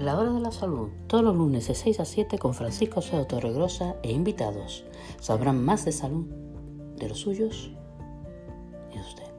La 0.00 0.18
hora 0.18 0.32
de 0.32 0.40
la 0.40 0.50
salud, 0.50 0.88
todos 1.08 1.22
los 1.22 1.36
lunes 1.36 1.68
de 1.68 1.74
6 1.74 2.00
a 2.00 2.06
7 2.06 2.38
con 2.38 2.54
Francisco 2.54 3.02
Seo 3.02 3.26
Torregrosa 3.26 3.96
e 4.02 4.10
invitados. 4.10 4.84
Sabrán 5.20 5.62
más 5.62 5.84
de 5.84 5.92
salud, 5.92 6.24
de 6.96 7.08
los 7.08 7.20
suyos 7.20 7.70
y 8.90 8.94
de 8.94 9.00
usted. 9.02 9.30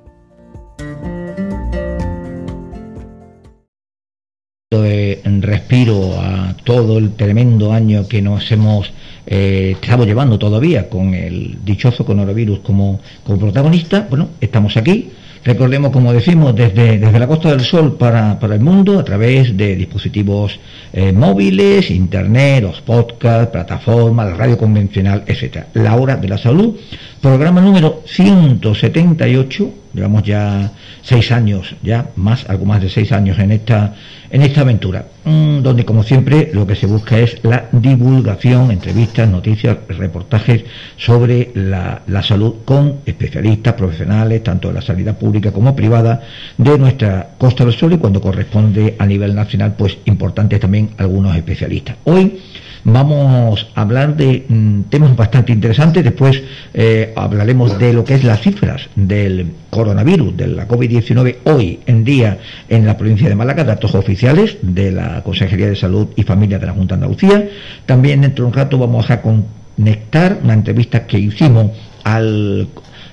respiro 5.41 6.13
a 6.19 6.55
todo 6.63 6.99
el 6.99 7.15
tremendo 7.15 7.73
año 7.73 8.07
que 8.07 8.21
nos 8.21 8.51
hemos 8.51 8.93
eh, 9.25 9.75
estamos 9.81 10.05
llevando 10.05 10.37
todavía 10.37 10.89
con 10.89 11.13
el 11.13 11.57
dichoso 11.65 12.05
coronavirus 12.05 12.59
como, 12.59 12.99
como 13.23 13.39
protagonista, 13.39 14.07
bueno, 14.09 14.29
estamos 14.39 14.77
aquí 14.77 15.09
Recordemos, 15.43 15.91
como 15.91 16.13
decimos, 16.13 16.55
desde, 16.55 16.99
desde 16.99 17.19
la 17.19 17.27
Costa 17.27 17.49
del 17.49 17.61
Sol 17.61 17.97
para, 17.97 18.39
para 18.39 18.53
el 18.53 18.61
mundo 18.61 18.99
a 18.99 19.03
través 19.03 19.57
de 19.57 19.75
dispositivos 19.75 20.59
eh, 20.93 21.11
móviles, 21.11 21.89
internet, 21.89 22.61
los 22.63 22.81
podcasts, 22.81 23.51
plataformas, 23.51 24.29
la 24.29 24.35
radio 24.35 24.57
convencional, 24.57 25.23
etcétera. 25.25 25.67
La 25.73 25.95
hora 25.95 26.15
de 26.15 26.27
la 26.27 26.37
salud, 26.37 26.75
programa 27.21 27.59
número 27.59 28.03
178, 28.05 29.69
llevamos 29.93 30.23
ya 30.23 30.71
seis 31.01 31.31
años, 31.31 31.75
ya 31.81 32.07
más, 32.15 32.49
algo 32.49 32.65
más 32.65 32.81
de 32.81 32.89
seis 32.89 33.11
años 33.11 33.37
en 33.39 33.51
esta, 33.51 33.95
en 34.29 34.41
esta 34.41 34.61
aventura, 34.61 35.05
mm, 35.25 35.61
donde 35.61 35.85
como 35.85 36.03
siempre 36.03 36.51
lo 36.53 36.65
que 36.65 36.75
se 36.75 36.87
busca 36.87 37.17
es 37.17 37.43
la 37.43 37.65
divulgación, 37.71 38.71
entrevistas, 38.71 39.29
noticias, 39.29 39.77
reportajes 39.89 40.63
sobre 40.97 41.51
la, 41.55 42.01
la 42.07 42.23
salud 42.23 42.55
con 42.65 42.97
especialistas, 43.05 43.73
profesionales, 43.73 44.43
tanto 44.43 44.69
de 44.69 44.75
la 44.75 44.81
sanidad 44.81 45.17
pública 45.17 45.51
como 45.51 45.75
privada, 45.75 46.21
de 46.57 46.77
nuestra 46.77 47.31
Costa 47.37 47.65
del 47.65 47.73
Sol 47.73 47.93
y 47.93 47.97
cuando 47.97 48.21
corresponde 48.21 48.95
a 48.97 49.05
nivel 49.05 49.35
nacional, 49.35 49.75
pues 49.77 49.97
importantes 50.05 50.59
también 50.59 50.91
algunos 50.97 51.35
especialistas. 51.35 51.97
Hoy 52.05 52.39
vamos 52.83 53.67
a 53.75 53.81
hablar 53.81 54.15
de 54.15 54.45
mm, 54.47 54.81
temas 54.89 55.15
bastante 55.15 55.51
interesantes. 55.51 56.03
Después 56.03 56.41
eh, 56.73 57.13
hablaremos 57.15 57.77
de 57.77 57.93
lo 57.93 58.03
que 58.03 58.15
es 58.15 58.23
las 58.23 58.41
cifras 58.41 58.89
del 58.95 59.51
coronavirus, 59.69 60.35
de 60.37 60.47
la 60.47 60.67
COVID-19 60.67 61.37
hoy 61.45 61.79
en 61.85 62.03
día 62.03 62.39
en 62.69 62.85
la 62.85 62.97
provincia 62.97 63.29
de 63.29 63.35
Málaga, 63.35 63.63
datos 63.63 63.95
oficiales 63.95 64.57
de 64.61 64.91
la 64.91 65.21
Consejería 65.23 65.67
de 65.67 65.75
Salud 65.75 66.09
y 66.15 66.23
Familia 66.23 66.59
de 66.59 66.65
la 66.65 66.73
Junta 66.73 66.95
de 66.95 67.03
Andalucía. 67.03 67.49
También 67.85 68.21
dentro 68.21 68.45
de 68.45 68.49
un 68.49 68.53
rato 68.53 68.77
vamos 68.77 69.09
a 69.09 69.21
conectar 69.21 70.39
una 70.43 70.53
entrevista 70.53 71.05
que 71.05 71.19
hicimos 71.19 71.71
al 72.03 72.67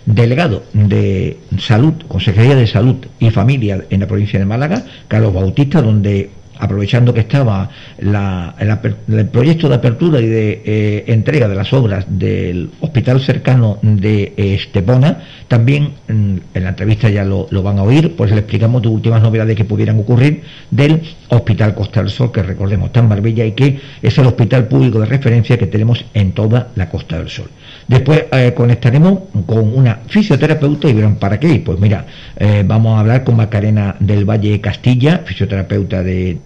delegado 0.06 0.62
de 0.72 1.38
Salud, 1.58 1.94
Consejería 2.08 2.56
de 2.56 2.66
Salud 2.66 2.96
y 3.18 3.30
Familia 3.30 3.84
en 3.90 4.00
la 4.00 4.06
provincia 4.06 4.38
de 4.38 4.46
Málaga, 4.46 4.84
Carlos 5.06 5.34
Bautista, 5.34 5.82
donde 5.82 6.30
aprovechando 6.58 7.14
que 7.14 7.20
estaba 7.20 7.70
el 7.98 9.28
proyecto 9.28 9.68
de 9.68 9.74
apertura 9.74 10.20
y 10.20 10.26
de 10.26 10.62
eh, 10.64 11.04
entrega 11.08 11.48
de 11.48 11.54
las 11.54 11.72
obras 11.72 12.04
del 12.08 12.70
hospital 12.80 13.20
cercano 13.20 13.78
de 13.82 14.32
Estepona, 14.36 15.22
también 15.48 15.92
mm, 16.08 16.36
en 16.54 16.62
la 16.64 16.70
entrevista 16.70 17.08
ya 17.08 17.24
lo, 17.24 17.46
van 17.62 17.78
a 17.78 17.82
oír, 17.82 18.14
pues 18.16 18.30
le 18.30 18.38
explicamos 18.38 18.82
de 18.82 18.88
últimas 18.88 19.22
novedades 19.22 19.56
que 19.56 19.64
pudieran 19.64 19.98
ocurrir 19.98 20.42
del 20.70 21.02
Hospital 21.28 21.74
Costa 21.74 22.00
del 22.00 22.10
Sol, 22.10 22.32
que 22.32 22.42
recordemos 22.42 22.88
está 22.88 23.00
en 23.00 23.08
Marbella 23.08 23.44
y 23.44 23.52
que 23.52 23.80
es 24.02 24.18
el 24.18 24.26
hospital 24.26 24.68
público 24.68 25.00
de 25.00 25.06
referencia 25.06 25.58
que 25.58 25.66
tenemos 25.66 26.04
en 26.14 26.32
toda 26.32 26.68
la 26.74 26.88
Costa 26.88 27.18
del 27.18 27.28
Sol. 27.28 27.48
Después 27.86 28.24
eh, 28.32 28.52
conectaremos 28.54 29.20
con 29.46 29.74
una 29.74 30.00
fisioterapeuta 30.06 30.88
y 30.88 30.92
verán 30.92 31.16
para 31.16 31.40
qué. 31.40 31.62
Pues 31.64 31.78
mira, 31.80 32.04
eh, 32.36 32.62
vamos 32.66 32.96
a 32.96 33.00
hablar 33.00 33.24
con 33.24 33.36
Macarena 33.36 33.96
del 33.98 34.24
Valle 34.24 34.60
Castilla, 34.60 35.22
fisioterapeuta 35.24 36.02
de 36.02 36.38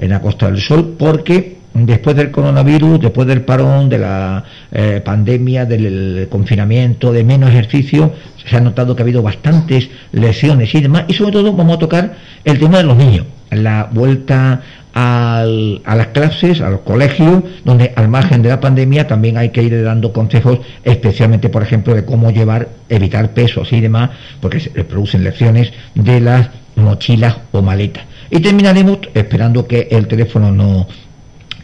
en 0.00 0.10
la 0.10 0.20
Costa 0.20 0.46
del 0.46 0.60
Sol, 0.60 0.96
porque 0.98 1.58
después 1.74 2.16
del 2.16 2.30
coronavirus, 2.30 3.00
después 3.00 3.28
del 3.28 3.42
parón, 3.42 3.88
de 3.88 3.98
la 3.98 4.44
eh, 4.72 5.00
pandemia, 5.04 5.66
del 5.66 6.26
confinamiento, 6.28 7.12
de 7.12 7.22
menos 7.22 7.50
ejercicio, 7.50 8.12
se 8.44 8.56
ha 8.56 8.60
notado 8.60 8.96
que 8.96 9.02
ha 9.02 9.04
habido 9.04 9.22
bastantes 9.22 9.88
lesiones 10.12 10.74
y 10.74 10.80
demás, 10.80 11.04
y 11.06 11.12
sobre 11.12 11.32
todo 11.32 11.52
vamos 11.52 11.76
a 11.76 11.78
tocar 11.78 12.14
el 12.44 12.58
tema 12.58 12.78
de 12.78 12.84
los 12.84 12.96
niños, 12.96 13.26
la 13.50 13.88
vuelta 13.92 14.62
a 14.92 15.44
las 15.44 16.06
clases, 16.08 16.60
a 16.60 16.70
los 16.70 16.80
colegios, 16.80 17.44
donde 17.64 17.92
al 17.94 18.08
margen 18.08 18.42
de 18.42 18.48
la 18.48 18.58
pandemia 18.58 19.06
también 19.06 19.36
hay 19.36 19.50
que 19.50 19.62
ir 19.62 19.84
dando 19.84 20.12
consejos, 20.12 20.58
especialmente, 20.82 21.48
por 21.48 21.62
ejemplo, 21.62 21.94
de 21.94 22.04
cómo 22.04 22.30
llevar, 22.30 22.68
evitar 22.88 23.30
pesos 23.30 23.72
y 23.72 23.80
demás, 23.80 24.10
porque 24.40 24.58
se 24.58 24.70
producen 24.84 25.22
lesiones 25.22 25.72
de 25.94 26.20
las 26.20 26.48
mochilas 26.74 27.36
o 27.52 27.62
maletas. 27.62 28.04
Y 28.30 28.40
terminaremos, 28.40 28.98
esperando 29.14 29.66
que 29.66 29.88
el 29.90 30.06
teléfono 30.06 30.52
no, 30.52 30.86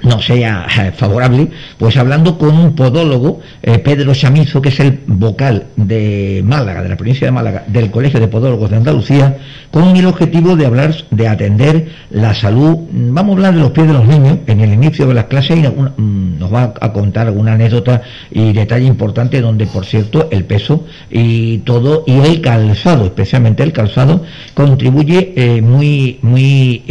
no 0.02 0.20
sea 0.20 0.66
eh, 0.78 0.92
favorable, 0.92 1.48
pues 1.78 1.96
hablando 1.96 2.38
con 2.38 2.56
un 2.56 2.74
podólogo, 2.74 3.40
eh, 3.62 3.78
Pedro 3.78 4.14
Chamizo, 4.14 4.60
que 4.60 4.68
es 4.68 4.80
el 4.80 5.00
vocal 5.06 5.66
de 5.76 6.42
Málaga, 6.44 6.82
de 6.82 6.88
la 6.90 6.96
provincia 6.96 7.26
de 7.26 7.32
Málaga, 7.32 7.64
del 7.66 7.90
Colegio 7.90 8.20
de 8.20 8.28
Podólogos 8.28 8.70
de 8.70 8.76
Andalucía, 8.76 9.38
con 9.70 9.96
el 9.96 10.06
objetivo 10.06 10.56
de 10.56 10.66
hablar, 10.66 10.94
de 11.10 11.28
atender 11.28 11.88
la 12.10 12.34
salud, 12.34 12.78
vamos 12.92 13.32
a 13.32 13.36
hablar 13.36 13.54
de 13.54 13.60
los 13.60 13.70
pies 13.72 13.86
de 13.86 13.92
los 13.92 14.06
niños 14.06 14.38
en 14.46 14.60
el 14.60 14.72
inicio 14.72 15.06
de 15.06 15.14
las 15.14 15.24
clases 15.24 15.58
y 15.58 15.62
mm, 15.62 16.38
nos 16.38 16.52
va 16.52 16.74
a 16.80 16.92
contar 16.92 17.26
alguna 17.26 17.54
anécdota 17.54 18.02
y 18.30 18.52
detalle 18.52 18.86
importante 18.86 19.40
donde, 19.40 19.66
por 19.66 19.84
cierto, 19.84 20.28
el 20.30 20.44
peso 20.44 20.84
y 21.10 21.58
todo, 21.58 22.04
y 22.06 22.18
el 22.18 22.40
calzado, 22.40 23.06
especialmente 23.06 23.62
el 23.62 23.72
calzado, 23.72 24.22
contribuye 24.54 25.32
eh, 25.36 25.62
muy, 25.62 26.18
muy 26.22 26.82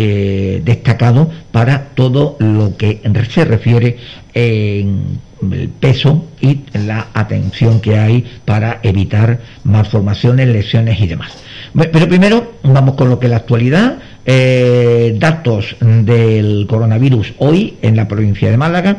destacado 0.63 1.29
para 1.51 1.89
todo 1.95 2.35
lo 2.39 2.75
que 2.75 2.94
se 3.29 3.45
refiere 3.45 3.97
en 4.33 5.19
el 5.51 5.69
peso 5.69 6.27
y 6.41 6.61
la 6.73 7.07
atención 7.13 7.79
que 7.81 7.97
hay 7.97 8.25
para 8.45 8.79
evitar 8.83 9.39
malformaciones, 9.63 10.47
lesiones 10.47 10.99
y 10.99 11.07
demás. 11.07 11.31
Pero 11.73 12.07
primero 12.07 12.53
vamos 12.63 12.95
con 12.95 13.09
lo 13.09 13.19
que 13.19 13.27
es 13.27 13.31
la 13.31 13.37
actualidad. 13.37 13.97
Eh, 14.25 15.15
datos 15.19 15.75
del 15.79 16.65
coronavirus 16.67 17.33
hoy 17.37 17.75
en 17.81 17.95
la 17.95 18.07
provincia 18.07 18.49
de 18.49 18.57
Málaga. 18.57 18.97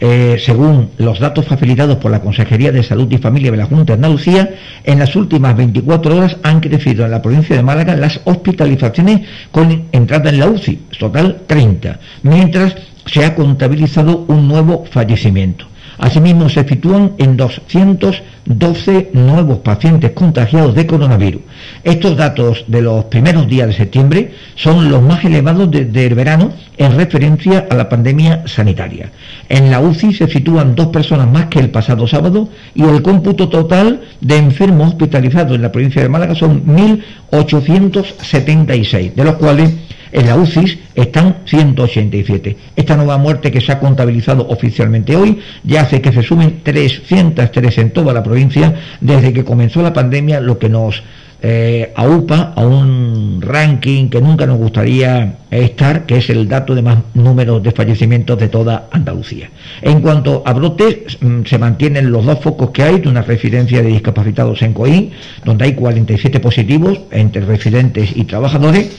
Eh, 0.00 0.36
según 0.38 0.90
los 0.98 1.18
datos 1.18 1.44
facilitados 1.46 1.96
por 1.96 2.12
la 2.12 2.20
Consejería 2.20 2.70
de 2.70 2.84
Salud 2.84 3.10
y 3.10 3.18
Familia 3.18 3.50
de 3.50 3.56
la 3.56 3.66
Junta 3.66 3.86
de 3.86 3.92
Andalucía, 3.94 4.50
en 4.84 5.00
las 5.00 5.16
últimas 5.16 5.56
24 5.56 6.16
horas 6.16 6.36
han 6.44 6.60
crecido 6.60 7.04
en 7.04 7.10
la 7.10 7.20
provincia 7.20 7.56
de 7.56 7.64
Málaga 7.64 7.96
las 7.96 8.20
hospitalizaciones 8.22 9.22
con 9.50 9.86
entrada 9.90 10.30
en 10.30 10.38
la 10.38 10.46
UCI, 10.46 10.82
total 11.00 11.40
30, 11.48 11.98
mientras 12.22 12.76
se 13.10 13.24
ha 13.24 13.34
contabilizado 13.34 14.24
un 14.28 14.48
nuevo 14.48 14.84
fallecimiento. 14.90 15.66
Asimismo, 15.98 16.48
se 16.48 16.66
sitúan 16.66 17.12
en 17.18 17.36
212 17.36 19.10
nuevos 19.14 19.58
pacientes 19.58 20.12
contagiados 20.12 20.76
de 20.76 20.86
coronavirus. 20.86 21.42
Estos 21.82 22.16
datos 22.16 22.64
de 22.68 22.82
los 22.82 23.06
primeros 23.06 23.48
días 23.48 23.66
de 23.66 23.74
septiembre 23.74 24.30
son 24.54 24.92
los 24.92 25.02
más 25.02 25.24
elevados 25.24 25.68
desde 25.68 26.06
el 26.06 26.14
verano 26.14 26.52
en 26.76 26.96
referencia 26.96 27.66
a 27.68 27.74
la 27.74 27.88
pandemia 27.88 28.44
sanitaria. 28.46 29.10
En 29.48 29.72
la 29.72 29.80
UCI 29.80 30.14
se 30.14 30.28
sitúan 30.28 30.76
dos 30.76 30.86
personas 30.88 31.28
más 31.28 31.46
que 31.46 31.58
el 31.58 31.70
pasado 31.70 32.06
sábado 32.06 32.48
y 32.76 32.84
el 32.84 33.02
cómputo 33.02 33.48
total 33.48 34.02
de 34.20 34.36
enfermos 34.36 34.90
hospitalizados 34.90 35.56
en 35.56 35.62
la 35.62 35.72
provincia 35.72 36.00
de 36.00 36.08
Málaga 36.08 36.36
son 36.36 36.64
1.876, 36.64 39.14
de 39.14 39.24
los 39.24 39.34
cuales 39.34 39.74
en 40.12 40.26
la 40.26 40.36
UCI 40.36 40.80
están 40.94 41.38
187. 41.44 42.56
Esta 42.76 42.96
nueva 42.96 43.18
muerte 43.18 43.50
que 43.50 43.60
se 43.60 43.72
ha 43.72 43.80
contabilizado 43.80 44.48
oficialmente 44.48 45.16
hoy 45.16 45.38
ya 45.64 45.82
hace 45.82 46.00
que 46.00 46.12
se 46.12 46.22
sumen 46.22 46.60
303 46.62 47.78
en 47.78 47.90
toda 47.90 48.12
la 48.12 48.22
provincia 48.22 48.74
desde 49.00 49.32
que 49.32 49.44
comenzó 49.44 49.82
la 49.82 49.92
pandemia, 49.92 50.40
lo 50.40 50.58
que 50.58 50.68
nos 50.68 51.02
eh, 51.40 51.92
aupa 51.94 52.52
a 52.56 52.66
un 52.66 53.40
ranking 53.40 54.08
que 54.08 54.20
nunca 54.20 54.44
nos 54.44 54.58
gustaría 54.58 55.36
estar, 55.52 56.04
que 56.04 56.16
es 56.16 56.30
el 56.30 56.48
dato 56.48 56.74
de 56.74 56.82
más 56.82 56.98
números 57.14 57.62
de 57.62 57.70
fallecimientos 57.70 58.36
de 58.38 58.48
toda 58.48 58.88
Andalucía. 58.90 59.48
En 59.80 60.00
cuanto 60.00 60.42
a 60.44 60.52
brotes, 60.52 61.16
mm, 61.20 61.44
se 61.44 61.58
mantienen 61.58 62.10
los 62.10 62.26
dos 62.26 62.40
focos 62.40 62.70
que 62.70 62.82
hay 62.82 62.98
de 62.98 63.08
una 63.08 63.22
residencia 63.22 63.82
de 63.82 63.88
discapacitados 63.88 64.62
en 64.62 64.72
Coín, 64.72 65.10
donde 65.44 65.66
hay 65.66 65.74
47 65.74 66.40
positivos 66.40 67.02
entre 67.12 67.44
residentes 67.44 68.16
y 68.16 68.24
trabajadores 68.24 68.90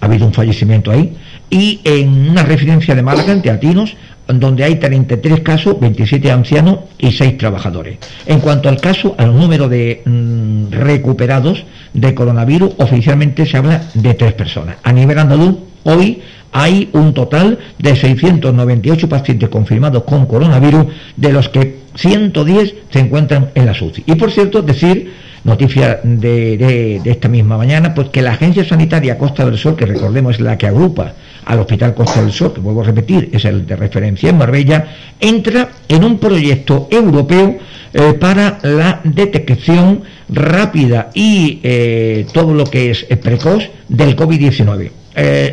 ha 0.00 0.06
habido 0.06 0.26
un 0.26 0.32
fallecimiento 0.32 0.90
ahí, 0.90 1.16
y 1.50 1.80
en 1.84 2.30
una 2.30 2.42
residencia 2.42 2.94
de 2.94 3.02
Málaga, 3.02 3.32
en 3.32 3.42
Teatinos, 3.42 3.96
donde 4.26 4.64
hay 4.64 4.76
33 4.76 5.40
casos, 5.40 5.78
27 5.78 6.30
ancianos 6.32 6.80
y 6.98 7.12
6 7.12 7.38
trabajadores. 7.38 7.98
En 8.26 8.40
cuanto 8.40 8.68
al 8.68 8.80
caso, 8.80 9.14
al 9.18 9.36
número 9.36 9.68
de 9.68 10.02
mm, 10.04 10.72
recuperados 10.72 11.64
de 11.92 12.14
coronavirus, 12.14 12.74
oficialmente 12.78 13.46
se 13.46 13.56
habla 13.56 13.82
de 13.94 14.14
3 14.14 14.32
personas. 14.32 14.76
A 14.82 14.92
nivel 14.92 15.18
andaluz, 15.18 15.56
hoy 15.84 16.20
hay 16.52 16.88
un 16.92 17.14
total 17.14 17.58
de 17.78 17.94
698 17.94 19.08
pacientes 19.08 19.48
confirmados 19.48 20.02
con 20.04 20.26
coronavirus, 20.26 20.86
de 21.16 21.32
los 21.32 21.48
que 21.48 21.80
110 21.94 22.74
se 22.90 22.98
encuentran 22.98 23.50
en 23.54 23.66
la 23.66 23.72
UCI. 23.72 24.04
Y 24.06 24.14
por 24.16 24.30
cierto, 24.32 24.62
decir 24.62 25.12
noticia 25.46 26.00
de, 26.02 27.00
esta 27.04 27.28
misma 27.28 27.56
mañana, 27.56 27.94
pues 27.94 28.08
que 28.08 28.20
la 28.20 28.32
Agencia 28.32 28.64
Sanitaria 28.64 29.16
Costa 29.16 29.44
del 29.44 29.56
Sol, 29.56 29.76
que 29.76 29.86
recordemos 29.86 30.34
es 30.34 30.40
la 30.40 30.58
que 30.58 30.66
agrupa 30.66 31.14
al 31.44 31.60
Hospital 31.60 31.94
Costa 31.94 32.20
del 32.20 32.32
Sol, 32.32 32.52
que 32.52 32.60
vuelvo 32.60 32.82
a 32.82 32.84
repetir, 32.84 33.30
es 33.32 33.44
el 33.44 33.64
de 33.64 33.76
referencia 33.76 34.30
en 34.30 34.38
Marbella, 34.38 34.88
entra 35.20 35.70
en 35.88 36.04
un 36.04 36.18
proyecto 36.18 36.88
europeo 36.90 37.58
eh, 37.94 38.12
para 38.14 38.58
la 38.62 39.00
detección 39.04 40.02
rápida 40.28 41.10
y 41.14 41.60
eh, 41.62 42.26
todo 42.32 42.52
lo 42.52 42.64
que 42.64 42.90
es 42.90 43.04
precoz 43.22 43.70
del 43.88 44.16
COVID-19. 44.16 44.90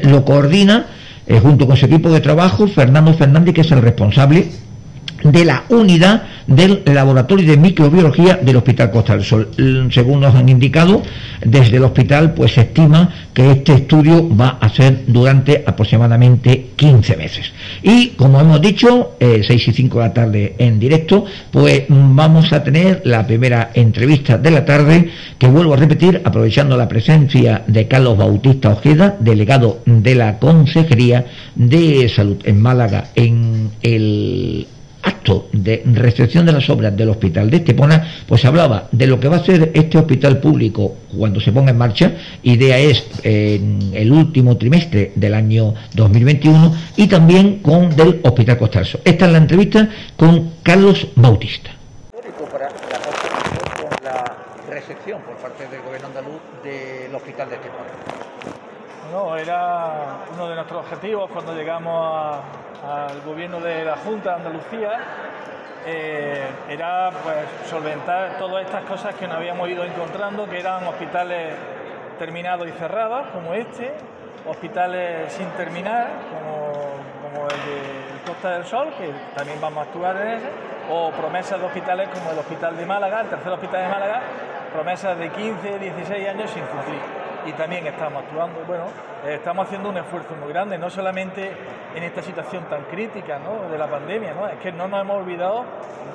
lo 0.10 0.26
coordina 0.26 0.88
junto 1.42 1.68
con 1.68 1.78
su 1.78 1.86
equipo 1.86 2.10
de 2.10 2.20
trabajo 2.20 2.68
Fernando 2.68 3.14
Fernández, 3.14 3.54
que 3.54 3.62
es 3.62 3.72
el 3.72 3.82
responsable 3.82 4.48
de 5.24 5.46
la 5.46 5.64
unidad 5.70 6.24
del 6.48 6.84
laboratorio 6.86 7.50
de 7.50 7.58
microbiología 7.58 8.40
del 8.42 8.58
Hospital 8.58 8.92
Costa 8.92 9.14
del 9.14 9.24
Sol. 9.24 9.50
Según 9.92 10.22
nos 10.22 10.36
han 10.36 10.50
indicado, 10.50 11.02
desde 11.44 11.78
el 11.78 11.84
hospital 11.84 12.34
pues 12.34 12.54
se 12.54 12.62
estima 12.62 13.10
que 13.34 13.52
este 13.52 13.74
estudio 13.74 14.36
va 14.36 14.58
a 14.60 14.70
ser 14.70 15.04
durante 15.08 15.64
aproximadamente 15.66 16.72
15 16.76 17.18
meses. 17.18 17.52
Y 17.82 18.10
como 18.10 18.40
hemos 18.40 18.62
dicho, 18.62 19.16
eh, 19.20 19.42
6 19.46 19.68
y 19.70 19.74
5 19.74 20.00
de 20.00 20.06
la 20.06 20.14
tarde 20.14 20.56
en 20.58 20.80
directo, 20.80 21.26
pues 21.52 21.84
vamos 21.90 22.52
a 22.54 22.64
tener 22.64 23.02
la 23.06 23.26
primera 23.26 23.72
entrevista 23.74 24.38
de 24.38 24.52
la 24.52 24.66
tarde, 24.66 25.10
que 25.38 25.48
vuelvo 25.48 25.74
a 25.74 25.78
repetir, 25.78 26.22
aprovechando 26.24 26.78
la 26.78 26.88
presencia 26.88 27.64
de 27.68 27.88
Carlos 27.88 28.18
Bautista 28.18 28.70
Ojeda, 28.70 29.18
delegado 29.20 29.80
de 29.86 30.16
la 30.16 30.40
Consejería 30.40 31.26
de 31.56 32.10
Salud 32.10 32.38
en 32.44 32.62
Málaga, 32.62 33.10
en 33.16 33.72
el 33.82 34.68
acto 35.04 35.50
de 35.52 35.84
recepción 35.86 36.46
de 36.46 36.54
las 36.54 36.70
obras 36.70 36.96
del 36.96 37.10
hospital 37.10 37.50
de 37.50 37.58
Estepona, 37.58 38.08
pues 38.28 38.42
se 38.42 38.48
hablaba 38.48 38.88
de 38.92 39.08
lo 39.08 39.20
que 39.20 39.28
va 39.28 39.38
a 39.38 39.44
ser 39.44 39.72
este 39.74 39.98
hospital 39.98 40.40
público 40.40 40.96
cuando 41.16 41.40
se 41.40 41.52
ponga 41.52 41.72
en 41.72 41.78
marcha. 41.78 42.14
Idea 42.42 42.78
es 42.80 43.06
en 43.24 43.92
el 43.94 44.12
último 44.12 44.58
trimestre 44.58 45.12
del 45.16 45.34
año 45.34 45.74
2021 45.94 46.76
y 46.98 47.08
también 47.08 47.60
con 47.60 47.96
del 47.96 48.22
Hospital 48.24 48.58
Costalso. 48.58 49.00
Esta 49.04 49.26
es 49.26 49.32
la 49.32 49.38
entrevista 49.38 49.88
con 50.16 50.54
Carlos 50.64 51.08
Bautista. 51.16 51.72
Para 52.52 52.70
la, 54.04 54.38
recepción 54.70 55.22
por 55.22 55.36
parte 55.38 55.68
del 55.68 55.82
gobierno 55.82 56.08
andaluz 56.08 56.42
del 56.64 57.14
hospital 57.14 57.50
de 57.50 57.56
Estepona. 57.56 57.90
No, 59.12 59.38
era 59.38 60.26
uno 60.34 60.50
de 60.50 60.56
nuestros 60.56 60.86
objetivos 60.86 61.30
cuando 61.32 61.54
llegamos 61.54 61.94
a 61.94 62.42
al 62.84 63.22
gobierno 63.22 63.60
de 63.60 63.86
la 63.86 63.96
Junta 63.96 64.32
de 64.32 64.36
Andalucía 64.36 65.00
eh, 65.86 66.46
era 66.70 67.12
pues, 67.12 67.70
solventar 67.70 68.38
todas 68.38 68.66
estas 68.66 68.84
cosas 68.84 69.16
que 69.16 69.28
nos 69.28 69.38
habíamos 69.38 69.70
ido 69.70 69.84
encontrando, 69.84 70.50
que 70.50 70.60
eran 70.60 70.86
hospitales 70.88 71.54
terminados 72.20 72.68
y 72.68 72.72
cerrados, 72.72 73.28
como 73.34 73.54
este, 73.54 73.94
hospitales 74.48 75.32
sin 75.32 75.48
terminar, 75.52 76.08
como, 76.32 76.84
el 77.44 77.50
de 77.50 78.26
Costa 78.26 78.52
del 78.52 78.66
Sol, 78.66 78.94
que 78.98 79.12
también 79.36 79.60
vamos 79.60 79.80
a 79.80 79.82
actuar 79.90 80.16
en 80.18 80.28
ese, 80.30 80.48
o 80.90 81.12
promesas 81.12 81.60
de 81.60 81.66
hospitales 81.66 82.08
como 82.10 82.32
el 82.32 82.40
Hospital 82.40 82.78
de 82.78 82.86
Málaga, 82.86 83.22
el 83.22 83.28
tercer 83.28 83.52
hospital 83.52 83.84
de 83.84 83.90
Málaga, 83.90 84.22
promesas 84.72 85.18
de 85.18 85.30
15, 85.30 85.80
16 85.80 86.30
años 86.30 86.50
sin 86.52 86.64
cumplir 86.64 87.23
y 87.46 87.52
también 87.54 87.86
estamos 87.88 88.24
actuando. 88.24 88.64
Bueno, 88.66 88.86
eh, 89.26 89.36
estamos 89.36 89.66
haciendo 89.66 89.90
un 89.90 89.98
esfuerzo 89.98 90.36
muy 90.36 90.50
grande, 90.50 90.78
no 90.78 90.90
solamente 90.90 91.52
en 91.96 92.04
esta 92.04 92.22
situación 92.22 92.66
tan 92.66 92.84
crítica 92.84 93.40
de 93.70 93.78
la 93.78 93.88
pandemia, 93.88 94.34
¿no? 94.34 94.48
es 94.48 94.58
que 94.58 94.72
no 94.72 94.88
nos 94.88 95.02
hemos 95.02 95.18
olvidado 95.18 95.64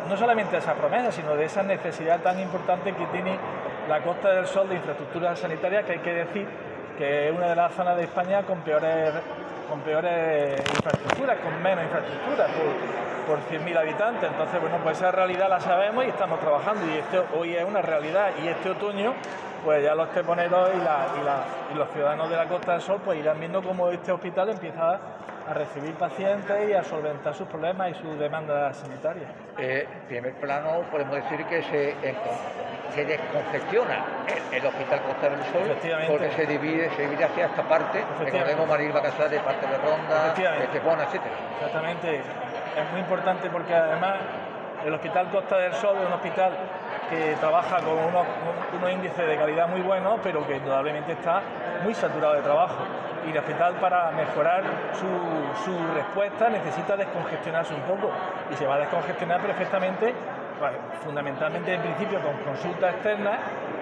no 0.08 0.16
solamente 0.16 0.52
de 0.52 0.58
esa 0.58 0.74
promesa, 0.74 1.12
sino 1.12 1.34
de 1.34 1.44
esa 1.44 1.62
necesidad 1.62 2.20
tan 2.20 2.40
importante 2.40 2.92
que 2.94 3.06
tiene 3.06 3.36
la 3.88 4.00
Costa 4.02 4.30
del 4.30 4.46
Sol 4.46 4.68
de 4.68 4.76
infraestructuras 4.76 5.38
sanitarias, 5.38 5.84
que 5.84 5.92
hay 5.92 5.98
que 5.98 6.14
decir 6.14 6.46
que 6.96 7.28
es 7.28 7.36
una 7.36 7.48
de 7.48 7.56
las 7.56 7.72
zonas 7.74 7.96
de 7.96 8.04
España 8.04 8.42
con 8.42 8.60
peores, 8.60 9.12
con 9.68 9.80
peores 9.80 10.60
infraestructuras, 10.60 11.38
con 11.38 11.62
menos 11.62 11.84
infraestructuras 11.84 12.50
por 13.28 13.38
100.000 13.40 13.76
habitantes. 13.76 14.30
Entonces, 14.30 14.58
bueno, 14.60 14.78
pues 14.82 14.96
esa 14.96 15.12
realidad 15.12 15.50
la 15.50 15.60
sabemos 15.60 16.04
y 16.06 16.08
estamos 16.08 16.40
trabajando. 16.40 16.80
Y 16.86 16.96
esto 16.96 17.26
hoy 17.36 17.54
es 17.54 17.64
una 17.64 17.82
realidad. 17.82 18.30
Y 18.42 18.48
este 18.48 18.70
otoño 18.70 19.12
pues 19.64 19.82
ya 19.82 19.94
los 19.94 20.10
teponeros 20.12 20.70
y, 20.74 21.76
los 21.76 21.90
ciudadanos 21.90 22.30
de 22.30 22.36
la 22.36 22.46
Costa 22.46 22.72
del 22.72 22.80
Sol 22.80 23.00
pues 23.04 23.18
irán 23.18 23.38
viendo 23.38 23.62
cómo 23.62 23.90
este 23.90 24.12
hospital 24.12 24.48
empieza 24.50 24.98
a 25.48 25.54
recibir 25.54 25.94
pacientes 25.94 26.68
y 26.68 26.72
a 26.72 26.82
solventar 26.84 27.34
sus 27.34 27.48
problemas 27.48 27.90
y 27.90 27.94
sus 27.94 28.18
demandas 28.18 28.76
sanitarias. 28.76 29.30
Eh, 29.58 29.86
en 29.90 30.06
primer 30.06 30.34
plano 30.34 30.82
podemos 30.90 31.16
decir 31.16 31.44
que 31.46 31.62
se, 31.62 31.94
se 32.94 33.04
descongestiona 33.04 34.04
el, 34.52 34.64
Hospital 34.64 35.02
Costa 35.02 35.28
del 35.28 35.42
Sol 35.44 36.06
porque 36.08 36.30
se 36.32 36.46
divide, 36.46 36.90
se 36.96 37.02
divide 37.02 37.24
hacia 37.24 37.46
esta 37.46 37.62
parte, 37.62 38.04
recordemos 38.20 38.68
María 38.68 38.92
Bacasar 38.92 39.30
de 39.30 39.40
parte 39.40 39.66
de 39.66 39.78
Ronda, 39.78 40.34
Estepona, 40.62 41.04
etc. 41.04 41.20
Exactamente, 41.60 42.22
es 42.78 42.90
muy 42.92 43.00
importante 43.00 43.50
porque 43.50 43.74
además 43.74 44.16
el 44.84 44.94
Hospital 44.94 45.28
Costa 45.30 45.58
del 45.58 45.72
Sol 45.74 45.96
es 46.00 46.06
un 46.06 46.12
hospital 46.12 46.52
que 47.10 47.34
trabaja 47.40 47.78
con 47.78 47.98
unos, 47.98 48.92
índices 48.92 49.26
de 49.26 49.36
calidad 49.36 49.68
muy 49.68 49.80
buenos, 49.80 50.20
pero 50.22 50.46
que 50.46 50.56
indudablemente 50.56 51.12
está 51.12 51.42
muy 51.82 51.94
saturado 51.94 52.34
de 52.34 52.42
trabajo. 52.42 52.84
Y 53.26 53.30
el 53.30 53.38
hospital 53.38 53.74
para 53.74 54.10
mejorar 54.12 54.62
su, 54.92 55.08
respuesta 55.94 56.48
necesita 56.48 56.96
descongestionarse 56.96 57.74
un 57.74 57.82
poco 57.82 58.10
y 58.50 58.54
se 58.54 58.66
va 58.66 58.76
a 58.76 58.78
descongestionar 58.78 59.40
perfectamente, 59.40 60.14
pues, 60.58 60.72
fundamentalmente 61.02 61.74
en 61.74 61.80
principio 61.82 62.20
con 62.20 62.36
consultas 62.44 62.94
externas 62.94 63.38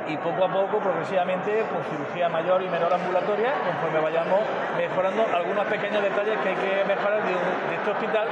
y 0.08 0.16
poco 0.18 0.44
a 0.44 0.48
poco, 0.48 0.78
progresivamente, 0.78 1.64
con 1.72 1.82
cirugía 1.90 2.28
mayor 2.28 2.62
y 2.62 2.68
menor 2.68 2.92
ambulatoria, 2.92 3.54
conforme 3.64 4.00
vayamos 4.00 4.40
mejorando 4.76 5.26
algunos 5.34 5.66
pequeños 5.66 6.02
detalles 6.02 6.38
que 6.40 6.48
hay 6.50 6.54
que 6.54 6.84
mejorar 6.84 7.22
de, 7.24 7.34
este 7.74 7.90
hospital, 7.90 8.28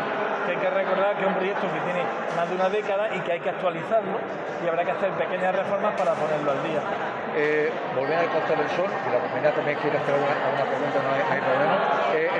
que 0.47 0.53
hay 0.53 0.59
que 0.59 0.71
recordar 0.71 1.17
que 1.17 1.23
es 1.23 1.29
un 1.29 1.35
proyecto 1.35 1.67
que 1.73 1.81
tiene 1.81 2.03
más 2.37 2.49
de 2.49 2.55
una 2.55 2.69
década 2.69 3.15
y 3.15 3.21
que 3.21 3.33
hay 3.33 3.41
que 3.41 3.51
actualizarlo 3.51 4.19
y 4.63 4.69
habrá 4.69 4.85
que 4.85 4.93
hacer 4.93 5.11
pequeñas 5.13 5.55
reformas 5.55 5.95
para 5.99 6.13
ponerlo 6.15 6.53
al 6.53 6.63
día. 6.63 6.81
Eh, 7.37 7.73
volviendo 7.97 8.23
al 8.23 8.31
Costa 8.31 8.55
del 8.55 8.69
Sol, 8.71 8.87
que 8.87 9.11
la 9.11 9.19
comunidad 9.19 9.55
también 9.55 9.79
quiere 9.79 9.99
hacer 9.99 10.15
alguna, 10.15 10.35
pregunta, 10.71 10.99
no 11.03 11.11
hay, 11.11 11.41
problema. 11.41 12.04
Eh, 12.17 12.31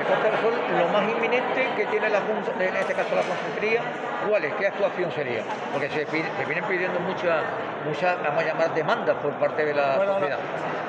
Sol, 0.41 0.53
lo 0.79 0.87
más 0.87 1.03
inminente 1.03 1.67
que 1.75 1.85
tiene 1.87 2.09
la 2.09 2.19
en 2.19 2.75
este 2.77 2.93
caso 2.93 3.13
la 3.15 3.21
Consejería, 3.23 3.81
¿cuál 4.27 4.45
es? 4.45 4.53
¿Qué 4.55 4.67
actuación 4.67 5.11
sería? 5.11 5.43
Porque 5.71 5.89
se, 5.89 6.05
se 6.05 6.45
vienen 6.45 6.63
pidiendo 6.63 6.99
muchas, 7.01 7.43
muchas, 7.85 8.21
vamos 8.23 8.43
a 8.43 8.45
llamar, 8.45 8.73
demandas 8.73 9.17
por 9.17 9.33
parte 9.33 9.65
de 9.65 9.73
la 9.73 9.95
sociedad. 9.95 10.39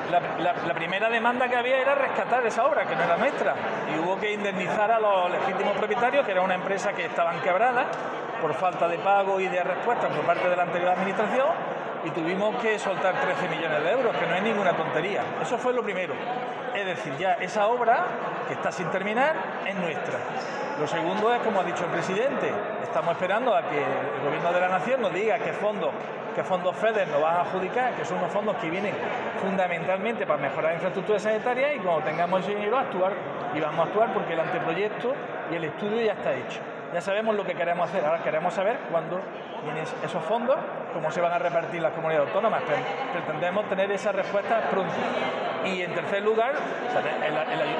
La, 0.09 0.73
primera 0.73 1.09
demanda 1.09 1.49
que 1.49 1.57
había 1.57 1.79
era 1.79 1.95
rescatar 1.95 2.45
esa 2.45 2.65
obra, 2.65 2.85
que 2.85 2.95
no 2.95 3.03
era 3.03 3.17
nuestra, 3.17 3.55
y 3.93 3.99
hubo 3.99 4.17
que 4.17 4.31
indemnizar 4.31 4.89
a 4.89 4.99
los 4.99 5.31
legítimos 5.31 5.75
propietarios, 5.75 6.25
que 6.25 6.31
era 6.31 6.41
una 6.41 6.55
empresa 6.55 6.93
que 6.93 7.05
estaban 7.05 7.41
quebradas 7.41 7.87
por 8.41 8.53
falta 8.53 8.87
de 8.87 8.97
pago 8.99 9.39
y 9.41 9.47
de 9.47 9.63
respuesta 9.63 10.07
por 10.07 10.23
parte 10.25 10.47
de 10.47 10.55
la 10.55 10.63
anterior 10.63 10.91
administración, 10.91 11.49
y 12.05 12.11
tuvimos 12.11 12.55
que 12.61 12.79
soltar 12.79 13.15
13 13.15 13.49
millones 13.49 13.83
de 13.83 13.91
euros, 13.91 14.15
que 14.15 14.25
no 14.27 14.35
es 14.35 14.43
ninguna 14.43 14.71
tontería. 14.71 15.23
Eso 15.41 15.57
fue 15.57 15.73
lo 15.73 15.83
primero. 15.83 16.13
Es 16.77 16.85
decir, 16.85 17.17
ya 17.17 17.33
esa 17.33 17.65
obra, 17.69 18.05
que 18.47 18.53
está 18.53 18.71
sin 18.71 18.91
terminar, 18.91 19.33
es 19.65 19.73
nuestra. 19.77 20.19
Lo 20.79 20.85
segundo 20.85 21.33
es, 21.33 21.41
como 21.41 21.61
ha 21.61 21.63
dicho 21.63 21.85
el 21.85 21.89
presidente, 21.89 22.51
estamos 22.83 23.13
esperando 23.13 23.55
a 23.55 23.63
que 23.63 23.79
el 23.79 24.23
Gobierno 24.23 24.53
de 24.53 24.59
la 24.59 24.69
Nación 24.69 25.01
nos 25.01 25.11
diga 25.11 25.39
qué 25.39 25.53
fondos 25.53 25.89
qué 26.35 26.43
fondos 26.43 26.75
FEDER 26.75 27.07
nos 27.07 27.19
van 27.19 27.37
a 27.37 27.41
adjudicar, 27.41 27.95
que 27.95 28.05
son 28.05 28.19
unos 28.19 28.31
fondos 28.31 28.55
que 28.57 28.69
vienen 28.69 28.93
fundamentalmente 29.41 30.27
para 30.27 30.39
mejorar 30.39 30.65
la 30.65 30.73
infraestructura 30.75 31.17
sanitaria 31.17 31.73
y 31.73 31.79
cuando 31.79 32.03
tengamos 32.03 32.41
ese 32.41 32.53
dinero 32.53 32.77
actuar 32.77 33.13
y 33.55 33.59
vamos 33.59 33.79
a 33.79 33.83
actuar 33.89 34.13
porque 34.13 34.33
el 34.33 34.41
anteproyecto 34.41 35.15
y 35.51 35.55
el 35.55 35.63
estudio 35.63 35.99
ya 35.99 36.13
está 36.13 36.35
hecho. 36.35 36.59
Ya 36.93 37.01
sabemos 37.01 37.35
lo 37.35 37.43
que 37.43 37.55
queremos 37.55 37.89
hacer, 37.89 38.05
ahora 38.05 38.21
queremos 38.21 38.53
saber 38.53 38.77
cuándo 38.91 39.19
vienen 39.63 39.83
esos 40.03 40.23
fondos, 40.23 40.57
cómo 40.93 41.11
se 41.11 41.21
van 41.21 41.33
a 41.33 41.39
repartir 41.39 41.81
las 41.81 41.93
comunidades 41.93 42.27
autónomas. 42.27 42.61
Pretendemos 43.11 43.67
tener 43.69 43.91
esa 43.91 44.11
respuesta 44.11 44.61
pronto. 44.69 44.93
Y 45.65 45.81
en 45.81 45.93
tercer 45.93 46.23
lugar, 46.23 46.53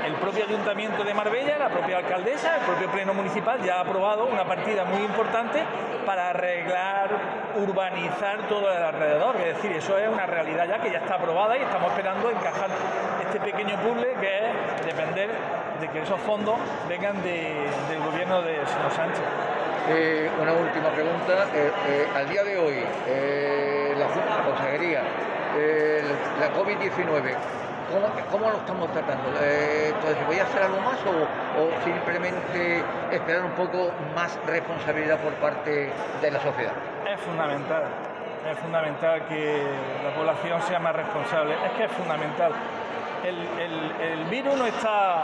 el, 0.05 0.13
propio 0.15 0.45
Ayuntamiento 0.45 1.03
de 1.03 1.13
Marbella, 1.13 1.57
la 1.57 1.69
propia 1.69 1.97
alcaldesa, 1.97 2.57
el 2.57 2.61
propio 2.63 2.89
Pleno 2.91 3.13
Municipal 3.13 3.61
ya 3.61 3.77
ha 3.77 3.81
aprobado 3.81 4.25
una 4.25 4.43
partida 4.43 4.83
muy 4.83 5.03
importante 5.03 5.63
para 6.05 6.29
arreglar, 6.29 7.09
urbanizar 7.55 8.47
todo 8.49 8.71
el 8.71 8.83
alrededor. 8.83 9.35
Es 9.37 9.55
decir, 9.55 9.71
eso 9.71 9.97
es 9.97 10.09
una 10.09 10.25
realidad 10.25 10.67
ya 10.67 10.79
que 10.79 10.91
ya 10.91 10.99
está 10.99 11.15
aprobada 11.15 11.57
y 11.57 11.61
estamos 11.61 11.91
esperando 11.91 12.29
encajar 12.29 12.69
este 13.21 13.39
pequeño 13.39 13.77
puzzle 13.77 14.13
que 14.19 14.37
es 14.37 14.85
depender 14.85 15.29
de 15.79 15.87
que 15.89 16.01
esos 16.01 16.19
fondos 16.21 16.55
vengan 16.89 17.21
del 17.23 17.99
gobierno 18.03 18.41
de 18.41 18.65
señor 18.65 18.91
Sánchez. 18.91 19.23
Eh, 19.89 20.29
una 20.41 20.53
última 20.53 20.89
pregunta. 20.89 21.47
Eh, 21.53 21.71
eh, 21.87 22.07
al 22.13 22.27
día 22.27 22.43
de 22.43 22.57
hoy, 22.57 22.75
la, 23.95 24.07
la 24.07 24.43
Consejería, 24.43 25.01
la 26.39 26.53
COVID-19, 26.53 27.33
¿cómo, 28.29 28.49
lo 28.49 28.57
estamos 28.57 28.91
tratando? 28.91 29.29
entonces, 29.29 30.27
¿voy 30.27 30.39
a 30.39 30.43
hacer 30.43 30.63
algo 30.63 30.79
más 30.81 30.97
o, 31.05 31.83
simplemente 31.83 32.83
esperar 33.11 33.45
un 33.45 33.51
poco 33.51 33.91
más 34.13 34.37
responsabilidad 34.45 35.19
por 35.19 35.33
parte 35.35 35.89
de 36.21 36.31
la 36.31 36.39
sociedad? 36.41 36.73
Es 37.09 37.19
fundamental 37.21 37.83
es 38.51 38.57
fundamental 38.59 39.25
que 39.27 39.61
la 40.03 40.15
población 40.15 40.61
sea 40.61 40.79
más 40.79 40.95
responsable. 40.95 41.53
Es 41.65 41.71
que 41.73 41.83
es 41.83 41.91
fundamental. 41.91 42.53
El, 43.23 44.25
virus 44.29 44.55
no 44.55 44.65
está 44.65 45.23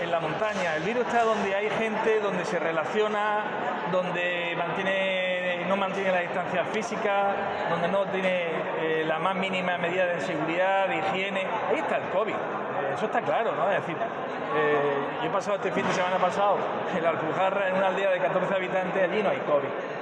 en 0.00 0.10
la 0.10 0.20
montaña, 0.20 0.76
el 0.76 0.82
virus 0.82 1.06
está 1.06 1.24
donde 1.24 1.54
hay 1.54 1.68
gente, 1.70 2.20
donde 2.20 2.44
se 2.44 2.58
relaciona, 2.58 3.44
donde 3.92 4.54
mantiene, 4.56 5.64
no 5.68 5.76
mantiene 5.76 6.12
la 6.12 6.20
distancia 6.20 6.64
física, 6.64 7.34
donde 7.70 7.88
no 7.88 8.04
tiene 8.06 8.44
eh, 8.80 9.04
la 9.06 9.18
más 9.18 9.34
mínima 9.34 9.76
medida 9.78 10.06
de 10.06 10.20
seguridad, 10.20 10.88
de 10.88 10.98
higiene. 10.98 11.46
Ahí 11.70 11.78
está 11.78 11.96
el 11.96 12.08
COVID. 12.10 12.34
Eso 12.94 13.06
está 13.06 13.20
claro, 13.20 13.52
¿no? 13.54 13.70
Es 13.70 13.80
decir, 13.80 13.96
eh, 13.96 14.96
yo 15.22 15.28
he 15.28 15.32
pasado 15.32 15.56
este 15.56 15.72
fin 15.72 15.86
de 15.86 15.92
semana 15.92 16.16
pasado 16.16 16.56
en 16.96 17.02
la 17.02 17.10
Alpujarra, 17.10 17.68
en 17.68 17.76
una 17.76 17.88
aldea 17.88 18.10
de 18.10 18.18
14 18.20 18.54
habitantes, 18.54 19.02
allí 19.02 19.22
no 19.22 19.30
hay 19.30 19.38
COVID. 19.38 19.95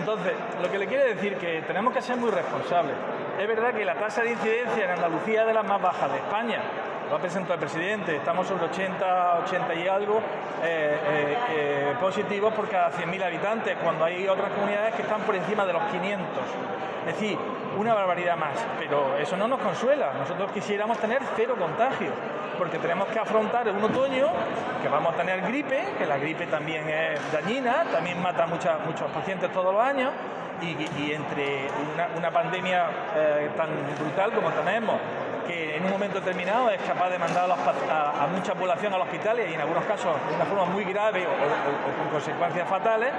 Entonces, 0.00 0.32
lo 0.62 0.70
que 0.70 0.78
le 0.78 0.86
quiere 0.86 1.14
decir 1.14 1.36
que 1.36 1.62
tenemos 1.66 1.92
que 1.92 2.00
ser 2.00 2.16
muy 2.16 2.30
responsables. 2.30 2.96
Es 3.38 3.46
verdad 3.46 3.74
que 3.74 3.84
la 3.84 3.94
tasa 3.94 4.22
de 4.22 4.30
incidencia 4.30 4.84
en 4.84 4.90
Andalucía 4.92 5.42
es 5.42 5.46
de 5.46 5.52
las 5.52 5.64
más 5.64 5.80
bajas 5.80 6.10
de 6.10 6.18
España. 6.18 6.62
Lo 7.10 7.16
ha 7.16 7.18
presentado 7.18 7.54
el 7.54 7.60
presidente, 7.60 8.16
estamos 8.16 8.46
sobre 8.46 8.64
80, 8.66 9.40
80 9.46 9.74
y 9.74 9.88
algo 9.88 10.18
eh, 10.62 10.98
eh, 11.04 11.36
eh, 11.50 11.94
positivos 12.00 12.54
por 12.54 12.68
cada 12.68 12.90
100.000 12.92 13.24
habitantes, 13.24 13.76
cuando 13.82 14.04
hay 14.04 14.26
otras 14.26 14.52
comunidades 14.52 14.94
que 14.94 15.02
están 15.02 15.20
por 15.22 15.34
encima 15.34 15.66
de 15.66 15.72
los 15.74 15.82
500. 15.90 16.26
Es 17.08 17.14
decir, 17.14 17.38
una 17.76 17.94
barbaridad 17.94 18.36
más, 18.36 18.54
pero 18.78 19.16
eso 19.18 19.36
no 19.36 19.48
nos 19.48 19.60
consuela. 19.60 20.12
Nosotros 20.14 20.50
quisiéramos 20.52 20.98
tener 20.98 21.22
cero 21.36 21.56
contagios, 21.58 22.12
porque 22.58 22.78
tenemos 22.78 23.08
que 23.08 23.18
afrontar 23.18 23.68
un 23.70 23.82
otoño 23.82 24.28
que 24.82 24.88
vamos 24.88 25.14
a 25.14 25.16
tener 25.16 25.42
gripe, 25.42 25.94
que 25.98 26.06
la 26.06 26.18
gripe 26.18 26.46
también 26.46 26.88
es 26.88 27.32
dañina, 27.32 27.84
también 27.92 28.20
mata 28.20 28.44
a 28.44 28.46
muchos 28.46 29.10
pacientes 29.12 29.52
todos 29.52 29.72
los 29.72 29.82
años, 29.82 30.12
y, 30.62 31.12
entre 31.12 31.68
una, 32.16 32.30
pandemia 32.30 32.86
eh, 33.16 33.50
tan 33.56 33.68
brutal 33.98 34.32
como 34.32 34.50
tenemos, 34.50 34.96
que 35.50 35.76
en 35.76 35.84
un 35.84 35.90
momento 35.90 36.20
determinado 36.20 36.70
es 36.70 36.80
capaz 36.82 37.10
de 37.10 37.18
mandar 37.18 37.50
a, 37.50 38.26
mucha 38.32 38.54
población 38.54 38.94
al 38.94 39.00
hospital 39.00 39.40
y 39.40 39.54
en 39.54 39.60
algunos 39.60 39.84
casos 39.84 40.14
de 40.28 40.36
una 40.36 40.44
forma 40.44 40.64
muy 40.66 40.84
grave 40.84 41.26
o 41.26 42.00
con 42.00 42.08
consecuencias 42.10 42.68
fatales, 42.68 43.10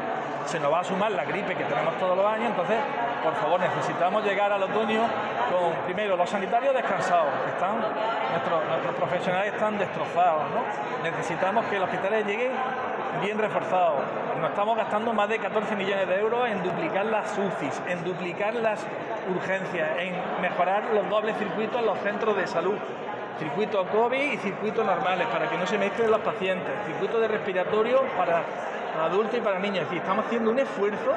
se 0.46 0.60
nos 0.60 0.72
va 0.72 0.80
a 0.80 0.84
sumar 0.84 1.12
la 1.12 1.26
gripe 1.26 1.56
que 1.56 1.66
tenemos 1.66 1.98
todos 1.98 2.16
los 2.16 2.26
años, 2.26 2.52
entonces, 2.52 2.78
por 3.22 3.36
favor, 3.36 3.60
necesitamos 3.60 4.24
llegar 4.24 4.52
al 4.52 4.64
otoño 4.64 5.02
con, 5.52 5.74
primero, 5.86 6.16
los 6.16 6.30
sanitarios 6.30 6.74
descansados, 6.74 7.30
están, 7.48 7.80
nuestros, 8.32 8.96
profesionales 8.96 9.54
están 9.54 9.78
destrozados. 9.78 10.44
Necesitamos 11.04 11.66
que 11.66 11.80
los 11.80 11.90
hospitales 11.90 12.26
lleguen 12.26 12.52
bien 13.22 13.38
reforzados. 13.38 14.02
Nos 14.40 14.50
estamos 14.50 14.78
gastando 14.78 15.14
más 15.14 15.28
de 15.28 15.38
14 15.38 15.76
millones 15.76 16.08
de 16.08 16.20
euros 16.20 16.48
en 16.48 16.64
duplicar 16.64 17.06
las 17.06 17.38
UCIs, 17.38 17.82
en 17.88 18.04
duplicar 18.04 18.56
las 18.56 18.86
urgencias, 19.30 19.90
en 20.00 20.42
mejorar 20.42 20.84
los 20.94 21.10
dobles 21.10 21.38
circuitos 21.38 21.80
en 21.80 21.86
los 21.86 22.00
centros 22.00 22.36
de 22.36 22.48
salud 22.48 22.76
circuitos 23.42 23.88
COVID 23.88 24.34
y 24.34 24.38
circuitos 24.38 24.86
normales 24.86 25.26
para 25.28 25.50
que 25.50 25.58
no 25.58 25.66
se 25.66 25.76
mezclen 25.80 26.12
los 26.12 26.22
pacientes, 26.22 26.72
circuitos 26.86 27.20
de 27.20 27.28
respiratorio 27.28 28.04
para 28.16 28.44
adultos 29.04 29.36
y 29.36 29.42
para 29.42 29.58
niños. 29.58 29.80
Es 29.80 29.86
decir, 29.86 29.98
estamos 29.98 30.26
haciendo 30.26 30.52
un 30.52 30.60
esfuerzo 30.60 31.14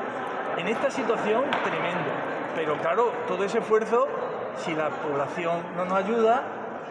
en 0.57 0.69
esta 0.69 0.91
situación 0.91 1.45
tremendo. 1.63 2.11
Pero 2.55 2.77
claro, 2.79 3.13
todo 3.29 3.45
ese 3.45 3.59
esfuerzo, 3.59 4.09
si 4.57 4.75
la 4.75 4.89
población 4.89 5.61
no 5.77 5.85
nos 5.85 5.99
ayuda, 5.99 6.45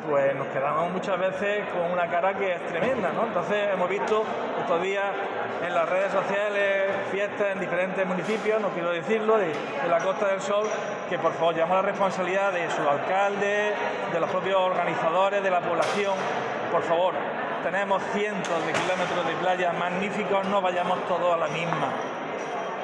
pues 0.07 0.35
nos 0.35 0.47
quedamos 0.47 0.91
muchas 0.91 1.17
veces 1.19 1.67
con 1.69 1.91
una 1.91 2.07
cara 2.07 2.33
que 2.33 2.53
es 2.53 2.67
tremenda, 2.67 3.11
¿no? 3.13 3.25
Entonces 3.27 3.69
hemos 3.73 3.89
visto 3.89 4.23
estos 4.59 4.81
días 4.81 5.05
en 5.65 5.73
las 5.73 5.87
redes 5.87 6.11
sociales 6.11 6.91
fiestas 7.11 7.53
en 7.53 7.59
diferentes 7.59 8.05
municipios, 8.05 8.61
no 8.61 8.69
quiero 8.69 8.91
decirlo, 8.91 9.37
de, 9.37 9.53
la 9.89 9.99
Costa 9.99 10.27
del 10.27 10.41
Sol, 10.41 10.67
que 11.09 11.17
por 11.17 11.33
favor 11.33 11.55
llamamos 11.55 11.83
la 11.83 11.91
responsabilidad 11.91 12.51
de 12.51 12.69
su 12.71 12.87
alcalde, 12.87 13.73
de 14.11 14.19
los 14.19 14.29
propios 14.29 14.59
organizadores, 14.59 15.41
de 15.41 15.49
la 15.49 15.61
población, 15.61 16.13
por 16.71 16.83
favor, 16.83 17.13
tenemos 17.63 18.01
cientos 18.13 18.65
de 18.65 18.73
kilómetros 18.73 19.25
de 19.25 19.33
playa 19.35 19.71
magníficos, 19.73 20.45
no 20.47 20.61
vayamos 20.61 20.99
todos 21.07 21.33
a 21.33 21.37
la 21.37 21.47
misma. 21.47 21.93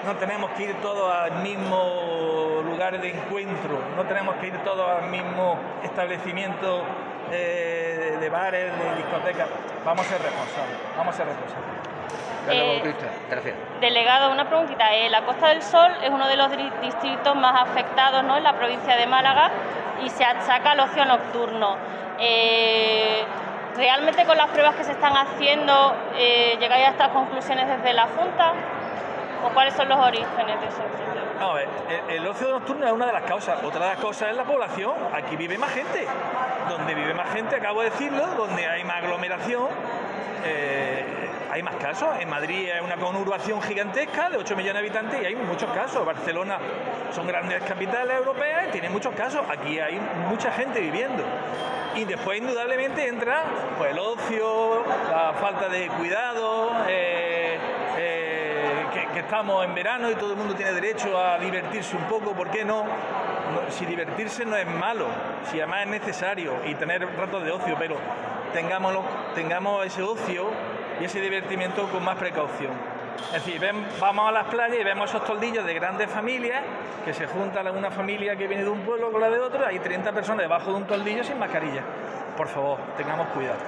No 0.06 0.16
tenemos 0.16 0.50
que 0.52 0.64
ir 0.64 0.76
todos 0.82 1.14
al 1.14 1.44
mismo 1.44 2.62
lugar 2.66 3.00
de 3.02 3.10
encuentro, 3.10 3.80
no 3.98 4.04
tenemos 4.06 4.36
que 4.36 4.48
ir 4.48 4.58
todos 4.64 4.90
al 4.90 5.10
mismo 5.10 5.60
establecimiento 5.84 6.84
eh, 7.32 8.18
de 8.20 8.30
bares, 8.30 8.72
de 8.78 8.96
discotecas. 8.96 9.48
Vamos 9.86 10.06
a 10.06 10.10
ser 10.10 10.22
responsables, 10.22 10.78
vamos 10.98 11.14
a 11.14 11.18
ser 11.18 11.28
responsables. 11.28 11.90
Eh, 12.52 12.96
delegado, 13.82 14.32
una 14.32 14.48
preguntita. 14.48 14.94
Eh, 14.96 15.10
la 15.10 15.24
Costa 15.24 15.50
del 15.50 15.62
Sol 15.62 15.92
es 16.04 16.10
uno 16.10 16.28
de 16.28 16.36
los 16.36 16.50
distritos 16.82 17.36
más 17.36 17.62
afectados 17.62 18.24
¿no? 18.24 18.38
en 18.38 18.44
la 18.44 18.54
provincia 18.54 18.96
de 18.96 19.06
Málaga 19.06 19.52
y 20.04 20.10
se 20.10 20.24
achaca 20.24 20.72
al 20.72 20.80
ocio 20.80 21.06
nocturno. 21.06 21.78
Eh, 22.20 23.24
¿Realmente 23.76 24.26
con 24.26 24.36
las 24.36 24.48
pruebas 24.48 24.76
que 24.76 24.84
se 24.84 24.92
están 24.92 25.16
haciendo 25.16 25.96
eh, 26.16 26.58
llegáis 26.60 26.88
a 26.88 26.90
estas 26.92 27.10
conclusiones 27.10 27.68
desde 27.68 27.94
la 27.94 28.08
Junta? 28.08 28.54
¿O 29.46 29.54
cuáles 29.54 29.74
son 29.74 29.88
los 29.88 29.98
orígenes 29.98 30.60
de 30.60 30.68
eso? 30.68 30.82
No, 31.40 31.58
el, 31.58 31.70
el, 32.10 32.28
ocio 32.28 32.50
nocturno 32.50 32.86
es 32.86 32.92
una 32.92 33.06
de 33.06 33.14
las 33.14 33.24
causas. 33.24 33.64
Otra 33.64 33.86
de 33.86 33.92
las 33.92 34.00
causas 34.00 34.32
es 34.32 34.36
la 34.36 34.44
población. 34.44 34.94
Aquí 35.14 35.38
vive 35.38 35.58
más 35.58 35.72
gente. 35.72 36.06
Donde 36.70 36.94
vive 36.94 37.14
más 37.16 37.32
gente, 37.32 37.56
acabo 37.56 37.82
de 37.82 37.90
decirlo, 37.90 38.26
donde 38.38 38.68
hay 38.68 38.84
más 38.84 38.98
aglomeración, 38.98 39.70
eh, 40.46 41.04
hay 41.52 41.64
más 41.64 41.76
casos. 41.78 42.10
En 42.20 42.30
Madrid 42.30 42.70
es 42.70 42.82
una 42.82 42.96
conurbación 42.96 43.62
gigantesca 43.62 44.30
de 44.30 44.38
8 44.38 44.56
millones 44.56 44.74
de 44.74 44.80
habitantes 44.80 45.22
y 45.22 45.26
hay 45.26 45.36
muchos 45.36 45.72
casos. 45.72 46.06
Barcelona 46.06 46.60
son 47.12 47.26
grandes 47.28 47.64
capitales 47.64 48.18
europeas 48.18 48.68
y 48.68 48.72
tiene 48.72 48.90
muchos 48.90 49.16
casos. 49.16 49.42
Aquí 49.50 49.80
hay 49.80 50.00
mucha 50.30 50.52
gente 50.52 50.80
viviendo. 50.80 51.24
Y 51.96 52.06
después 52.06 52.38
indudablemente 52.38 53.08
entra 53.08 53.44
pues, 53.78 53.92
el 53.92 54.00
ocio, 54.00 54.84
la 55.12 55.34
falta 55.34 55.68
de 55.70 55.88
cuidado, 55.88 56.72
eh, 56.88 57.58
eh, 57.98 58.86
que, 59.14 59.20
estamos 59.20 59.66
en 59.66 59.74
verano 59.74 60.10
y 60.10 60.16
todo 60.16 60.32
el 60.32 60.38
mundo 60.38 60.56
tiene 60.56 60.74
derecho 60.74 61.18
a 61.20 61.40
divertirse 61.40 61.96
un 61.96 62.04
poco, 62.04 62.34
¿por 62.34 62.50
qué 62.52 62.64
no? 62.64 62.86
Si 63.70 63.86
divertirse 63.86 64.46
no 64.46 64.56
es 64.56 64.68
malo, 64.68 65.08
si 65.50 65.60
además 65.60 65.82
es 65.84 65.88
necesario 65.88 66.54
y 66.66 66.76
tener 66.76 67.06
ratos 67.18 67.44
de 67.44 67.52
ocio, 67.52 67.76
pero 67.78 67.96
tengámoslo, 68.54 69.04
tengamos 69.36 69.86
ese 69.86 70.04
ocio 70.04 70.50
y 71.00 71.06
ese 71.06 71.22
divertimiento 71.22 71.88
con 71.90 72.04
más 72.04 72.18
precaución. 72.18 72.72
Es 73.34 73.46
decir, 73.46 73.62
vamos 74.00 74.28
a 74.28 74.32
las 74.32 74.46
playas 74.48 74.78
y 74.80 74.84
vemos 74.84 75.10
esos 75.10 75.24
toldillos 75.26 75.66
de 75.66 75.74
grandes 75.74 76.10
familias 76.10 76.62
que 77.06 77.14
se 77.14 77.28
juntan 77.28 77.68
a 77.68 77.72
una 77.72 77.92
familia 77.92 78.36
que 78.36 78.48
viene 78.48 78.64
de 78.64 78.70
un 78.70 78.82
pueblo 78.82 79.12
con 79.12 79.22
la 79.22 79.30
de 79.30 79.40
otro, 79.40 79.66
hay 79.66 79.80
30 79.80 80.12
personas 80.14 80.42
debajo 80.42 80.72
de 80.72 80.78
un 80.78 80.86
toldillo 80.86 81.24
sin 81.24 81.38
mascarilla. 81.38 81.84
Por 82.36 82.48
favor, 82.48 82.80
tengamos 82.98 83.28
cuidado. 83.28 83.60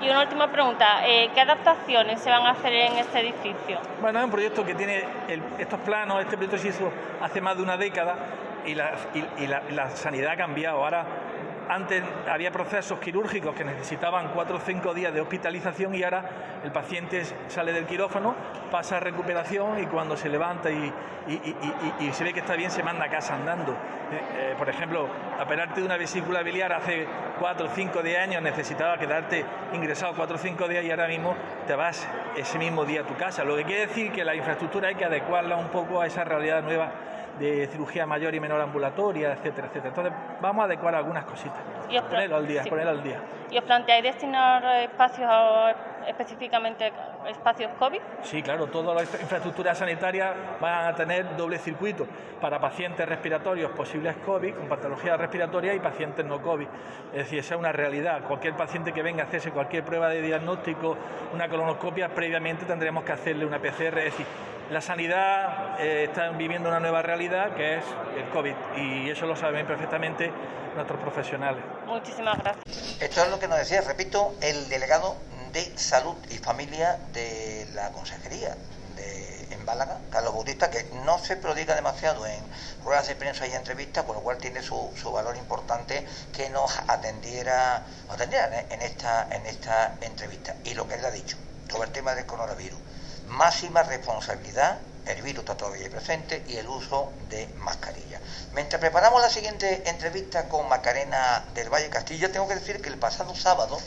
Y 0.00 0.10
una 0.10 0.22
última 0.22 0.50
pregunta, 0.50 1.06
eh, 1.06 1.30
¿qué 1.34 1.40
adaptaciones 1.40 2.20
se 2.20 2.30
van 2.30 2.46
a 2.46 2.50
hacer 2.50 2.72
en 2.72 2.96
este 2.98 3.20
edificio? 3.20 3.78
Bueno, 4.00 4.18
es 4.18 4.24
un 4.24 4.30
proyecto 4.30 4.64
que 4.64 4.74
tiene 4.74 5.04
estos 5.58 5.80
planos, 5.80 6.20
este 6.20 6.36
proyecto 6.36 6.58
se 6.58 6.68
hizo 6.68 6.90
hace 7.22 7.40
más 7.40 7.56
de 7.56 7.62
una 7.62 7.76
década 7.76 8.14
y 8.66 8.74
la, 8.74 8.94
y 9.38 9.46
la 9.46 9.90
sanidad 9.90 10.32
ha 10.32 10.36
cambiado. 10.36 10.84
Ahora 10.84 11.06
antes 11.68 12.02
había 12.30 12.50
procesos 12.52 12.98
quirúrgicos 13.00 13.54
que 13.54 13.64
necesitaban 13.64 14.28
cuatro 14.32 14.56
o 14.56 14.60
cinco 14.60 14.94
días 14.94 15.12
de 15.12 15.20
hospitalización 15.20 15.94
y 15.94 16.04
ahora 16.04 16.60
el 16.62 16.70
paciente 16.70 17.24
sale 17.48 17.72
del 17.72 17.86
quirófano, 17.86 18.34
pasa 18.70 18.98
a 18.98 19.00
recuperación 19.00 19.82
y 19.82 19.86
cuando 19.86 20.16
se 20.16 20.28
levanta 20.28 20.70
y, 20.70 20.92
se 22.12 22.22
ve 22.22 22.32
que 22.32 22.40
está 22.40 22.54
bien 22.54 22.70
se 22.70 22.84
manda 22.84 23.06
a 23.06 23.10
casa 23.10 23.34
andando. 23.34 23.72
Eh, 23.72 24.20
eh, 24.36 24.54
por 24.56 24.68
ejemplo, 24.68 25.08
operarte 25.42 25.80
de 25.80 25.86
una 25.86 25.96
vesícula 25.96 26.42
biliar 26.42 26.72
hace 26.72 27.04
cuatro, 27.40 27.68
cinco, 27.74 28.00
diez 28.00 28.20
años 28.20 28.40
necesitaba 28.42 28.96
quedarte 28.96 29.44
ingresado 29.72 30.14
cuatro 30.14 30.36
o 30.36 30.38
cinco 30.38 30.68
días 30.68 30.84
y 30.84 30.90
ahora 30.92 31.08
mismo 31.08 31.34
te 31.66 31.74
vas 31.74 32.06
ese 32.36 32.58
mismo 32.58 32.84
día 32.84 33.00
a 33.00 33.04
tu 33.04 33.14
casa. 33.16 33.42
Lo 33.42 33.56
que 33.56 33.64
quiere 33.64 33.88
decir 33.88 34.12
que 34.12 34.24
la 34.24 34.36
infraestructura 34.36 34.88
hay 34.88 34.94
que 34.94 35.04
adecuarla 35.04 35.56
un 35.56 35.68
poco 35.68 36.00
a 36.00 36.06
esa 36.06 36.22
realidad 36.22 36.62
nueva 36.62 36.92
de 37.38 37.66
cirugía 37.66 38.06
mayor 38.06 38.34
y 38.34 38.40
menor 38.40 38.60
ambulatoria, 38.60 39.32
etcétera, 39.32 39.68
etcétera. 39.68 39.88
Entonces 39.88 40.12
vamos 40.40 40.62
a 40.62 40.64
adecuar 40.66 40.94
algunas 40.94 41.24
cositas. 41.24 41.58
Y 41.88 42.00
ponerlo 42.00 42.36
al 42.36 42.46
día, 42.46 42.64
ponerlo 42.64 42.90
al 42.90 43.02
día. 43.02 43.20
¿Y 43.50 43.58
os 43.58 43.64
planteáis 43.64 44.02
destinar 44.02 44.64
espacios 44.82 45.30
específicamente 46.06 46.92
espacios 47.28 47.70
COVID? 47.78 48.00
Sí, 48.22 48.42
claro, 48.42 48.66
todas 48.68 48.94
las 48.94 49.20
infraestructuras 49.20 49.78
sanitarias 49.78 50.34
van 50.60 50.86
a 50.86 50.94
tener 50.94 51.36
doble 51.36 51.58
circuito 51.58 52.06
para 52.40 52.60
pacientes 52.60 53.08
respiratorios 53.08 53.72
posibles 53.72 54.16
COVID, 54.24 54.54
con 54.54 54.68
patología 54.68 55.16
respiratoria 55.16 55.74
y 55.74 55.80
pacientes 55.80 56.24
no 56.24 56.40
COVID. 56.40 56.66
Es 57.12 57.18
decir, 57.18 57.40
esa 57.40 57.54
es 57.54 57.60
una 57.60 57.72
realidad. 57.72 58.22
Cualquier 58.22 58.54
paciente 58.54 58.92
que 58.92 59.02
venga 59.02 59.24
a 59.24 59.26
hacerse 59.26 59.50
cualquier 59.50 59.84
prueba 59.84 60.08
de 60.08 60.22
diagnóstico, 60.22 60.96
una 61.34 61.48
colonoscopia, 61.48 62.08
previamente 62.08 62.64
tendremos 62.64 63.04
que 63.04 63.12
hacerle 63.12 63.44
una 63.44 63.58
PCR. 63.58 63.98
Es 63.98 64.04
decir, 64.04 64.26
la 64.70 64.80
sanidad 64.80 65.80
eh, 65.80 66.04
está 66.08 66.30
viviendo 66.30 66.68
una 66.68 66.80
nueva 66.80 67.02
realidad 67.02 67.54
que 67.54 67.78
es 67.78 67.84
el 68.16 68.28
COVID 68.30 68.54
y 68.76 69.10
eso 69.10 69.26
lo 69.26 69.36
saben 69.36 69.66
perfectamente 69.66 70.32
nuestros 70.74 71.00
profesionales. 71.00 71.62
Muchísimas 71.86 72.38
gracias. 72.38 73.00
Esto 73.00 73.22
es 73.22 73.30
lo 73.30 73.38
que 73.38 73.48
nos 73.48 73.58
decía, 73.58 73.80
repito, 73.80 74.34
el 74.42 74.68
delegado 74.68 75.16
de 75.52 75.62
Salud 75.78 76.16
y 76.30 76.38
Familia 76.38 76.98
de 77.12 77.66
la 77.74 77.90
Consejería 77.92 78.56
de, 78.96 79.54
en 79.54 79.64
Málaga, 79.64 79.98
Carlos 80.10 80.34
Bautista, 80.34 80.70
que 80.70 80.84
no 81.04 81.18
se 81.18 81.36
prodiga 81.36 81.74
demasiado 81.74 82.26
en 82.26 82.40
ruedas 82.84 83.08
de 83.08 83.14
prensa 83.14 83.46
y 83.46 83.52
entrevistas, 83.52 84.04
por 84.04 84.16
lo 84.16 84.22
cual 84.22 84.38
tiene 84.38 84.62
su, 84.62 84.92
su 84.96 85.12
valor 85.12 85.36
importante 85.36 86.06
que 86.34 86.50
nos 86.50 86.78
atendiera, 86.88 87.84
atendiera 88.08 88.60
en, 88.68 88.82
esta, 88.82 89.28
en 89.30 89.46
esta 89.46 89.94
entrevista. 90.00 90.56
Y 90.64 90.74
lo 90.74 90.86
que 90.88 90.94
él 90.94 91.04
ha 91.04 91.10
dicho 91.10 91.36
sobre 91.70 91.88
el 91.88 91.92
tema 91.92 92.14
del 92.14 92.26
coronavirus, 92.26 92.78
máxima 93.28 93.82
responsabilidad 93.82 94.78
el 95.06 95.22
virus 95.22 95.40
está 95.40 95.56
todavía 95.56 95.88
presente 95.88 96.44
y 96.48 96.56
el 96.56 96.66
uso 96.66 97.12
de 97.30 97.46
mascarilla. 97.58 98.20
Mientras 98.52 98.80
preparamos 98.80 99.22
la 99.22 99.30
siguiente 99.30 99.88
entrevista 99.88 100.48
con 100.48 100.68
Macarena 100.68 101.44
del 101.54 101.72
Valle 101.72 101.88
Castilla, 101.88 102.32
tengo 102.32 102.48
que 102.48 102.56
decir 102.56 102.82
que 102.82 102.88
el 102.88 102.98
pasado 102.98 103.36
sábado, 103.36 103.78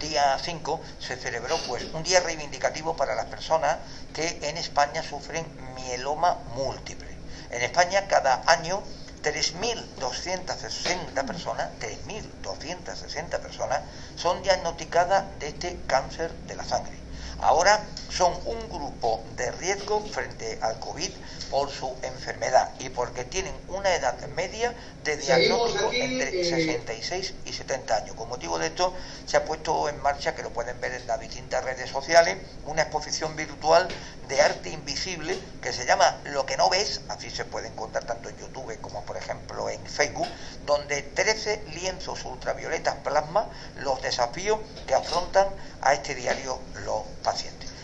día 0.00 0.38
5, 0.42 0.80
se 0.98 1.16
celebró 1.16 1.58
pues 1.68 1.84
un 1.92 2.02
día 2.02 2.20
reivindicativo 2.20 2.96
para 2.96 3.14
las 3.14 3.26
personas 3.26 3.76
que 4.14 4.38
en 4.42 4.56
España 4.56 5.02
sufren 5.02 5.44
mieloma 5.74 6.38
múltiple. 6.54 7.14
En 7.50 7.60
España 7.60 8.08
cada 8.08 8.42
año 8.46 8.82
3.260 9.22 11.26
personas, 11.26 11.68
3.260 11.78 13.38
personas 13.38 13.82
son 14.16 14.42
diagnosticadas 14.42 15.24
de 15.38 15.48
este 15.48 15.78
cáncer 15.86 16.32
de 16.46 16.56
la 16.56 16.64
sangre. 16.64 17.03
Ahora 17.44 17.84
son 18.08 18.32
un 18.46 18.70
grupo 18.70 19.22
de 19.36 19.52
riesgo 19.52 20.00
frente 20.00 20.58
al 20.62 20.78
COVID 20.78 21.10
por 21.50 21.70
su 21.70 21.94
enfermedad 22.02 22.72
y 22.78 22.88
porque 22.88 23.24
tienen 23.24 23.52
una 23.68 23.94
edad 23.94 24.16
media 24.28 24.72
de 25.04 25.18
diagnóstico 25.18 25.90
entre 25.92 26.42
66 26.42 27.30
eh, 27.30 27.34
y 27.44 27.52
70 27.52 27.96
años. 27.96 28.16
Con 28.16 28.30
motivo 28.30 28.58
de 28.58 28.68
esto 28.68 28.94
se 29.26 29.36
ha 29.36 29.44
puesto 29.44 29.90
en 29.90 30.00
marcha, 30.00 30.34
que 30.34 30.42
lo 30.42 30.54
pueden 30.54 30.80
ver 30.80 30.94
en 30.94 31.06
las 31.06 31.20
distintas 31.20 31.62
redes 31.64 31.90
sociales, 31.90 32.38
una 32.64 32.82
exposición 32.82 33.36
virtual 33.36 33.88
de 34.26 34.40
arte 34.40 34.70
invisible 34.70 35.38
que 35.60 35.74
se 35.74 35.84
llama 35.84 36.16
Lo 36.24 36.46
que 36.46 36.56
no 36.56 36.70
ves, 36.70 37.02
así 37.10 37.28
se 37.28 37.44
puede 37.44 37.68
encontrar 37.68 38.04
tanto 38.04 38.30
en 38.30 38.38
YouTube 38.38 38.80
como 38.80 39.02
por 39.04 39.18
ejemplo 39.18 39.68
en 39.68 39.84
Facebook, 39.84 40.28
donde 40.64 41.02
13 41.02 41.64
lienzos 41.74 42.24
ultravioletas 42.24 42.94
plasma 43.04 43.50
los 43.80 44.00
desafíos 44.00 44.60
que 44.86 44.94
afrontan 44.94 45.48
a 45.82 45.92
este 45.92 46.14
diario 46.14 46.58
los 46.86 47.02
pacientes. 47.22 47.33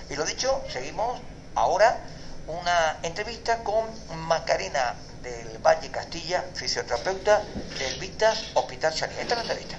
Y 0.09 0.17
lo 0.17 0.25
dicho, 0.25 0.63
seguimos 0.73 1.21
ahora 1.55 2.01
una 2.47 2.99
entrevista 3.03 3.63
con 3.65 3.85
Macarena 4.27 4.95
del 5.23 5.59
Valle 5.59 5.91
Castilla, 5.91 6.45
fisioterapeuta 6.55 7.43
del 7.79 7.99
Vitas 8.01 8.47
Hospital 8.55 8.95
Chaní. 8.95 9.15
Esta 9.15 9.35
es 9.35 9.37
la 9.37 9.43
entrevista. 9.43 9.79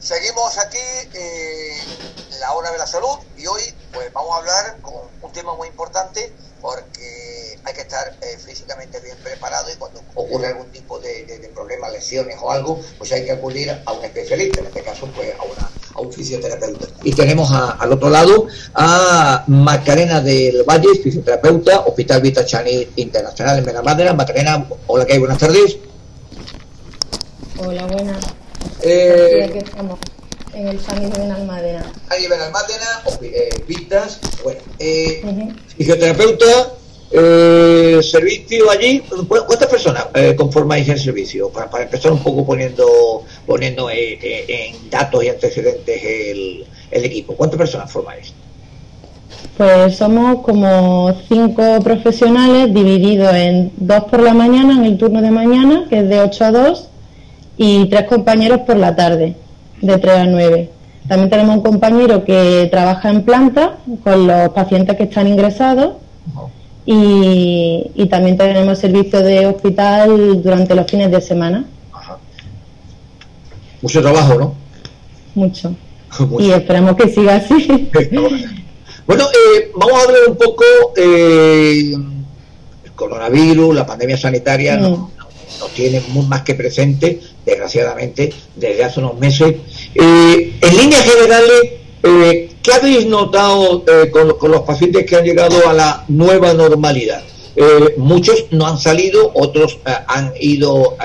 Seguimos 0.00 0.58
aquí 0.58 0.78
en 1.14 2.40
la 2.40 2.52
hora 2.52 2.70
de 2.70 2.78
la 2.78 2.86
salud 2.86 3.18
y 3.36 3.46
hoy 3.46 3.62
pues 3.92 4.12
vamos 4.12 4.32
a 4.32 4.38
hablar 4.38 4.80
con 4.80 4.94
un 5.22 5.32
tema 5.32 5.54
muy 5.54 5.68
importante 5.68 6.32
porque 6.60 7.58
hay 7.64 7.74
que 7.74 7.80
estar 7.80 8.16
eh, 8.20 8.38
físicamente 8.38 9.00
bien 9.00 9.16
preparado 9.18 9.70
y 9.72 9.74
cuando 9.74 10.00
ocurre 10.14 10.48
algún 10.48 10.70
tipo 10.70 10.98
de, 11.00 11.50
problema, 11.52 11.88
lesiones 11.88 12.36
o 12.40 12.50
algo, 12.50 12.80
pues 12.96 13.10
hay 13.12 13.24
que 13.24 13.32
acudir 13.32 13.70
a 13.84 13.92
un 13.92 14.04
especialista, 14.04 14.60
en 14.60 14.66
este 14.66 14.82
caso 14.82 15.10
pues 15.14 15.34
a, 15.34 15.42
una, 15.42 15.70
a 15.98 16.00
un 16.00 16.12
fisioterapeuta. 16.12 16.86
Y 17.02 17.12
tenemos 17.12 17.50
al 17.52 17.92
otro 17.92 18.08
lado 18.08 18.46
a 18.74 19.44
Macarena 19.48 20.20
del 20.20 20.62
Valle, 20.62 20.88
fisioterapeuta, 21.02 21.80
Hospital 21.80 22.22
Vita 22.22 22.44
Chani 22.44 22.86
Internacional 22.96 23.58
en 23.58 23.64
Benalmádena. 23.64 24.12
Macarena, 24.14 24.66
hola, 24.86 25.04
¿qué 25.04 25.14
hay? 25.14 25.18
Buenas 25.18 25.38
tardes. 25.38 25.76
Hola, 27.58 27.86
buenas. 27.86 28.24
Eh, 28.82 29.46
aquí 29.48 29.58
estamos, 29.58 29.98
en 30.54 30.68
el 30.68 30.80
San 30.80 31.10
de 31.10 31.18
Benalmádena. 31.18 31.92
Ahí 32.08 32.28
Benalmádena, 32.28 33.02
eh, 33.22 33.64
Vistas, 33.66 34.20
bueno, 34.44 34.60
eh, 34.78 35.22
fisioterapeuta, 35.76 36.74
eh, 37.10 38.00
servicio 38.02 38.70
allí, 38.70 39.02
¿cuántas 39.28 39.68
personas 39.68 40.06
eh, 40.14 40.34
conformáis 40.36 40.88
el 40.88 40.98
servicio? 40.98 41.48
Para, 41.48 41.70
para, 41.70 41.84
empezar 41.84 42.12
un 42.12 42.22
poco 42.22 42.44
poniendo 42.44 43.24
poniendo 43.46 43.88
eh, 43.90 44.18
eh, 44.22 44.44
en 44.48 44.90
datos 44.90 45.24
y 45.24 45.28
antecedentes 45.28 46.02
el, 46.04 46.66
el 46.90 47.04
equipo, 47.04 47.34
¿cuántas 47.34 47.58
personas 47.58 47.90
formáis? 47.90 48.34
Pues 49.56 49.96
somos 49.96 50.42
como 50.44 51.14
cinco 51.28 51.80
profesionales 51.82 52.72
divididos 52.72 53.34
en 53.34 53.72
dos 53.76 54.04
por 54.04 54.22
la 54.22 54.34
mañana, 54.34 54.74
en 54.74 54.84
el 54.84 54.98
turno 54.98 55.22
de 55.22 55.30
mañana, 55.30 55.86
que 55.88 56.00
es 56.00 56.08
de 56.08 56.20
8 56.20 56.44
a 56.44 56.52
2, 56.52 56.88
y 57.56 57.86
tres 57.86 58.04
compañeros 58.04 58.60
por 58.60 58.76
la 58.76 58.94
tarde, 58.94 59.34
de 59.80 59.98
3 59.98 60.14
a 60.14 60.26
9. 60.26 60.70
También 61.08 61.30
tenemos 61.30 61.56
un 61.56 61.62
compañero 61.62 62.24
que 62.24 62.68
trabaja 62.70 63.10
en 63.10 63.22
planta 63.22 63.78
con 64.04 64.26
los 64.26 64.50
pacientes 64.50 64.96
que 64.96 65.04
están 65.04 65.26
ingresados 65.26 65.94
y, 66.90 68.06
también 68.08 68.38
tenemos 68.38 68.78
servicio 68.78 69.20
de 69.20 69.46
hospital 69.46 70.42
durante 70.42 70.74
los 70.74 70.90
fines 70.90 71.10
de 71.10 71.20
semana. 71.20 71.66
Mucho 73.82 74.00
trabajo, 74.00 74.34
¿no? 74.34 74.54
Mucho. 75.34 75.74
Y 76.38 76.50
esperamos 76.50 76.96
que 76.96 77.10
siga 77.10 77.36
así. 77.36 77.90
bueno, 79.06 79.24
eh, 79.24 79.70
vamos 79.76 79.98
a 79.98 80.04
hablar 80.04 80.20
un 80.28 80.36
poco 80.36 80.64
eh, 80.96 81.92
el 82.84 82.92
coronavirus, 82.94 83.74
la 83.74 83.86
pandemia 83.86 84.16
sanitaria. 84.16 84.78
¿no? 84.78 85.10
nos 85.60 85.70
tiene 85.74 86.02
muy 86.08 86.26
más 86.26 86.42
que 86.42 86.54
presente, 86.54 87.20
desgraciadamente, 87.44 88.32
desde 88.56 88.84
hace 88.84 89.00
unos 89.00 89.18
meses. 89.18 89.56
Eh, 89.94 90.54
en 90.60 90.76
líneas 90.76 91.02
generales, 91.02 91.62
eh, 92.02 92.50
¿qué 92.68 92.74
habéis 92.74 93.06
notado 93.06 93.82
eh, 93.86 94.10
con, 94.10 94.50
los 94.50 94.60
pacientes 94.62 95.06
que 95.06 95.16
han 95.16 95.24
llegado 95.24 95.66
a 95.66 95.72
la 95.72 96.04
nueva 96.08 96.52
normalidad? 96.52 97.22
muchos 97.96 98.46
no 98.52 98.68
han 98.68 98.78
salido, 98.78 99.32
otros 99.34 99.80
han 100.06 100.32
ido, 100.38 100.96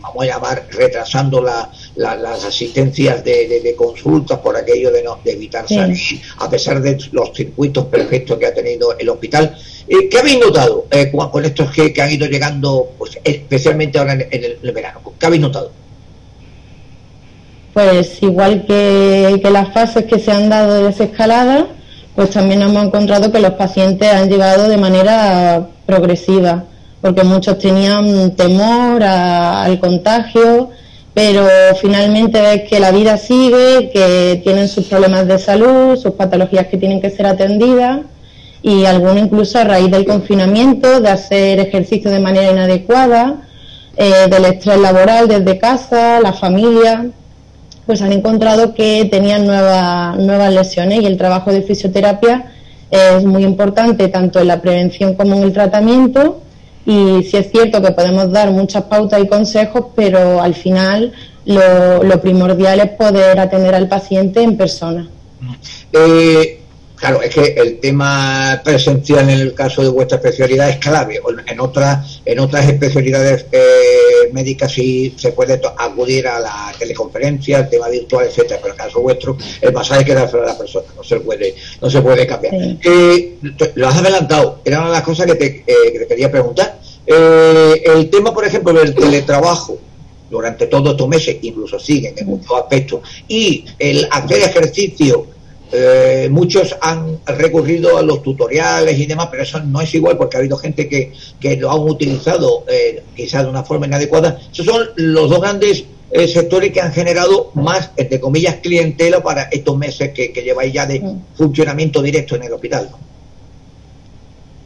vamos 0.00 0.22
a 0.22 0.26
llamar, 0.26 0.66
retrasando 0.70 1.42
las 1.42 2.44
asistencias 2.44 3.22
de, 3.22 3.74
consultas 3.76 4.38
por 4.38 4.56
aquello 4.56 4.90
de, 4.90 5.02
no, 5.02 5.18
de 5.22 5.32
evitar 5.32 5.68
salir, 5.68 6.22
a 6.38 6.48
pesar 6.48 6.80
de 6.80 6.96
los 7.12 7.34
circuitos 7.34 7.84
perfectos 7.86 8.38
que 8.38 8.46
ha 8.46 8.54
tenido 8.54 8.96
el 8.98 9.10
hospital. 9.10 9.54
Eh, 9.86 10.08
¿Qué 10.08 10.18
habéis 10.18 10.38
notado 10.38 10.86
eh, 10.90 11.10
con, 11.10 11.44
estos 11.44 11.70
que, 11.72 11.92
han 12.00 12.12
ido 12.12 12.26
llegando, 12.28 12.92
pues, 12.96 13.18
especialmente 13.24 13.98
ahora 13.98 14.14
en, 14.14 14.28
el, 14.30 14.72
verano? 14.72 15.00
¿Qué 15.18 15.26
habéis 15.26 15.42
notado? 15.42 15.72
Pues 17.72 18.22
igual 18.22 18.64
que, 18.66 19.40
las 19.50 19.72
fases 19.72 20.04
que 20.04 20.18
se 20.18 20.32
han 20.32 20.48
dado 20.48 20.74
de 20.74 20.82
desescalada, 20.84 21.66
pues 22.16 22.30
también 22.30 22.62
hemos 22.62 22.84
encontrado 22.84 23.30
que 23.30 23.38
los 23.38 23.52
pacientes 23.52 24.12
han 24.12 24.28
llegado 24.28 24.68
de 24.68 24.76
manera 24.76 25.68
progresiva, 25.86 26.64
porque 27.00 27.22
muchos 27.22 27.58
tenían 27.58 28.34
temor 28.34 29.02
al 29.04 29.78
contagio, 29.78 30.70
pero 31.14 31.46
finalmente 31.80 32.40
ves 32.40 32.68
que 32.68 32.80
la 32.80 32.90
vida 32.90 33.16
sigue, 33.16 33.90
que 33.92 34.40
tienen 34.42 34.68
sus 34.68 34.86
problemas 34.86 35.28
de 35.28 35.38
salud, 35.38 35.96
sus 35.96 36.12
patologías 36.14 36.66
que 36.66 36.76
tienen 36.76 37.00
que 37.00 37.10
ser 37.10 37.26
atendidas 37.26 38.00
y 38.62 38.84
algunos 38.84 39.18
incluso 39.18 39.58
a 39.58 39.64
raíz 39.64 39.90
del 39.90 40.04
confinamiento, 40.04 41.00
de 41.00 41.08
hacer 41.08 41.60
ejercicio 41.60 42.10
de 42.10 42.20
manera 42.20 42.50
inadecuada, 42.50 43.42
eh, 43.96 44.26
del 44.28 44.44
estrés 44.44 44.78
laboral 44.78 45.28
desde 45.28 45.58
casa, 45.58 46.20
la 46.20 46.32
familia, 46.32 47.06
pues 47.90 48.02
han 48.02 48.12
encontrado 48.12 48.72
que 48.72 49.08
tenían 49.10 49.48
nuevas, 49.48 50.16
nuevas 50.16 50.54
lesiones 50.54 51.00
y 51.00 51.06
el 51.06 51.18
trabajo 51.18 51.50
de 51.50 51.62
fisioterapia 51.62 52.52
es 52.88 53.24
muy 53.24 53.42
importante 53.42 54.06
tanto 54.06 54.38
en 54.38 54.46
la 54.46 54.62
prevención 54.62 55.14
como 55.14 55.34
en 55.34 55.42
el 55.42 55.52
tratamiento 55.52 56.40
y 56.86 57.24
sí 57.24 57.36
es 57.36 57.50
cierto 57.50 57.82
que 57.82 57.90
podemos 57.90 58.30
dar 58.30 58.52
muchas 58.52 58.84
pautas 58.84 59.20
y 59.20 59.26
consejos, 59.26 59.86
pero 59.96 60.40
al 60.40 60.54
final 60.54 61.12
lo, 61.46 62.20
primordial 62.20 62.78
es 62.78 62.90
poder 62.90 63.40
atender 63.40 63.74
al 63.74 63.88
paciente 63.88 64.40
en 64.40 64.56
persona. 64.56 65.08
Eh, 65.92 66.60
Claro, 67.00 67.22
es 67.22 67.34
que 67.34 67.54
el 67.56 67.80
tema 67.80 68.60
presencial 68.62 69.30
en 69.30 69.40
el 69.40 69.54
caso 69.54 69.82
de 69.82 69.88
vuestra 69.88 70.18
especialidad 70.18 70.68
es 70.68 70.76
clave. 70.76 71.18
En 71.46 71.58
otras, 71.58 72.09
en 72.24 72.38
otras 72.38 72.68
especialidades 72.68 73.46
eh, 73.52 74.30
médicas 74.32 74.72
sí 74.72 75.14
se 75.16 75.32
puede 75.32 75.60
acudir 75.78 76.26
a 76.26 76.40
la 76.40 76.72
teleconferencia, 76.78 77.60
el 77.60 77.68
tema 77.68 77.88
virtual, 77.88 78.26
etcétera. 78.26 78.60
Pero 78.62 78.74
en 78.74 78.80
el 78.80 78.86
caso 78.86 79.00
vuestro, 79.00 79.36
el 79.60 79.72
pasaje 79.72 80.04
queda 80.04 80.22
a 80.22 80.36
la 80.36 80.58
persona, 80.58 80.86
no 80.96 81.02
se 81.02 81.20
puede, 81.20 81.54
no 81.80 81.90
se 81.90 82.00
puede 82.02 82.26
cambiar. 82.26 82.54
Eh, 82.54 83.38
lo 83.74 83.88
has 83.88 83.96
adelantado, 83.96 84.60
era 84.64 84.78
una 84.78 84.88
de 84.88 84.94
las 84.94 85.02
cosas 85.02 85.26
que 85.26 85.34
te, 85.34 85.46
eh, 85.66 85.92
que 85.92 85.98
te 86.00 86.06
quería 86.06 86.30
preguntar. 86.30 86.78
el 87.06 88.10
tema, 88.10 88.32
por 88.32 88.44
ejemplo, 88.44 88.72
del 88.72 88.94
teletrabajo 88.94 89.78
durante 90.30 90.66
todos 90.68 90.92
estos 90.92 91.08
meses, 91.08 91.36
incluso 91.42 91.78
siguen 91.78 92.14
en 92.16 92.26
muchos 92.26 92.52
aspectos, 92.56 93.00
y 93.26 93.64
el 93.78 94.06
hacer 94.10 94.38
ejercicio 94.38 95.26
eh, 95.72 96.28
muchos 96.30 96.76
han 96.80 97.18
recurrido 97.26 97.96
a 97.96 98.02
los 98.02 98.22
tutoriales 98.22 98.98
y 98.98 99.06
demás, 99.06 99.28
pero 99.30 99.44
eso 99.44 99.60
no 99.60 99.80
es 99.80 99.94
igual 99.94 100.16
porque 100.16 100.36
ha 100.36 100.40
habido 100.40 100.56
gente 100.56 100.88
que, 100.88 101.12
que 101.38 101.56
lo 101.56 101.70
han 101.70 101.80
utilizado 101.80 102.64
eh, 102.68 103.02
quizás 103.14 103.44
de 103.44 103.50
una 103.50 103.62
forma 103.62 103.86
inadecuada. 103.86 104.38
Esos 104.52 104.66
son 104.66 104.88
los 104.96 105.30
dos 105.30 105.40
grandes 105.40 105.84
eh, 106.10 106.26
sectores 106.26 106.72
que 106.72 106.80
han 106.80 106.92
generado 106.92 107.52
más, 107.54 107.90
entre 107.96 108.18
comillas, 108.18 108.56
clientela 108.56 109.22
para 109.22 109.44
estos 109.44 109.76
meses 109.76 110.10
que, 110.10 110.32
lleváis 110.44 110.72
ya 110.72 110.86
de 110.86 111.02
funcionamiento 111.34 112.02
directo 112.02 112.34
en 112.34 112.42
el 112.42 112.52
hospital. 112.52 112.88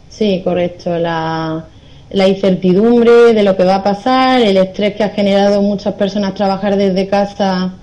Sí, 0.09 0.41
correcto. 0.43 0.97
La, 0.99 1.67
la 2.11 2.29
incertidumbre 2.29 3.35
de 3.35 3.43
lo 3.43 3.57
que 3.57 3.65
va 3.65 3.77
a 3.77 3.83
pasar, 3.83 4.41
el 4.41 4.57
estrés 4.57 4.95
que 4.95 5.05
ha 5.05 5.11
generado 5.11 5.61
muchas 5.61 5.95
personas 5.95 6.35
trabajar 6.35 6.77
desde 6.77 7.09
casa, 7.09 7.75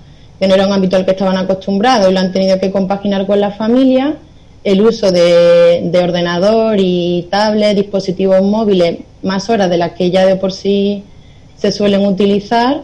que 0.42 0.48
no 0.48 0.54
era 0.56 0.66
un 0.66 0.72
ámbito 0.72 0.96
al 0.96 1.04
que 1.04 1.12
estaban 1.12 1.36
acostumbrados 1.36 2.10
y 2.10 2.12
lo 2.12 2.18
han 2.18 2.32
tenido 2.32 2.58
que 2.58 2.72
compaginar 2.72 3.28
con 3.28 3.38
la 3.38 3.52
familia, 3.52 4.16
el 4.64 4.80
uso 4.80 5.12
de, 5.12 5.82
de 5.84 5.98
ordenador 6.00 6.78
y 6.80 7.28
tablet, 7.30 7.76
dispositivos 7.76 8.42
móviles, 8.42 8.98
más 9.22 9.48
horas 9.50 9.70
de 9.70 9.76
las 9.76 9.92
que 9.92 10.10
ya 10.10 10.26
de 10.26 10.34
por 10.34 10.50
sí 10.50 11.04
se 11.56 11.70
suelen 11.70 12.04
utilizar, 12.04 12.82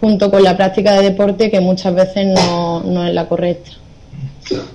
junto 0.00 0.28
con 0.28 0.42
la 0.42 0.56
práctica 0.56 0.92
de 0.94 1.02
deporte 1.02 1.52
que 1.52 1.60
muchas 1.60 1.94
veces 1.94 2.26
no, 2.26 2.80
no 2.80 3.06
es 3.06 3.14
la 3.14 3.28
correcta. 3.28 3.70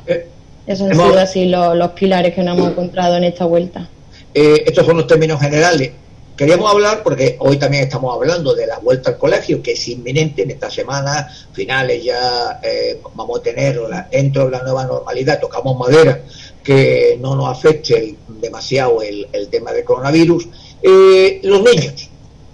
Eh, 0.08 0.26
Esos 0.66 0.92
han 0.92 0.96
sido 0.96 1.20
así 1.20 1.46
los, 1.48 1.92
pilares 1.92 2.34
que 2.34 2.42
nos 2.42 2.58
hemos 2.58 2.72
encontrado 2.72 3.18
en 3.18 3.26
esta 3.26 3.44
vuelta. 3.44 3.90
Eh, 4.34 4.64
estos 4.66 4.86
son 4.86 4.96
los 4.96 5.08
términos 5.08 5.42
generales. 5.42 5.92
Queríamos 6.36 6.72
hablar, 6.72 7.04
porque 7.04 7.36
hoy 7.40 7.58
también 7.58 7.84
estamos 7.84 8.16
hablando 8.16 8.56
de 8.56 8.66
la 8.66 8.80
vuelta 8.80 9.12
al 9.12 9.18
colegio, 9.20 9.62
que 9.62 9.74
es 9.74 9.88
inminente 9.88 10.42
en 10.42 10.50
esta 10.50 10.72
semana, 10.72 11.32
finales 11.52 12.04
ya 12.04 12.60
eh, 12.64 13.00
vamos 13.14 13.40
a 13.40 13.44
tener 13.44 13.80
dentro 14.10 14.46
de 14.46 14.52
la 14.52 14.64
nueva 14.64 14.86
normalidad, 14.86 15.40
tocamos 15.40 15.78
madera, 15.78 16.24
que 16.64 17.20
no 17.22 17.36
nos 17.36 17.50
afecte 17.50 18.16
demasiado 18.42 19.04
el, 19.04 19.28
tema 19.52 19.74
del 19.74 19.84
coronavirus. 19.84 20.48
Eh, 20.82 21.40
los 21.44 21.62
niños, 21.62 22.10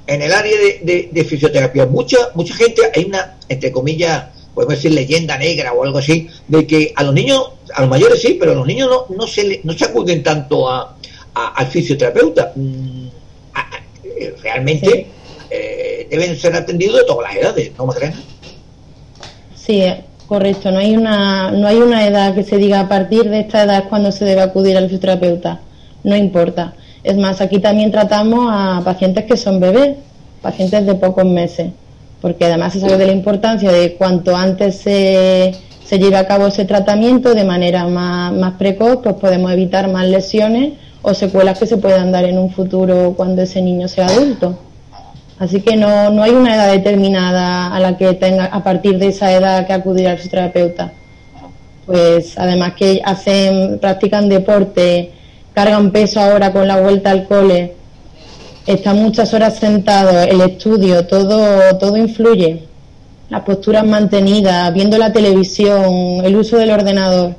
en 0.08 0.24
el 0.24 0.34
área 0.34 0.58
de, 0.82 1.26
fisioterapia, 1.26 1.86
mucha, 1.86 2.18
mucha 2.36 2.56
gente, 2.56 2.82
hay 2.94 3.06
una, 3.06 3.38
entre 3.48 3.72
comillas, 3.72 4.26
podemos 4.54 4.76
decir 4.76 4.92
leyenda 4.92 5.38
negra 5.38 5.72
o 5.72 5.86
algo 5.86 6.00
así, 6.00 6.28
de 6.50 6.68
que 6.68 6.92
a 6.98 7.04
los 7.04 7.14
niños, 7.14 7.52
a 7.74 7.80
los 7.80 7.90
mayores 7.90 8.22
sí, 8.22 8.36
pero 8.38 8.52
a 8.52 8.56
los 8.56 8.68
niños 8.68 8.90
no, 8.90 9.16
no, 9.16 9.26
se, 9.26 9.62
no 9.64 9.72
se 9.72 9.86
acuden 9.86 10.22
tanto 10.22 10.68
a, 10.68 10.98
al 11.34 11.68
fisioterapeuta. 11.68 12.52
Mm, 12.56 13.19
eh, 14.20 14.36
realmente 14.42 15.08
eh, 15.50 16.08
deben 16.10 16.38
ser 16.38 16.56
atendidos 16.56 16.98
de 16.98 17.04
todas 17.06 17.34
las 17.34 17.42
edades, 17.42 17.72
¿no, 17.78 17.86
Magdalena? 17.86 18.20
Sí, 19.56 19.84
correcto. 20.28 20.72
No 20.72 20.80
hay, 20.80 20.96
una, 20.96 21.52
no 21.52 21.68
hay 21.68 21.78
una 21.78 22.06
edad 22.08 22.36
que 22.36 22.44
se 22.44 22.58
diga 22.58 22.82
a 22.82 22.90
partir 22.90 23.30
de 23.30 23.40
esta 23.40 23.64
edad 23.64 23.80
es 23.80 23.84
cuando 23.86 24.12
se 24.12 24.26
debe 24.26 24.42
acudir 24.42 24.78
al 24.78 24.86
fisioterapeuta. 24.86 25.62
No 26.04 26.16
importa. 26.16 26.74
Es 27.04 27.18
más, 27.18 27.42
aquí 27.42 27.60
también 27.60 27.92
tratamos 27.92 28.48
a 28.52 28.82
pacientes 28.84 29.26
que 29.26 29.38
son 29.38 29.60
bebés, 29.60 29.98
pacientes 30.42 30.86
de 30.86 30.96
pocos 30.96 31.26
meses, 31.26 31.72
porque 32.22 32.46
además 32.46 32.74
se 32.74 32.82
sabe 32.82 32.98
de 32.98 33.08
la 33.08 33.14
importancia 33.14 33.72
de 33.72 33.94
cuanto 33.94 34.36
antes 34.36 34.76
se, 34.76 35.56
se 35.84 36.00
lleve 36.00 36.18
a 36.18 36.28
cabo 36.28 36.48
ese 36.48 36.66
tratamiento 36.66 37.34
de 37.34 37.46
manera 37.46 37.88
más, 37.88 38.34
más 38.34 38.54
precoz, 38.54 39.00
pues 39.02 39.16
podemos 39.16 39.52
evitar 39.52 39.90
más 39.90 40.08
lesiones 40.08 40.74
o 41.02 41.14
secuelas 41.14 41.58
que 41.58 41.66
se 41.66 41.78
puedan 41.78 42.12
dar 42.12 42.26
en 42.26 42.38
un 42.38 42.52
futuro 42.52 43.14
cuando 43.16 43.42
ese 43.42 43.62
niño 43.62 43.88
sea 43.88 44.08
adulto. 44.08 44.58
Así 45.38 45.62
que 45.62 45.78
no, 45.78 46.10
no 46.10 46.24
hay 46.24 46.32
una 46.32 46.56
edad 46.56 46.72
determinada 46.72 47.74
a 47.74 47.80
la 47.80 47.98
que 47.98 48.14
tenga, 48.14 48.46
a 48.46 48.64
partir 48.64 49.00
de 49.00 49.08
esa 49.08 49.32
edad 49.32 49.66
que 49.66 49.74
acudir 49.74 50.08
al 50.08 50.18
fisioterapeuta. 50.18 50.92
Pues 51.86 52.38
además 52.38 52.74
que 52.74 53.02
hacen, 53.04 53.80
practican 53.80 54.28
deporte, 54.28 55.12
cargan 55.54 55.92
peso 55.92 56.20
ahora 56.20 56.52
con 56.52 56.68
la 56.68 56.80
vuelta 56.80 57.12
al 57.12 57.26
cole, 57.28 57.74
están 58.68 58.98
muchas 58.98 59.34
horas 59.34 59.56
sentados, 59.56 60.28
el 60.28 60.42
estudio, 60.42 61.08
todo, 61.08 61.78
todo 61.80 61.98
influye. 61.98 62.66
Las 63.30 63.42
posturas 63.42 63.86
mantenidas, 63.86 64.74
viendo 64.74 64.98
la 64.98 65.12
televisión, 65.12 66.24
el 66.24 66.36
uso 66.36 66.58
del 66.58 66.72
ordenador. 66.72 67.36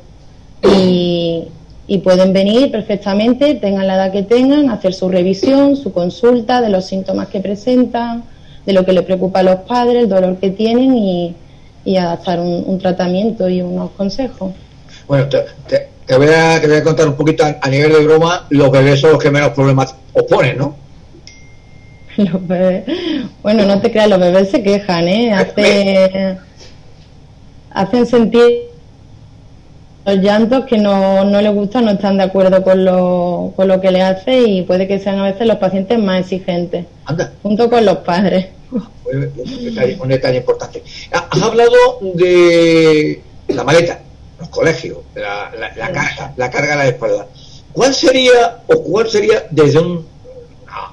Y, 0.62 1.44
y 1.90 1.98
pueden 1.98 2.32
venir 2.32 2.70
perfectamente, 2.70 3.56
tengan 3.56 3.88
la 3.88 3.96
edad 3.96 4.12
que 4.12 4.22
tengan, 4.22 4.70
hacer 4.70 4.94
su 4.94 5.08
revisión, 5.08 5.74
su 5.74 5.92
consulta 5.92 6.60
de 6.60 6.68
los 6.68 6.86
síntomas 6.86 7.26
que 7.26 7.40
presentan, 7.40 8.22
de 8.64 8.72
lo 8.72 8.84
que 8.84 8.92
le 8.92 9.02
preocupa 9.02 9.40
a 9.40 9.42
los 9.42 9.56
padres, 9.62 10.04
el 10.04 10.08
dolor 10.08 10.36
que 10.36 10.50
tienen 10.50 10.94
y, 10.96 11.34
adaptar 11.98 12.38
un, 12.38 12.78
tratamiento 12.78 13.48
y 13.48 13.60
unos 13.60 13.90
consejos. 13.96 14.52
Bueno, 15.08 15.26
te, 15.26 15.38
voy 16.16 16.28
a, 16.28 16.60
te, 16.60 16.68
voy 16.68 16.76
a, 16.76 16.84
contar 16.84 17.08
un 17.08 17.16
poquito 17.16 17.44
a, 17.44 17.68
nivel 17.68 17.90
de 17.90 18.04
broma, 18.04 18.46
los 18.50 18.70
bebés 18.70 19.00
son 19.00 19.10
los 19.10 19.20
que 19.20 19.32
menos 19.32 19.50
problemas 19.50 19.92
oponen, 20.12 20.58
¿no? 20.58 20.76
Los 22.18 22.46
bebés, 22.46 22.84
bueno, 23.42 23.64
no 23.66 23.80
te 23.80 23.90
creas, 23.90 24.08
los 24.08 24.20
bebés 24.20 24.50
se 24.50 24.62
quejan, 24.62 25.08
¿eh? 25.08 25.32
Hace, 25.32 26.36
hacen 27.72 28.06
sentir 28.06 28.69
los 30.04 30.16
llantos 30.16 30.64
que 30.64 30.78
no, 30.78 31.24
no 31.24 31.40
les 31.40 31.52
gusta 31.52 31.80
no 31.80 31.90
están 31.90 32.16
de 32.16 32.24
acuerdo 32.24 32.62
con 32.62 32.84
lo, 32.84 33.52
con 33.54 33.68
lo 33.68 33.80
que 33.80 33.90
le 33.90 34.02
hace 34.02 34.40
y 34.40 34.62
puede 34.62 34.88
que 34.88 34.98
sean 34.98 35.18
a 35.18 35.24
veces 35.24 35.46
los 35.46 35.58
pacientes 35.58 35.98
más 35.98 36.20
exigentes, 36.20 36.86
junto 37.42 37.68
con 37.68 37.84
los 37.84 37.98
padres. 37.98 38.46
Un 38.70 40.08
detalle, 40.08 40.38
importante. 40.38 40.82
Has 41.10 41.42
hablado 41.42 41.98
de 42.14 43.20
la 43.48 43.64
maleta, 43.64 44.00
los 44.38 44.48
colegios, 44.48 44.98
la, 45.14 45.50
la, 45.58 45.92
carga, 45.92 46.32
la 46.36 46.50
carga 46.50 46.74
a 46.74 46.76
la 46.76 46.88
espalda. 46.88 47.26
¿Cuál 47.72 47.94
sería 47.94 48.58
o 48.68 48.82
cuál 48.82 49.08
sería 49.08 49.46
desde 49.50 49.80
un, 49.80 50.06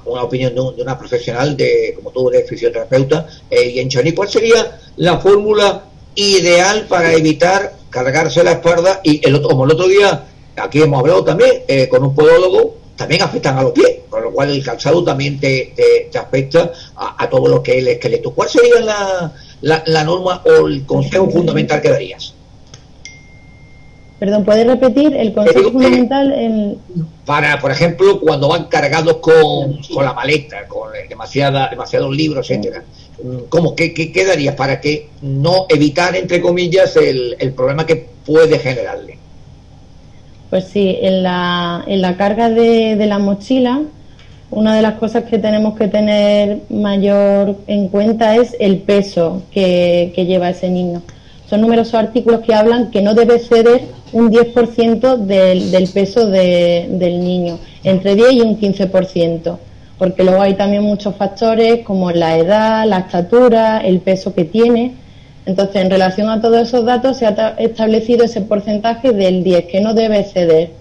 una 0.06 0.24
opinión 0.24 0.54
de, 0.56 0.82
una 0.82 0.98
profesional 0.98 1.56
de 1.56 1.94
como 1.96 2.12
tú 2.12 2.30
eres 2.30 2.50
fisioterapeuta 2.50 3.28
eh, 3.50 3.70
y 3.70 3.80
en 3.80 3.90
Chani, 3.90 4.14
cuál 4.14 4.30
sería 4.30 4.80
la 4.98 5.18
fórmula 5.20 5.84
ideal 6.18 6.88
para 6.90 7.14
evitar 7.14 7.74
cargarse 7.90 8.44
la 8.44 8.54
espalda 8.54 9.00
y 9.04 9.26
el 9.26 9.36
otro, 9.36 9.50
como 9.50 9.66
el 9.66 9.72
otro 9.72 9.88
día, 9.88 10.26
aquí 10.58 10.82
hemos 10.82 11.00
hablado 11.00 11.24
también 11.24 11.64
eh, 11.68 11.88
con 11.88 12.04
un 12.04 12.14
podólogo, 12.14 12.76
también 12.96 13.22
afectan 13.22 13.58
a 13.58 13.64
los 13.64 13.72
pies, 13.72 14.00
con 14.10 14.24
lo 14.24 14.32
cual 14.32 14.50
el 14.50 14.64
calzado 14.64 15.04
también 15.04 15.40
te, 15.40 15.74
te, 16.12 16.18
afecta 16.18 16.72
a, 16.96 17.30
todo 17.30 17.48
lo 17.48 17.62
que 17.62 17.74
es 17.74 17.78
el 17.78 17.88
esqueleto. 17.90 18.32
¿Cuál 18.32 18.50
sería 18.50 18.80
la, 19.62 19.84
la, 19.86 20.04
norma 20.04 20.42
o 20.44 20.68
el 20.68 20.84
consejo 20.86 21.30
fundamental 21.30 21.80
que 21.80 21.90
darías? 21.90 22.34
Perdón, 24.20 24.46
¿puedes 24.46 24.66
repetir 24.66 25.16
el 25.16 25.32
consejo 25.32 25.72
fundamental? 25.72 26.80
Para, 27.28 27.60
por 27.60 27.70
ejemplo, 27.70 28.20
cuando 28.20 28.48
van 28.48 28.66
cargados 28.66 29.18
con, 29.18 29.80
con 29.94 30.04
la 30.04 30.14
maleta, 30.14 30.68
con 30.68 30.90
demasiada, 31.08 31.70
demasiados 31.70 32.16
libros, 32.16 32.50
etcétera. 32.50 32.84
¿Cómo? 33.50 33.76
¿Qué, 33.76 33.94
qué, 33.94 34.54
para 34.56 34.80
que 34.80 35.10
no 35.22 35.66
evitar, 35.70 36.16
entre 36.16 36.40
comillas, 36.40 36.96
el, 36.98 37.36
el 37.40 37.52
problema 37.54 37.86
que 37.86 38.08
puede 38.26 38.60
generarle? 38.60 39.18
Pues 40.50 40.66
sí, 40.66 40.98
en 41.02 41.24
la, 41.24 41.84
en 41.88 42.02
la 42.02 42.16
carga 42.16 42.50
de, 42.50 42.96
de 42.96 43.06
la 43.08 43.18
mochila, 43.18 43.82
una 44.52 44.76
de 44.76 44.82
las 44.82 44.94
cosas 44.96 45.26
que 45.26 45.40
tenemos 45.40 45.78
que 45.78 45.88
tener 45.88 46.60
mayor 46.70 47.58
en 47.68 47.90
cuenta 47.90 48.36
es 48.36 48.56
el 48.60 48.78
peso 48.78 49.42
que, 49.52 50.14
que 50.16 50.26
lleva 50.26 50.50
ese 50.50 50.70
niño. 50.70 51.02
Son 51.50 51.62
numerosos 51.62 51.96
artículos 51.96 52.42
que 52.42 52.54
hablan 52.54 52.92
que 52.92 53.02
no 53.02 53.14
debe 53.14 53.40
ceder 53.40 53.82
un 54.14 54.32
10% 54.32 55.18
del, 55.18 55.72
del 55.72 55.88
peso 55.90 56.28
de, 56.28 56.88
del 56.92 57.24
niño, 57.24 57.60
entre 57.84 58.16
10 58.16 58.34
y 58.34 58.42
un 58.42 58.60
15% 58.60 59.58
porque 59.98 60.24
luego 60.24 60.42
hay 60.42 60.54
también 60.54 60.84
muchos 60.84 61.16
factores 61.16 61.84
como 61.84 62.12
la 62.12 62.38
edad, 62.38 62.86
la 62.86 63.00
estatura, 63.00 63.80
el 63.80 64.00
peso 64.00 64.34
que 64.34 64.46
tiene. 64.46 64.94
Entonces, 65.46 65.78
en 65.78 65.90
relación 65.90 66.30
a 66.30 66.42
todos 66.42 66.68
esos 66.68 66.86
datos, 66.86 67.18
se 67.18 67.26
ha 67.26 67.56
establecido 67.58 68.26
ese 68.26 68.42
porcentaje 68.42 69.12
del 69.12 69.44
10 69.44 69.66
que 69.66 69.82
no 69.82 69.94
debe 69.94 70.24
ceder. 70.24 70.72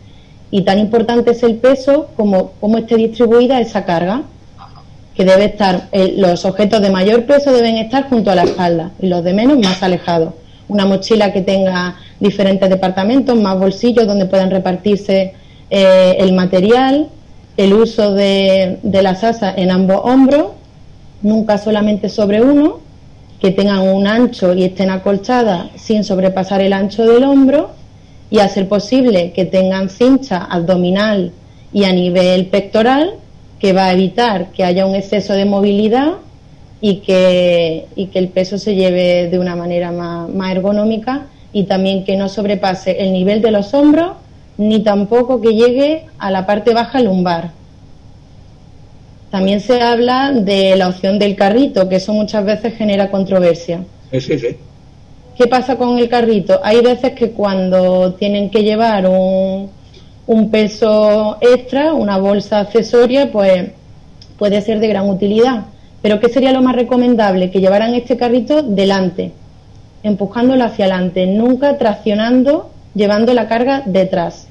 Y 0.50 0.62
tan 0.62 0.78
importante 0.78 1.30
es 1.30 1.42
el 1.42 1.56
peso 1.56 2.08
como 2.16 2.52
cómo 2.60 2.78
esté 2.78 2.96
distribuida 2.96 3.60
esa 3.60 3.84
carga, 3.84 4.22
que 5.16 5.24
debe 5.24 5.46
estar, 5.46 5.88
los 6.16 6.44
objetos 6.44 6.82
de 6.82 6.90
mayor 6.90 7.24
peso 7.24 7.50
deben 7.50 7.78
estar 7.78 8.08
junto 8.08 8.30
a 8.30 8.34
la 8.34 8.42
espalda 8.42 8.90
y 9.00 9.06
los 9.06 9.24
de 9.24 9.32
menos 9.32 9.58
más 9.58 9.82
alejados. 9.82 10.34
Una 10.68 10.84
mochila 10.84 11.32
que 11.32 11.40
tenga 11.40 11.96
diferentes 12.20 12.68
departamentos, 12.68 13.34
más 13.40 13.58
bolsillos 13.58 14.06
donde 14.06 14.26
puedan 14.26 14.50
repartirse 14.50 15.32
eh, 15.70 16.16
el 16.18 16.34
material, 16.34 17.08
el 17.56 17.72
uso 17.72 18.12
de, 18.12 18.78
de 18.82 19.02
las 19.02 19.24
asas 19.24 19.54
en 19.56 19.70
ambos 19.70 20.00
hombros, 20.04 20.52
nunca 21.22 21.58
solamente 21.58 22.08
sobre 22.08 22.42
uno, 22.42 22.80
que 23.40 23.50
tengan 23.50 23.80
un 23.80 24.06
ancho 24.06 24.54
y 24.54 24.64
estén 24.64 24.90
acolchadas 24.90 25.68
sin 25.76 26.04
sobrepasar 26.04 26.60
el 26.60 26.72
ancho 26.72 27.04
del 27.04 27.24
hombro 27.24 27.70
y 28.30 28.38
a 28.38 28.48
ser 28.48 28.68
posible 28.68 29.32
que 29.32 29.44
tengan 29.44 29.88
cincha 29.88 30.38
abdominal 30.38 31.32
y 31.72 31.84
a 31.84 31.92
nivel 31.92 32.46
pectoral 32.46 33.14
que 33.58 33.72
va 33.72 33.86
a 33.86 33.92
evitar 33.92 34.50
que 34.52 34.64
haya 34.64 34.86
un 34.86 34.94
exceso 34.94 35.32
de 35.34 35.44
movilidad 35.44 36.14
y 36.80 36.96
que, 36.96 37.86
y 37.96 38.06
que 38.06 38.18
el 38.18 38.28
peso 38.28 38.58
se 38.58 38.74
lleve 38.74 39.28
de 39.28 39.38
una 39.38 39.56
manera 39.56 39.92
más, 39.92 40.28
más 40.28 40.52
ergonómica 40.52 41.26
y 41.52 41.64
también 41.64 42.04
que 42.04 42.16
no 42.16 42.28
sobrepase 42.28 43.02
el 43.02 43.12
nivel 43.12 43.40
de 43.40 43.50
los 43.50 43.72
hombros 43.74 44.12
ni 44.58 44.80
tampoco 44.80 45.40
que 45.40 45.54
llegue 45.54 46.06
a 46.18 46.30
la 46.30 46.46
parte 46.46 46.72
baja 46.74 47.00
lumbar. 47.00 47.50
También 49.30 49.60
se 49.60 49.82
habla 49.82 50.32
de 50.32 50.76
la 50.76 50.88
opción 50.88 51.18
del 51.18 51.36
carrito, 51.36 51.88
que 51.88 51.96
eso 51.96 52.12
muchas 52.12 52.44
veces 52.44 52.74
genera 52.74 53.10
controversia. 53.10 53.84
Sí, 54.12 54.20
sí, 54.20 54.38
sí. 54.38 54.56
¿Qué 55.36 55.46
pasa 55.46 55.76
con 55.76 55.98
el 55.98 56.08
carrito? 56.08 56.60
Hay 56.64 56.80
veces 56.80 57.12
que 57.12 57.32
cuando 57.32 58.14
tienen 58.14 58.48
que 58.48 58.62
llevar 58.62 59.06
un, 59.06 59.68
un 60.26 60.50
peso 60.50 61.36
extra, 61.40 61.92
una 61.92 62.16
bolsa 62.16 62.60
accesoria, 62.60 63.30
pues 63.30 63.70
puede 64.38 64.62
ser 64.62 64.80
de 64.80 64.88
gran 64.88 65.08
utilidad. 65.08 65.66
Pero 66.00 66.20
¿qué 66.20 66.28
sería 66.28 66.52
lo 66.52 66.62
más 66.62 66.74
recomendable? 66.74 67.50
Que 67.50 67.60
llevaran 67.60 67.94
este 67.94 68.16
carrito 68.16 68.62
delante, 68.62 69.32
empujándolo 70.02 70.64
hacia 70.64 70.86
adelante, 70.86 71.26
nunca 71.26 71.78
traccionando, 71.78 72.70
llevando 72.94 73.34
la 73.34 73.48
carga 73.48 73.82
detrás. 73.84 74.45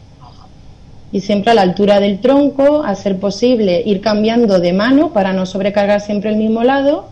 Y 1.16 1.22
siempre 1.22 1.52
a 1.52 1.54
la 1.54 1.62
altura 1.62 2.02
del 2.02 2.20
tronco, 2.20 2.84
a 2.84 2.94
ser 2.94 3.18
posible, 3.22 3.82
ir 3.86 4.02
cambiando 4.02 4.60
de 4.60 4.74
mano 4.74 5.14
para 5.14 5.32
no 5.32 5.46
sobrecargar 5.46 6.02
siempre 6.02 6.30
el 6.30 6.36
mismo 6.36 6.62
lado 6.62 7.08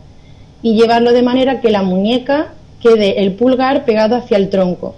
y 0.62 0.76
llevarlo 0.76 1.14
de 1.14 1.22
manera 1.22 1.62
que 1.62 1.72
la 1.72 1.84
muñeca 1.84 2.50
quede 2.82 3.22
el 3.22 3.36
pulgar 3.36 3.86
pegado 3.86 4.18
hacia 4.18 4.36
el 4.36 4.50
tronco 4.50 4.96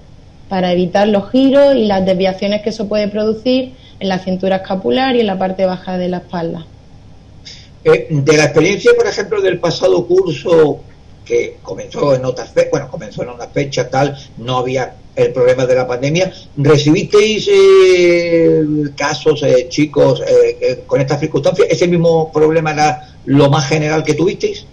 para 0.49 0.71
evitar 0.71 1.07
los 1.07 1.29
giros 1.29 1.75
y 1.75 1.85
las 1.85 2.03
desviaciones 2.03 2.63
que 2.63 2.71
eso 2.71 2.87
puede 2.87 3.07
producir 3.07 3.73
en 3.99 4.09
la 4.09 4.17
cintura 4.17 4.55
escapular 4.55 5.15
y 5.15 5.19
en 5.19 5.27
la 5.27 5.37
parte 5.37 5.67
baja 5.67 5.99
de 5.99 6.09
la 6.09 6.17
espalda. 6.17 6.65
Eh, 7.83 8.07
de 8.09 8.37
la 8.37 8.45
experiencia, 8.45 8.91
por 8.97 9.05
ejemplo, 9.05 9.39
del 9.39 9.59
pasado 9.59 10.03
curso 10.07 10.79
que 11.23 11.57
comenzó 11.61 12.15
en 12.15 12.25
otras 12.25 12.49
fechas, 12.49 12.71
bueno, 12.71 12.89
comenzó 12.89 13.21
en 13.21 13.29
una 13.29 13.45
fecha 13.45 13.87
tal, 13.87 14.17
no 14.39 14.57
había 14.57 14.95
el 15.15 15.32
problema 15.32 15.65
de 15.65 15.75
la 15.75 15.88
pandemia, 15.88 16.32
¿recibisteis 16.58 17.49
eh, 17.51 18.63
casos, 18.97 19.43
eh, 19.43 19.67
chicos, 19.69 20.21
con 20.86 21.01
estas 21.01 21.19
circunstancias? 21.19 21.67
¿Ese 21.69 21.88
mismo 21.88 22.32
problema 22.32 22.71
era 22.73 23.15
lo 23.25 23.49
más 23.49 23.67
general 23.67 24.04
que 24.04 24.13
tuvisteis? 24.13 24.65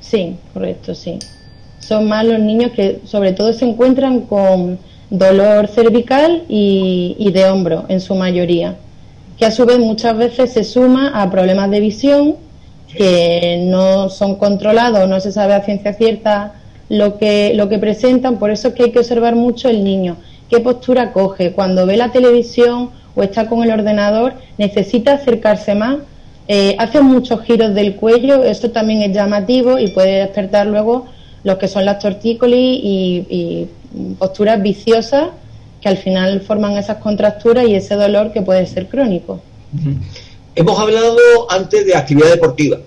Sí, 0.00 0.36
correcto, 0.52 0.94
sí 0.94 1.18
son 1.86 2.08
más 2.08 2.24
los 2.24 2.40
niños 2.40 2.72
que 2.72 3.00
sobre 3.04 3.32
todo 3.32 3.52
se 3.52 3.64
encuentran 3.64 4.22
con 4.22 4.78
dolor 5.10 5.68
cervical 5.68 6.44
y, 6.48 7.30
de 7.32 7.44
hombro 7.44 7.84
en 7.88 8.00
su 8.00 8.14
mayoría, 8.14 8.76
que 9.38 9.44
a 9.44 9.50
su 9.50 9.66
vez 9.66 9.78
muchas 9.78 10.16
veces 10.16 10.52
se 10.52 10.64
suma 10.64 11.10
a 11.22 11.30
problemas 11.30 11.70
de 11.70 11.80
visión 11.80 12.36
que 12.96 13.64
no 13.64 14.08
son 14.08 14.36
controlados, 14.36 15.08
no 15.08 15.20
se 15.20 15.32
sabe 15.32 15.54
a 15.54 15.62
ciencia 15.62 15.92
cierta 15.94 16.54
lo 16.88 17.18
que, 17.18 17.52
lo 17.54 17.68
que 17.68 17.78
presentan, 17.78 18.38
por 18.38 18.50
eso 18.50 18.68
es 18.68 18.74
que 18.74 18.84
hay 18.84 18.90
que 18.90 18.98
observar 18.98 19.34
mucho 19.34 19.68
el 19.68 19.84
niño, 19.84 20.16
qué 20.48 20.60
postura 20.60 21.12
coge, 21.12 21.52
cuando 21.52 21.86
ve 21.86 21.96
la 21.96 22.12
televisión 22.12 22.90
o 23.14 23.22
está 23.22 23.48
con 23.48 23.62
el 23.62 23.70
ordenador, 23.70 24.34
necesita 24.58 25.14
acercarse 25.14 25.74
más, 25.74 25.98
eh, 26.46 26.76
hace 26.78 27.00
muchos 27.00 27.40
giros 27.42 27.74
del 27.74 27.96
cuello, 27.96 28.44
esto 28.44 28.70
también 28.70 29.02
es 29.02 29.12
llamativo 29.12 29.78
y 29.78 29.88
puede 29.88 30.20
despertar 30.20 30.66
luego 30.66 31.06
lo 31.42 31.58
que 31.58 31.68
son 31.68 31.84
las 31.84 31.98
tortícolis 31.98 32.80
y, 32.82 33.68
posturas 34.18 34.60
viciosas 34.60 35.28
que 35.80 35.88
al 35.88 35.96
final 35.96 36.40
forman 36.40 36.76
esas 36.76 36.96
contracturas 36.96 37.64
y 37.68 37.76
ese 37.76 37.94
dolor 37.94 38.32
que 38.32 38.42
puede 38.42 38.66
ser 38.66 38.88
crónico. 38.88 39.40
Hemos 40.56 40.80
hablado 40.80 41.16
antes 41.48 41.86
de 41.86 41.94
actividad 41.94 42.30
deportiva. 42.30 42.78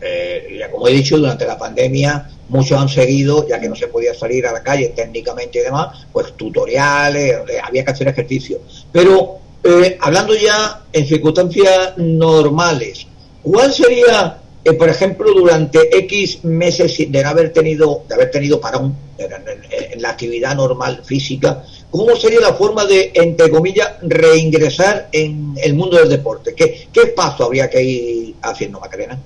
Eh, 0.00 0.60
como 0.70 0.88
he 0.88 0.92
dicho, 0.92 1.18
durante 1.18 1.46
la 1.46 1.58
pandemia 1.58 2.30
muchos 2.48 2.80
han 2.80 2.88
seguido, 2.88 3.46
ya 3.46 3.60
que 3.60 3.68
no 3.68 3.76
se 3.76 3.88
podía 3.88 4.14
salir 4.14 4.46
a 4.46 4.52
la 4.52 4.62
calle 4.62 4.92
técnicamente 4.94 5.58
y 5.58 5.62
demás, 5.62 6.06
pues 6.12 6.32
tutoriales, 6.36 7.36
había 7.62 7.84
que 7.84 7.90
hacer 7.90 8.08
ejercicio. 8.08 8.60
Pero 8.92 9.38
eh, 9.64 9.98
hablando 10.00 10.34
ya 10.34 10.82
en 10.92 11.06
circunstancias 11.06 11.98
normales, 11.98 13.06
¿cuál 13.42 13.72
sería 13.72 14.38
por 14.74 14.88
ejemplo, 14.88 15.32
durante 15.32 15.96
X 15.98 16.44
meses 16.44 16.96
de 17.08 17.24
haber 17.24 17.52
tenido, 17.52 18.02
de 18.08 18.14
haber 18.14 18.30
tenido 18.30 18.60
parón 18.60 18.94
en, 19.16 20.02
la 20.02 20.10
actividad 20.10 20.54
normal 20.54 21.02
física, 21.04 21.64
¿cómo 21.90 22.14
sería 22.16 22.40
la 22.40 22.54
forma 22.54 22.84
de, 22.84 23.10
entre 23.14 23.50
comillas, 23.50 23.94
reingresar 24.02 25.08
en 25.12 25.54
el 25.60 25.74
mundo 25.74 25.96
del 25.96 26.08
deporte? 26.08 26.54
¿Qué, 26.54 26.88
qué 26.92 27.06
paso 27.06 27.44
habría 27.44 27.68
que 27.68 27.82
ir 27.82 28.34
haciendo, 28.42 28.78
Macarena? 28.78 29.18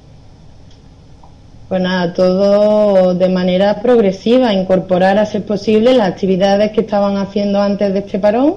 Pues 1.73 1.81
nada, 1.81 2.13
todo 2.13 3.15
de 3.15 3.31
manera 3.31 3.81
progresiva, 3.81 4.53
incorporar 4.53 5.17
a 5.17 5.25
ser 5.25 5.43
posible 5.47 5.95
las 5.95 6.09
actividades 6.09 6.71
que 6.73 6.83
estaban 6.83 7.17
haciendo 7.17 7.63
antes 7.63 7.95
de 7.95 8.01
este 8.01 8.19
parón, 8.19 8.57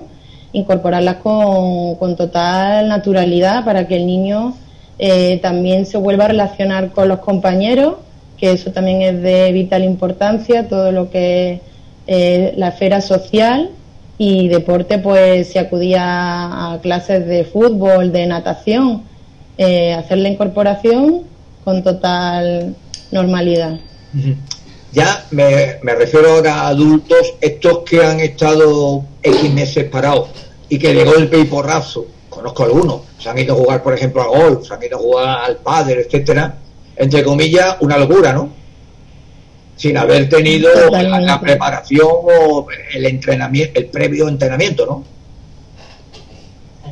incorporarlas 0.52 1.16
con, 1.24 2.16
total 2.18 2.90
naturalidad 2.90 3.64
para 3.64 3.88
que 3.88 3.96
el 3.96 4.06
niño 4.06 4.58
eh, 5.00 5.40
también 5.42 5.86
se 5.86 5.98
vuelve 5.98 6.26
a 6.26 6.28
relacionar 6.28 6.92
con 6.92 7.08
los 7.08 7.20
compañeros, 7.20 7.94
que 8.38 8.52
eso 8.52 8.74
también 8.74 9.02
es 9.02 9.22
de 9.22 9.50
vital 9.54 9.86
importancia, 9.86 10.68
todo 10.68 10.92
lo 10.92 11.10
que 11.10 11.54
es 11.54 11.62
eh, 12.08 12.54
la 12.58 12.68
esfera 12.68 13.00
social 13.00 13.70
y 14.18 14.50
deporte, 14.50 14.98
pues 15.00 15.54
se 15.54 15.60
acudía 15.60 16.74
a 16.74 16.80
clases 16.82 17.26
de 17.26 17.46
fútbol, 17.46 18.12
de 18.12 18.28
natación, 18.28 19.04
eh, 19.58 19.94
hacer 19.94 20.18
la 20.18 20.28
incorporación 20.28 21.22
con 21.64 21.82
total 21.82 22.76
normalidad. 23.12 23.80
Ya 24.92 25.26
me, 25.32 25.78
me, 25.82 25.96
refiero 25.96 26.32
ahora 26.32 26.62
a 26.62 26.68
adultos, 26.70 27.34
estos 27.42 27.80
que 27.80 28.04
han 28.04 28.20
estado 28.20 29.04
X 29.22 29.54
meses 29.54 29.90
parados 29.90 30.30
y 30.70 30.80
que 30.80 30.94
de 30.94 31.04
golpe 31.04 31.38
y 31.38 31.46
porrazo 31.46 32.08
conozco 32.36 32.64
algunos, 32.64 33.02
se 33.18 33.30
han 33.30 33.38
ido 33.40 33.54
a 33.54 33.58
jugar, 33.58 33.82
por 33.82 33.94
ejemplo, 33.94 34.22
a 34.22 34.28
golf, 34.28 34.68
se 34.68 34.74
han 34.74 34.84
ido 34.84 34.98
a 34.98 35.02
jugar 35.02 35.40
al 35.46 35.58
padre, 35.58 36.02
etcétera, 36.02 36.58
entre 36.98 37.24
comillas, 37.24 37.78
una 37.80 37.98
locura, 37.98 38.34
¿no? 38.34 38.50
Sin 39.78 39.98
haber 39.98 40.30
tenido 40.30 40.70
la, 40.92 41.40
preparación 41.40 42.08
o 42.08 42.68
el 42.94 43.06
entrenamiento, 43.06 43.80
el 43.80 43.88
previo 43.88 44.28
entrenamiento, 44.28 44.86
¿no? 44.86 45.04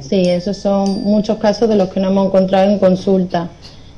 Sí, 0.01 0.29
esos 0.29 0.57
son 0.57 1.03
muchos 1.03 1.37
casos 1.37 1.69
de 1.69 1.75
los 1.75 1.89
que 1.89 1.99
nos 1.99 2.11
hemos 2.11 2.27
encontrado 2.27 2.69
en 2.69 2.79
consulta. 2.79 3.49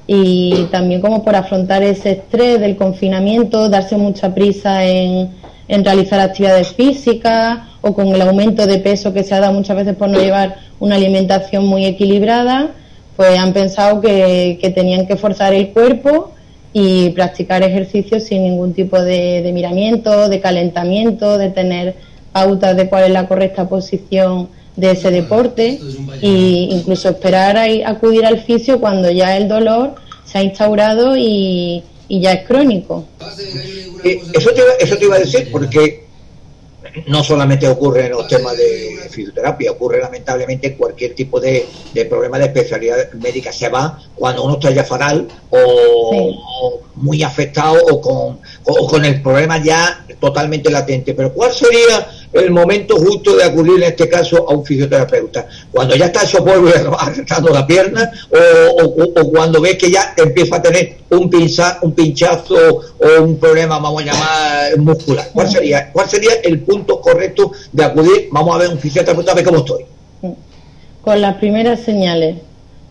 Y 0.07 0.67
también 0.71 1.01
como 1.01 1.23
por 1.23 1.35
afrontar 1.35 1.81
ese 1.83 2.11
estrés 2.11 2.59
del 2.59 2.75
confinamiento, 2.75 3.69
darse 3.69 3.97
mucha 3.97 4.33
prisa 4.35 4.85
en, 4.85 5.31
en 5.67 5.83
realizar 5.83 6.19
actividades 6.19 6.69
físicas 6.73 7.59
o 7.81 7.93
con 7.93 8.07
el 8.07 8.21
aumento 8.21 8.65
de 8.65 8.79
peso 8.79 9.13
que 9.13 9.23
se 9.23 9.35
ha 9.35 9.39
dado 9.39 9.53
muchas 9.53 9.77
veces 9.77 9.95
por 9.95 10.09
no 10.09 10.19
llevar 10.19 10.57
una 10.79 10.95
alimentación 10.95 11.65
muy 11.65 11.85
equilibrada, 11.85 12.71
pues 13.15 13.37
han 13.37 13.53
pensado 13.53 14.01
que, 14.01 14.59
tenían 14.75 15.07
que 15.07 15.15
forzar 15.15 15.53
el 15.53 15.69
cuerpo 15.69 16.33
y 16.73 17.09
practicar 17.11 17.63
ejercicios 17.63 18.23
sin 18.23 18.43
ningún 18.43 18.73
tipo 18.73 19.01
de, 19.01 19.49
miramiento, 19.53 20.27
de 20.27 20.41
calentamiento, 20.41 21.37
de 21.37 21.49
tener 21.49 21.95
pautas 22.31 22.75
de 22.75 22.89
cuál 22.89 23.05
es 23.05 23.11
la 23.11 23.27
correcta 23.27 23.69
posición 23.69 24.49
de 24.75 24.91
ese 24.91 25.11
deporte 25.11 25.79
e 26.21 26.67
incluso 26.71 27.09
esperar 27.09 27.57
a 27.57 27.65
acudir 27.89 28.25
al 28.25 28.41
fisio 28.43 28.79
cuando 28.79 29.09
ya 29.09 29.38
el 29.38 29.47
dolor 29.47 29.95
se 30.25 30.39
ha 30.39 30.43
instaurado 30.43 31.15
y, 31.17 31.83
ya 32.09 32.33
es 32.33 32.47
crónico. 32.47 33.05
Eh, 34.03 34.21
eso, 34.33 34.51
te, 34.51 34.61
eso 34.79 34.97
te 34.97 35.05
iba 35.05 35.15
a 35.15 35.19
decir, 35.19 35.49
porque 35.51 36.05
no 37.07 37.23
solamente 37.23 37.67
ocurre 37.67 38.05
en 38.05 38.11
los 38.13 38.27
temas 38.27 38.55
de 38.57 39.07
fisioterapia, 39.09 39.71
ocurre 39.71 39.99
lamentablemente 39.99 40.67
en 40.67 40.75
cualquier 40.75 41.13
tipo 41.13 41.39
de, 41.39 41.65
de 41.93 42.05
problema 42.05 42.38
de 42.38 42.45
especialidad 42.45 43.11
médica. 43.13 43.51
Se 43.51 43.69
va 43.69 43.99
cuando 44.15 44.43
uno 44.43 44.55
está 44.55 44.71
ya 44.71 44.83
fatal 44.83 45.27
o, 45.49 46.81
muy 46.95 47.23
afectado 47.23 47.77
o 47.91 48.01
con, 48.01 48.39
o 48.65 48.88
con 48.88 49.03
el 49.03 49.21
problema 49.21 49.61
ya 49.63 50.05
totalmente 50.19 50.69
latente. 50.69 51.13
Pero 51.13 51.33
¿cuál 51.33 51.51
sería 51.53 52.07
el 52.36 52.52
momento 52.52 52.98
justo 52.98 53.36
de 53.36 53.43
acudir 53.43 53.78
en 53.78 53.84
este 53.84 54.10
caso 54.10 54.48
a 54.48 54.54
un 54.54 54.65
fisioterapeuta? 54.65 55.48
Cuando 55.71 55.95
ya 55.95 56.06
está 56.06 56.24
eso 56.24 56.43
polvo 56.43 56.69
arrastrando 57.00 57.50
la 57.50 57.65
pierna 57.65 58.12
o, 58.78 59.32
cuando 59.32 59.62
ves 59.62 59.78
que 59.78 59.89
ya 59.89 60.13
empieza 60.17 60.58
a 60.58 60.62
tener 60.62 60.98
un, 61.10 61.30
pinza, 61.30 61.80
un 61.82 61.93
pinchazo 61.93 62.56
o 63.00 63.24
un 63.24 63.38
problema, 63.38 63.80
vamos 63.80 64.04
a 64.04 64.06
llamar, 64.06 64.78
muscular. 64.78 65.28
¿Cuál 65.34 65.50
sería, 65.50 65.91
¿Cuál 65.91 66.10
sería 66.10 66.34
el 66.43 66.60
punto 66.60 67.00
correcto 67.00 67.52
de 67.71 67.84
acudir? 67.84 68.30
Vamos 68.32 68.56
a 68.56 68.60
ver 68.60 68.69
un 68.69 68.80
fisioterapeuta 68.80 69.32
a 69.32 69.36
ver 69.36 69.45
cómo 69.45 69.58
estoy. 69.60 69.86
Con 71.02 71.21
las 71.21 71.36
primeras 71.36 71.82
señales. 71.82 72.38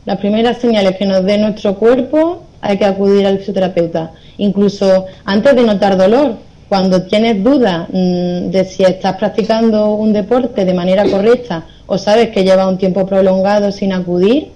Las 0.04 0.18
primeras 0.18 0.58
señales 0.58 0.96
que 0.96 1.06
nos 1.06 1.24
dé 1.24 1.38
nuestro 1.38 1.76
cuerpo 1.76 2.42
hay 2.60 2.78
que 2.78 2.84
acudir 2.84 3.26
al 3.26 3.38
fisioterapeuta. 3.38 4.12
Incluso 4.38 5.06
antes 5.24 5.54
de 5.54 5.62
notar 5.62 5.96
dolor, 5.96 6.36
cuando 6.68 7.02
tienes 7.02 7.42
dudas 7.42 7.88
mm, 7.90 8.50
de 8.50 8.64
si 8.64 8.82
estás 8.84 9.16
practicando 9.16 9.94
un 9.94 10.12
deporte 10.12 10.64
de 10.64 10.74
manera 10.74 11.04
correcta 11.10 11.66
o 11.86 11.98
sabes 11.98 12.30
que 12.30 12.44
lleva 12.44 12.68
un 12.68 12.78
tiempo 12.78 13.06
prolongado 13.06 13.70
sin 13.70 13.92
acudir, 13.92 14.48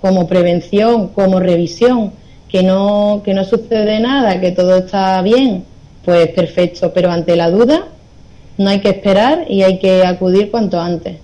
como 0.00 0.26
prevención, 0.26 1.08
como 1.08 1.40
revisión, 1.40 2.12
que 2.48 2.62
no, 2.62 3.22
que 3.24 3.34
no 3.34 3.44
sucede 3.44 3.98
nada, 3.98 4.40
que 4.40 4.52
todo 4.52 4.76
está 4.76 5.20
bien, 5.22 5.64
pues 6.04 6.28
perfecto. 6.28 6.92
Pero 6.92 7.10
ante 7.10 7.34
la 7.34 7.50
duda 7.50 7.88
no 8.58 8.70
hay 8.70 8.80
que 8.80 8.90
esperar 8.90 9.46
y 9.48 9.62
hay 9.62 9.78
que 9.78 10.04
acudir 10.04 10.50
cuanto 10.50 10.80
antes. 10.80 11.16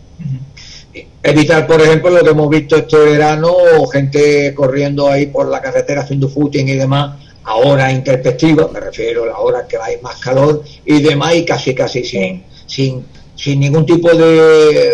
Evitar, 1.22 1.66
por 1.66 1.80
ejemplo, 1.80 2.10
lo 2.10 2.24
que 2.24 2.30
hemos 2.30 2.48
visto 2.48 2.76
este 2.76 2.96
verano, 2.98 3.54
gente 3.92 4.52
corriendo 4.54 5.08
ahí 5.08 5.26
por 5.26 5.48
la 5.48 5.60
carretera 5.60 6.02
haciendo 6.02 6.28
footing 6.28 6.68
y 6.68 6.74
demás, 6.74 7.16
ahora 7.44 7.90
en 7.90 8.04
perspectiva, 8.04 8.68
me 8.72 8.80
refiero 8.80 9.24
a 9.24 9.26
la 9.26 9.38
hora 9.38 9.66
que 9.66 9.76
hay 9.76 9.96
más 10.00 10.18
calor 10.20 10.62
y 10.84 11.02
demás, 11.02 11.34
y 11.34 11.44
casi 11.44 11.74
casi 11.74 12.04
sin, 12.04 12.44
sin, 12.66 13.04
sin 13.34 13.60
ningún 13.60 13.86
tipo 13.86 14.08
de, 14.10 14.92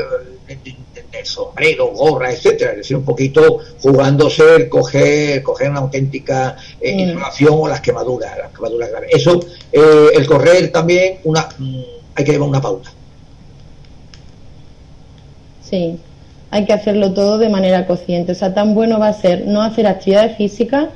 sombrero, 1.24 1.88
gorra, 1.88 2.32
etcétera, 2.32 2.70
es 2.70 2.78
decir, 2.78 2.96
un 2.96 3.04
poquito 3.04 3.58
jugándose 3.80 4.68
coger, 4.68 5.42
coger 5.42 5.70
una 5.70 5.80
auténtica 5.80 6.56
eh, 6.80 6.94
mm. 6.94 7.00
inflamación 7.00 7.54
o 7.54 7.68
las 7.68 7.80
quemaduras, 7.80 8.38
las 8.38 8.52
quemaduras 8.52 8.90
graves. 8.90 9.10
Eso, 9.12 9.40
eh, 9.72 10.10
el 10.14 10.26
correr 10.26 10.70
también, 10.70 11.18
una, 11.24 11.48
mm, 11.58 11.82
hay 12.14 12.24
que 12.24 12.32
llevar 12.32 12.48
una 12.48 12.60
pauta. 12.60 12.90
Sí, 15.68 15.98
hay 16.50 16.64
que 16.64 16.72
hacerlo 16.72 17.12
todo 17.12 17.38
de 17.38 17.48
manera 17.48 17.86
consciente. 17.86 18.32
O 18.32 18.34
sea, 18.34 18.54
tan 18.54 18.74
bueno 18.74 18.98
va 18.98 19.08
a 19.08 19.12
ser 19.12 19.46
no 19.46 19.62
hacer 19.62 19.86
actividades 19.86 20.36
físicas 20.36 20.88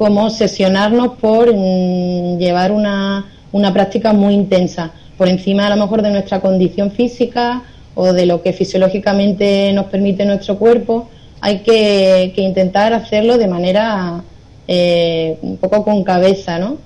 como 0.00 0.30
sesionarnos 0.30 1.18
por 1.18 1.54
mm, 1.54 2.38
llevar 2.38 2.72
una, 2.72 3.26
una 3.52 3.70
práctica 3.74 4.14
muy 4.14 4.32
intensa, 4.32 4.92
por 5.18 5.28
encima 5.28 5.66
a 5.66 5.68
lo 5.68 5.76
mejor 5.76 6.00
de 6.00 6.10
nuestra 6.10 6.40
condición 6.40 6.90
física 6.90 7.64
o 7.94 8.14
de 8.14 8.24
lo 8.24 8.40
que 8.40 8.54
fisiológicamente 8.54 9.70
nos 9.74 9.84
permite 9.88 10.24
nuestro 10.24 10.56
cuerpo, 10.58 11.10
hay 11.42 11.58
que, 11.58 12.32
intentar 12.34 12.94
hacerlo 12.94 13.36
de 13.36 13.46
manera 13.46 14.24
eh, 14.66 15.36
un 15.42 15.58
poco 15.58 15.84
con 15.84 16.02
cabeza, 16.02 16.58
¿no? 16.58 16.78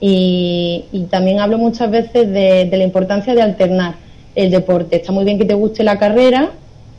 Y, 0.00 0.86
también 1.10 1.40
hablo 1.40 1.58
muchas 1.58 1.90
veces 1.90 2.32
de, 2.32 2.70
la 2.72 2.84
importancia 2.84 3.34
de 3.34 3.42
alternar 3.42 3.96
el 4.34 4.50
deporte. 4.50 4.96
Está 4.96 5.12
muy 5.12 5.26
bien 5.26 5.36
que 5.38 5.44
te 5.44 5.52
guste 5.52 5.84
la 5.84 5.98
carrera, 5.98 6.52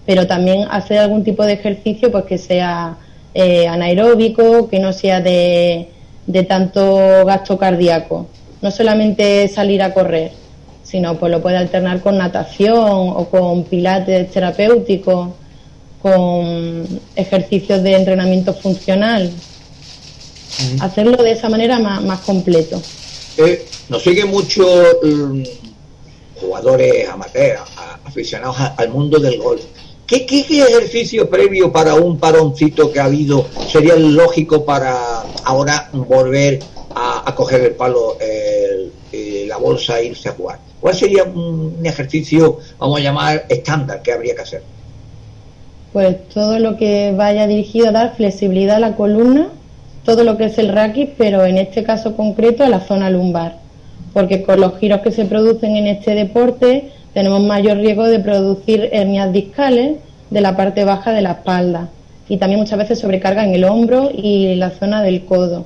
pero 0.05 0.27
también 0.27 0.67
hacer 0.69 0.99
algún 0.99 1.23
tipo 1.23 1.43
de 1.43 1.53
ejercicio 1.53 2.11
pues 2.11 2.25
que 2.25 2.37
sea 2.37 2.95
eh, 3.33 3.67
anaeróbico, 3.67 4.69
que 4.69 4.79
no 4.79 4.93
sea 4.93 5.21
de, 5.21 5.89
de 6.27 6.43
tanto 6.43 7.25
gasto 7.25 7.57
cardíaco. 7.57 8.27
No 8.61 8.71
solamente 8.71 9.47
salir 9.47 9.81
a 9.81 9.93
correr, 9.93 10.31
sino 10.83 11.17
pues 11.17 11.31
lo 11.31 11.41
puede 11.41 11.57
alternar 11.57 12.01
con 12.01 12.17
natación 12.17 12.77
o 12.77 13.27
con 13.29 13.63
pilates 13.63 14.31
terapéuticos, 14.31 15.29
con 16.01 16.85
ejercicios 17.15 17.81
de 17.81 17.95
entrenamiento 17.95 18.53
funcional. 18.53 19.31
Hacerlo 20.81 21.23
de 21.23 21.31
esa 21.31 21.49
manera 21.49 21.79
más, 21.79 22.19
completo. 22.19 22.79
Eh, 23.37 23.65
nos 23.89 24.03
siguen 24.03 24.29
muchos 24.29 24.97
mm, 25.01 25.43
jugadores 26.39 27.09
amateurs, 27.09 27.61
aficionados 28.03 28.57
al 28.77 28.89
mundo 28.89 29.17
del 29.17 29.39
golf. 29.39 29.63
¿Qué, 30.07 30.25
¿Qué, 30.25 30.41
ejercicio 30.41 31.29
previo 31.29 31.71
para 31.71 31.95
un 31.95 32.19
paroncito 32.19 32.91
que 32.91 32.99
ha 32.99 33.05
habido 33.05 33.47
sería 33.71 33.95
lógico 33.95 34.65
para 34.65 35.21
ahora 35.45 35.89
volver 35.93 36.59
a, 36.93 37.33
coger 37.35 37.61
el 37.61 37.71
palo, 37.71 38.17
la 39.47 39.57
bolsa 39.57 39.99
e 39.99 40.07
irse 40.07 40.29
a 40.29 40.33
jugar? 40.33 40.59
¿Cuál 40.81 40.95
sería 40.95 41.23
un, 41.23 41.77
ejercicio, 41.85 42.59
vamos 42.77 42.99
a 42.99 43.03
llamar, 43.03 43.45
estándar 43.47 44.01
que 44.01 44.11
habría 44.11 44.35
que 44.35 44.41
hacer? 44.41 44.63
Pues 45.93 46.27
todo 46.27 46.59
lo 46.59 46.75
que 46.75 47.13
vaya 47.15 47.47
dirigido 47.47 47.87
a 47.87 47.91
dar 47.93 48.15
flexibilidad 48.17 48.75
a 48.75 48.79
la 48.79 48.95
columna, 48.97 49.47
todo 50.03 50.25
lo 50.25 50.35
que 50.35 50.45
es 50.45 50.57
el 50.57 50.67
raquis, 50.67 51.07
pero 51.17 51.45
en 51.45 51.57
este 51.57 51.85
caso 51.85 52.17
concreto 52.17 52.65
a 52.65 52.69
la 52.69 52.81
zona 52.81 53.09
lumbar, 53.09 53.59
porque 54.11 54.43
con 54.43 54.59
los 54.59 54.77
giros 54.77 54.99
que 54.99 55.11
se 55.11 55.23
producen 55.23 55.77
en 55.77 55.87
este 55.87 56.15
deporte 56.15 56.91
tenemos 57.13 57.41
mayor 57.41 57.77
riesgo 57.77 58.05
de 58.05 58.19
producir 58.19 58.89
hernias 58.91 59.31
discales 59.31 59.97
de 60.29 60.41
la 60.41 60.55
parte 60.55 60.83
baja 60.83 61.11
de 61.11 61.21
la 61.21 61.31
espalda 61.33 61.89
y 62.27 62.37
también 62.37 62.59
muchas 62.59 62.79
veces 62.79 62.99
sobrecarga 62.99 63.43
en 63.45 63.53
el 63.53 63.63
hombro 63.63 64.09
y 64.13 64.55
la 64.55 64.71
zona 64.71 65.01
del 65.03 65.25
codo. 65.25 65.65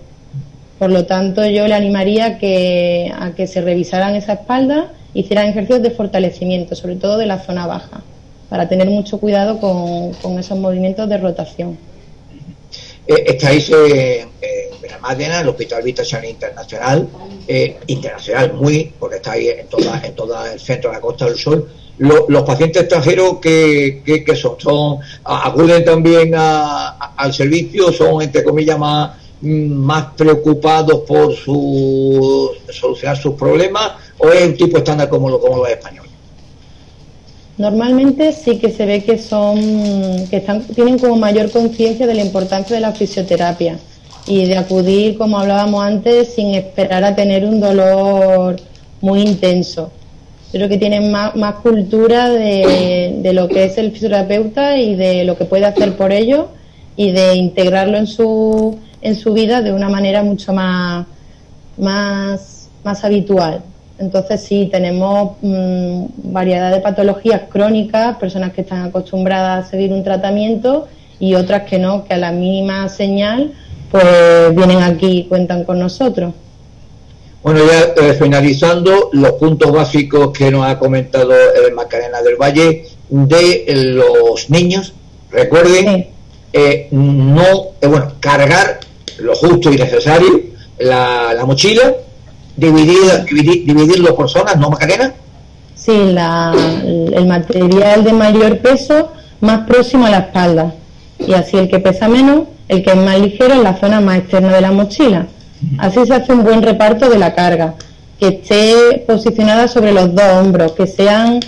Por 0.80 0.92
lo 0.92 1.06
tanto, 1.06 1.46
yo 1.46 1.68
le 1.68 1.74
animaría 1.74 2.38
que, 2.38 3.12
a 3.18 3.32
que 3.32 3.48
se 3.48 3.62
revisaran 3.62 4.16
esa 4.16 4.34
espalda 4.34 4.92
hicieran 5.14 5.48
ejercicios 5.48 5.82
de 5.82 5.92
fortalecimiento, 5.92 6.76
sobre 6.76 6.96
todo 6.96 7.18
de 7.18 7.26
la 7.26 7.40
zona 7.40 7.66
baja, 7.66 8.02
para 8.50 8.70
tener 8.70 8.88
mucho 8.88 9.20
cuidado 9.20 9.60
con, 9.60 10.40
esos 10.40 10.60
movimientos 10.60 11.10
de 11.10 11.18
rotación. 11.18 11.78
Eh, 13.08 13.24
estáis 13.26 13.70
eh, 13.70 14.28
en 14.42 14.82
Benalmádena, 14.82 15.40
el 15.40 15.48
Hospital 15.48 15.82
Vitación 15.82 16.26
Internacional, 16.26 17.08
eh, 17.48 17.78
internacional 17.88 18.54
muy, 18.54 18.94
porque 19.00 19.16
estáis 19.16 19.50
en 19.60 19.68
toda, 19.68 20.02
en 20.06 20.14
todo 20.14 20.46
el 20.46 20.60
centro 20.60 20.90
de 20.90 20.98
la 20.98 21.02
Costa 21.02 21.26
del 21.26 21.38
Sol. 21.38 21.70
los 22.00 22.44
pacientes 22.44 22.82
extranjeros 22.84 23.38
que, 23.40 24.04
que, 24.04 24.36
son, 24.36 24.60
son, 24.60 25.00
acuden 25.24 25.86
también 25.86 26.34
al 26.36 27.34
servicio, 27.34 27.94
son 27.94 28.22
entre 28.22 28.44
comillas 28.44 28.78
más, 28.78 29.12
más 29.42 30.08
preocupados 30.18 31.00
por 31.08 31.34
su, 31.34 32.52
solucionar 32.70 33.18
sus 33.18 33.36
problemas 33.36 33.94
o 34.18 34.30
es 34.30 34.46
un 34.46 34.58
tipo 34.58 34.78
estándar 34.78 35.08
como, 35.08 35.30
lo, 35.30 35.40
como 35.40 35.58
los 35.58 35.70
españoles? 35.70 36.12
Normalmente 37.58 38.34
sí 38.34 38.60
que 38.60 38.70
se 38.70 38.86
ve 38.86 39.04
que 39.04 39.18
son, 39.18 39.58
que 40.30 40.38
están, 40.38 40.62
tienen 40.62 41.00
como 41.00 41.16
mayor 41.16 41.50
conciencia 41.52 42.06
de 42.06 42.14
la 42.14 42.24
importancia 42.24 42.76
de 42.76 42.82
la 42.82 42.92
fisioterapia 42.92 43.80
y 44.28 44.46
de 44.46 44.58
acudir, 44.58 45.18
como 45.18 45.40
hablábamos 45.40 45.84
antes, 45.84 46.36
sin 46.36 46.54
esperar 46.54 47.04
a 47.04 47.16
tener 47.16 47.46
un 47.46 47.60
dolor 47.60 48.58
muy 49.02 49.22
intenso. 49.22 49.92
Creo 50.52 50.70
que 50.70 50.78
tienen 50.78 51.12
más, 51.12 51.36
más 51.36 51.56
cultura 51.56 52.30
de, 52.30 53.18
de, 53.22 53.34
lo 53.34 53.48
que 53.48 53.66
es 53.66 53.78
el 53.78 53.92
fisioterapeuta 53.92 54.78
y 54.78 54.96
de 54.96 55.24
lo 55.24 55.36
que 55.36 55.46
puede 55.46 55.66
hacer 55.66 55.98
por 55.98 56.12
ello 56.12 56.50
y 56.96 57.12
de 57.12 57.36
integrarlo 57.36 57.98
en 57.98 58.08
su, 58.08 58.78
en 59.02 59.16
su 59.16 59.34
vida 59.34 59.62
de 59.62 59.74
una 59.74 59.90
manera 59.90 60.24
mucho 60.24 60.54
más, 60.54 61.08
más, 61.78 62.70
más 62.84 63.04
habitual. 63.04 63.64
Entonces 64.00 64.44
sí, 64.44 64.70
tenemos 64.72 65.38
mm, 65.42 66.06
variedad 66.32 66.72
de 66.72 66.82
patologías 66.82 67.44
crónicas, 67.50 68.18
personas 68.18 68.54
que 68.54 68.62
están 68.62 68.84
acostumbradas 68.84 69.66
a 69.66 69.70
seguir 69.70 69.92
un 69.92 70.04
tratamiento 70.04 70.88
y 71.20 71.34
otras 71.34 71.64
que 71.64 71.80
no, 71.80 72.06
que 72.06 72.14
a 72.14 72.18
la 72.18 72.32
mínima 72.32 72.88
señal 72.90 73.54
pues 73.92 74.56
vienen 74.56 74.84
aquí 74.84 75.20
y 75.20 75.24
cuentan 75.26 75.64
con 75.64 75.80
nosotros. 75.80 76.34
Bueno, 77.42 77.62
ya 77.66 77.94
eh, 78.04 78.14
finalizando, 78.14 79.10
los 79.14 79.34
puntos 79.34 79.72
básicos 79.72 80.32
que 80.38 80.52
nos 80.52 80.66
ha 80.66 80.78
comentado 80.78 81.32
el 81.34 81.74
Macarena 81.74 82.22
del 82.22 82.36
Valle 82.36 82.86
de 83.10 83.64
los 83.68 84.50
niños, 84.50 84.94
recuerden, 85.32 86.10
eh, 86.52 86.88
no, 86.92 87.68
eh, 87.80 87.88
bueno, 87.88 88.14
cargar 88.20 88.80
lo 89.20 89.36
justo 89.36 89.72
y 89.72 89.78
necesario, 89.78 90.42
la, 90.80 91.34
la 91.34 91.46
mochila, 91.46 91.96
dividir, 92.58 93.26
dividirlo 93.66 94.16
por 94.16 94.30
zonas, 94.30 94.58
¿no, 94.58 94.70
Macarena? 94.70 95.14
Sí, 95.76 95.94
el 95.94 97.26
material 97.28 98.04
de 98.04 98.14
mayor 98.14 98.58
peso 98.60 99.12
más 99.40 99.66
próximo 99.68 100.08
a 100.08 100.10
la 100.10 100.18
espalda. 100.18 100.74
Y 101.20 101.34
así 101.34 101.58
el 101.58 101.70
que 101.70 101.80
pesa 101.80 102.08
menos, 102.08 102.44
el 102.68 102.84
que 102.84 102.92
es 102.92 102.98
más 102.98 103.20
ligero 103.20 103.54
en 103.54 103.64
la 103.64 103.78
zona 103.78 104.02
más 104.02 104.18
externa 104.18 104.54
de 104.54 104.62
la 104.62 104.72
mochila. 104.72 105.28
Así 105.78 106.06
se 106.06 106.14
hace 106.14 106.34
un 106.34 106.44
buen 106.44 106.62
reparto 106.62 107.10
de 107.10 107.18
la 107.18 107.34
carga, 107.34 107.76
que 108.20 108.28
esté 108.28 109.04
posicionada 109.08 109.68
sobre 109.68 109.94
los 109.94 110.14
dos 110.14 110.26
hombros, 110.40 110.74
que 110.74 110.88
sean 110.88 111.40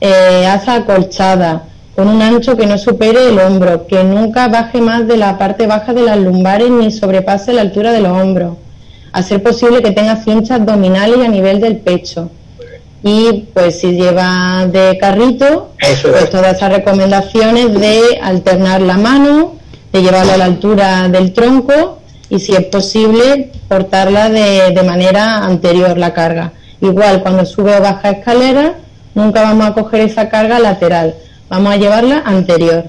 eh, 0.00 0.46
asas 0.46 0.80
acolchadas, 0.80 1.62
con 1.94 2.08
un 2.08 2.22
ancho 2.22 2.56
que 2.56 2.66
no 2.66 2.78
supere 2.78 3.28
el 3.28 3.38
hombro, 3.38 3.86
que 3.86 4.04
nunca 4.04 4.48
baje 4.48 4.80
más 4.80 5.06
de 5.08 5.16
la 5.16 5.36
parte 5.36 5.66
baja 5.66 5.92
de 5.92 6.02
las 6.02 6.18
lumbares 6.18 6.70
ni 6.70 6.90
sobrepase 6.92 7.52
la 7.52 7.62
altura 7.62 7.92
de 7.92 8.00
los 8.00 8.12
hombros 8.12 8.52
a 9.18 9.22
ser 9.22 9.42
posible 9.42 9.82
que 9.82 9.90
tenga 9.90 10.16
cinchas 10.16 10.60
abdominales 10.60 11.18
a 11.18 11.28
nivel 11.28 11.60
del 11.60 11.76
pecho. 11.76 12.30
Y 13.02 13.46
pues 13.54 13.80
si 13.80 13.92
lleva 13.92 14.66
de 14.66 14.98
carrito, 14.98 15.70
pues 15.78 16.30
todas 16.30 16.56
esas 16.56 16.72
recomendaciones 16.72 17.72
de 17.78 18.18
alternar 18.20 18.80
la 18.80 18.96
mano, 18.96 19.54
de 19.92 20.02
llevarla 20.02 20.34
a 20.34 20.36
la 20.36 20.44
altura 20.46 21.08
del 21.08 21.32
tronco 21.32 21.98
y 22.28 22.40
si 22.40 22.54
es 22.54 22.64
posible 22.64 23.52
portarla 23.68 24.28
de, 24.28 24.72
de 24.72 24.82
manera 24.82 25.44
anterior 25.44 25.96
la 25.96 26.12
carga. 26.12 26.52
Igual 26.80 27.22
cuando 27.22 27.44
sube 27.46 27.76
o 27.76 27.80
baja 27.80 28.10
escalera, 28.10 28.74
nunca 29.14 29.42
vamos 29.42 29.66
a 29.66 29.74
coger 29.74 30.02
esa 30.02 30.28
carga 30.28 30.58
lateral, 30.58 31.14
vamos 31.48 31.72
a 31.72 31.76
llevarla 31.76 32.22
anterior. 32.24 32.84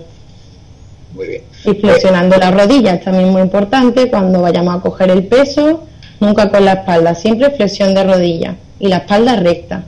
Y 1.65 1.73
flexionando 1.73 2.37
las 2.37 2.53
rodillas 2.53 3.01
también 3.01 3.29
muy 3.29 3.41
importante 3.41 4.09
cuando 4.09 4.41
vayamos 4.41 4.75
a 4.75 4.81
coger 4.81 5.09
el 5.11 5.25
peso 5.25 5.83
nunca 6.19 6.49
con 6.49 6.65
la 6.65 6.73
espalda, 6.73 7.15
siempre 7.15 7.49
flexión 7.51 7.93
de 7.93 8.03
rodilla 8.03 8.55
y 8.79 8.87
la 8.87 8.97
espalda 8.97 9.35
recta. 9.35 9.83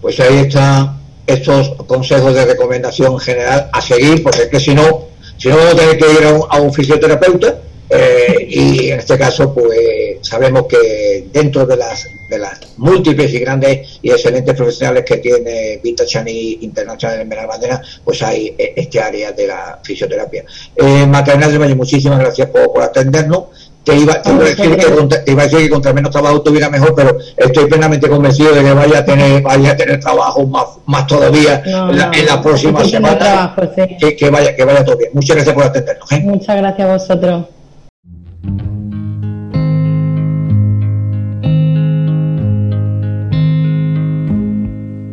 Pues 0.00 0.18
ahí 0.20 0.38
están 0.38 1.00
estos 1.26 1.74
consejos 1.86 2.34
de 2.34 2.44
recomendación 2.44 3.18
general 3.18 3.70
a 3.72 3.80
seguir, 3.80 4.22
porque 4.22 4.42
es 4.42 4.48
que 4.48 4.60
si 4.60 4.74
no, 4.74 5.06
si 5.36 5.48
no 5.48 5.56
vamos 5.56 5.74
a 5.74 5.76
tener 5.76 5.98
que 5.98 6.12
ir 6.12 6.24
a 6.24 6.60
un, 6.60 6.72
fisioterapeuta, 6.72 7.58
eh, 7.92 8.46
y 8.48 8.90
en 8.90 9.00
este 9.00 9.18
caso, 9.18 9.52
pues 9.52 10.18
sabemos 10.22 10.66
que 10.66 11.26
dentro 11.32 11.66
de 11.66 11.76
las, 11.76 12.06
de 12.28 12.38
las 12.38 12.60
múltiples 12.76 13.32
y 13.34 13.40
grandes 13.40 13.98
y 14.00 14.10
excelentes 14.10 14.54
profesionales 14.54 15.04
que 15.04 15.16
tiene 15.16 15.80
Vita 15.82 16.06
Chani 16.06 16.58
Internacional 16.60 17.20
en 17.20 17.28
Benalmádena, 17.28 17.82
pues 18.04 18.22
hay 18.22 18.54
eh, 18.56 18.74
este 18.76 19.00
área 19.00 19.32
de 19.32 19.48
la 19.48 19.80
fisioterapia. 19.82 20.44
Eh, 20.76 21.06
del 21.06 21.58
Valle, 21.58 21.74
muchísimas 21.74 22.20
gracias 22.20 22.48
por 22.50 22.80
atendernos 22.80 23.44
te 23.84 23.96
iba, 23.96 24.20
te 24.20 24.30
iba, 24.30 24.42
a 24.42 24.44
decir 24.44 24.76
que 24.76 24.94
contra, 24.94 25.22
iba 25.26 25.42
a 25.42 25.44
decir 25.46 25.58
que 25.60 25.70
contra 25.70 25.92
menos 25.92 26.10
trabajo 26.10 26.42
tuviera 26.42 26.68
mejor, 26.68 26.94
pero 26.94 27.16
estoy 27.36 27.66
plenamente 27.66 28.08
convencido 28.08 28.54
de 28.54 28.62
que 28.62 28.72
vaya 28.72 28.98
a 28.98 29.04
tener, 29.04 29.42
vaya 29.42 29.72
a 29.72 29.76
tener 29.76 30.00
trabajo 30.00 30.46
más, 30.46 30.66
más 30.86 31.06
todavía 31.06 31.62
en, 31.64 31.96
la, 31.96 32.10
en, 32.12 32.26
la, 32.26 32.42
próxima 32.42 32.84
semana. 32.84 33.54
que, 33.98 34.16
que, 34.16 34.30
vaya, 34.30 34.54
que 34.54 34.64
vaya 34.64 34.84
todo 34.84 34.96
bien. 34.96 35.10
Muchas 35.14 35.36
gracias 35.36 35.54
por 35.54 35.64
atendernos. 35.64 36.12
¿eh? 36.12 36.20
Muchas 36.24 36.56
gracias 36.56 36.88
a 36.88 36.92
vosotros. 36.92 37.44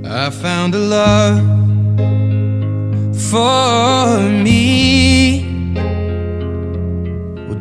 I 0.09 0.29
found 0.29 0.75
a 0.75 0.79
love 0.79 1.39
for 3.15 4.19
me. 4.19 5.56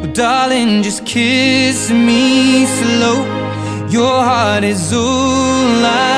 Well, 0.00 0.12
darling, 0.12 0.82
just 0.82 1.06
kiss 1.06 1.88
me 1.88 2.66
slow. 2.66 3.24
Your 3.88 4.24
heart 4.24 4.64
is 4.64 4.92
all 4.92 5.84
I 5.86 6.17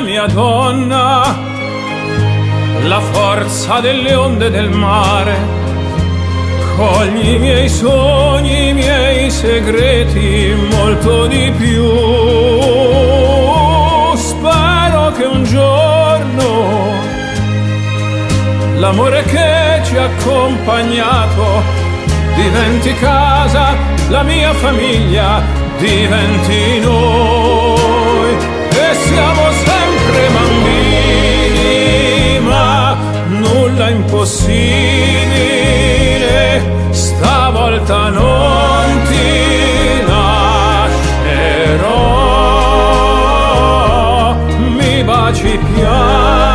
mia 0.00 0.26
donna 0.26 1.36
La 2.82 3.00
forza 3.00 3.80
delle 3.80 4.14
onde 4.14 4.50
del 4.50 4.70
mare 4.70 5.36
Cogli 6.76 7.34
i 7.34 7.38
miei 7.38 7.68
sogni, 7.68 8.68
i 8.68 8.72
miei 8.72 9.30
segreti 9.30 10.54
Molto 10.70 11.26
di 11.26 11.52
più. 11.58 11.86
Spero 14.16 15.12
che 15.12 15.24
un 15.24 15.44
giorno 15.44 16.00
l'amore 18.80 19.22
che 19.24 19.82
ci 19.84 19.96
ha 19.96 20.04
accompagnato 20.04 21.62
diventi 22.34 22.94
casa, 22.94 23.76
la 24.08 24.22
mia 24.22 24.52
famiglia 24.54 25.42
diventi 25.78 26.80
noi. 26.80 28.36
E 28.70 28.94
siamo 28.94 29.50
sempre 29.50 29.79
bambini, 30.34 32.40
ma 32.40 32.96
nulla 33.28 33.88
impossibile, 33.90 36.62
stavolta 36.90 38.08
non 38.08 39.02
ti 39.08 40.02
lascerò, 40.06 41.98
mi 44.76 45.04
baci 45.04 45.58
piano 45.74 46.50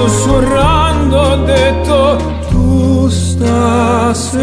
sussurrando 0.07 1.17
ho 1.17 1.35
detto 1.37 2.17
tu 2.49 3.09
stasera 3.09 4.35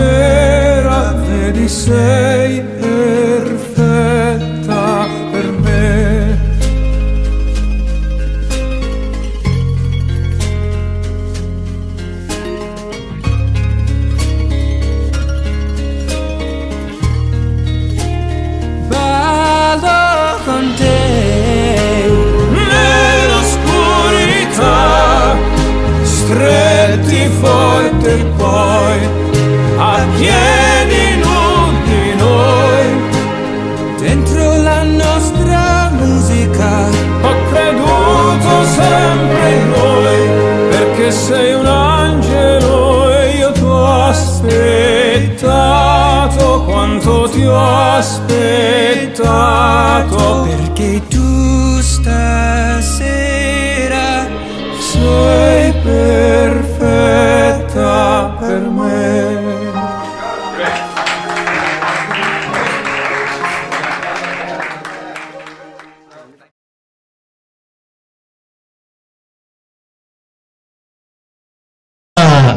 vedi 1.25 1.69
sei 1.69 2.32
aspettato 48.03 49.23
perché 50.43 51.01
tu 51.07 51.81
stasera 51.81 53.07
sei 54.79 55.73
perfetta 55.85 57.07
per 58.41 58.63
me. 58.69 59.53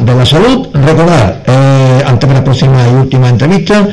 de 0.06 0.14
la 0.14 0.24
salud, 0.24 0.68
recordar 0.72 1.42
eh, 1.46 2.02
ante 2.06 2.26
la 2.26 2.44
próxima 2.44 2.86
y 2.86 2.94
última 2.94 3.28
entrevista 3.28 3.88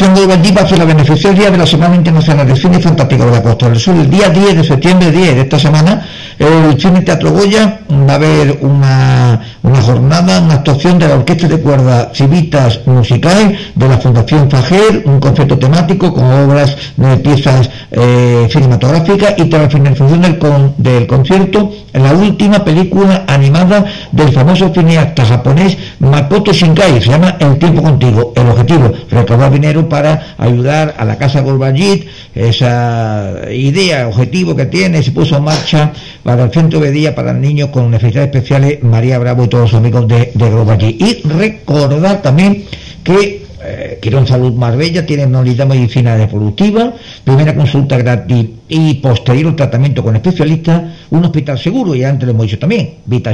Fundación 0.00 0.28
de 0.28 0.34
Valdiva 0.34 0.62
hace 0.62 0.78
la 0.78 0.86
beneficiaria 0.86 1.50
de 1.50 1.58
la 1.58 1.66
Semana 1.66 1.94
Internacional 1.94 2.46
del 2.46 2.56
Cine 2.56 2.80
Fantástico 2.80 3.26
de 3.26 3.32
la 3.32 3.42
Costa 3.42 3.68
del 3.68 3.78
Sur 3.78 3.94
el 3.96 4.08
día 4.08 4.30
10 4.30 4.56
de 4.56 4.64
septiembre 4.64 5.10
10 5.10 5.34
de 5.34 5.40
esta 5.42 5.58
semana 5.58 6.06
el 6.38 6.80
Cine 6.80 7.02
Teatro 7.02 7.32
Goya 7.32 7.80
va 7.90 8.12
a 8.12 8.14
haber 8.14 8.60
una, 8.62 9.38
una 9.62 9.82
jornada, 9.82 10.40
una 10.40 10.54
actuación 10.54 10.98
de 10.98 11.06
la 11.06 11.16
Orquesta 11.16 11.48
de 11.48 11.60
Cuerdas 11.60 12.08
Civitas 12.14 12.80
Musicales 12.86 13.58
de 13.74 13.88
la 13.88 13.98
Fundación 13.98 14.50
Fajer, 14.50 15.02
un 15.04 15.20
concierto 15.20 15.58
temático 15.58 16.14
con 16.14 16.24
obras 16.24 16.74
de 16.96 17.18
piezas 17.18 17.68
eh, 17.90 18.48
cinematográficas 18.50 19.34
y 19.36 19.44
tras 19.50 19.64
la 19.64 19.68
finalización 19.68 20.22
del, 20.22 20.38
del 20.78 21.06
concierto, 21.06 21.72
la 21.92 22.12
última 22.12 22.64
película 22.64 23.24
animada 23.26 23.84
del 24.12 24.30
famoso 24.32 24.72
cineasta 24.72 25.24
japonés 25.24 25.76
Makoto 25.98 26.52
Shinkai, 26.52 27.00
se 27.00 27.10
llama 27.10 27.36
El 27.40 27.58
tiempo 27.58 27.82
contigo. 27.82 28.32
El 28.36 28.48
objetivo, 28.48 28.92
recaudar 29.10 29.52
dinero 29.52 29.88
para 29.88 30.34
ayudar 30.38 30.94
a 30.98 31.04
la 31.04 31.16
Casa 31.18 31.40
Gorbayit, 31.40 32.06
esa 32.34 33.34
idea, 33.50 34.08
objetivo 34.08 34.54
que 34.54 34.66
tiene, 34.66 35.02
se 35.02 35.12
puso 35.12 35.36
en 35.36 35.44
marcha 35.44 35.92
para 36.22 36.44
el 36.44 36.50
centro 36.50 36.80
de 36.80 36.90
día 36.90 37.14
para 37.14 37.32
niños 37.32 37.70
con 37.70 37.90
necesidades 37.90 38.28
especiales, 38.28 38.82
María 38.82 39.18
Bravo 39.18 39.44
y 39.44 39.48
todos 39.48 39.72
los 39.72 39.74
amigos 39.74 40.06
de, 40.06 40.32
de 40.34 40.96
Y 40.98 41.22
recordar 41.24 42.22
también 42.22 42.64
que 43.02 43.49
eh, 43.62 43.98
Quirón 44.00 44.26
Salud 44.26 44.52
Marbella 44.52 45.04
tiene 45.04 45.26
unidad 45.26 45.66
de 45.66 45.76
medicina 45.76 46.16
reproductiva, 46.16 46.94
primera 47.24 47.54
consulta 47.54 47.96
gratis 47.98 48.46
y 48.68 48.94
posterior 48.94 49.54
tratamiento 49.56 50.02
con 50.02 50.16
especialistas, 50.16 50.82
un 51.10 51.24
hospital 51.24 51.58
seguro, 51.58 51.94
y 51.94 52.04
antes 52.04 52.26
lo 52.26 52.32
hemos 52.32 52.46
dicho 52.46 52.58
también, 52.58 52.96
Vita 53.06 53.32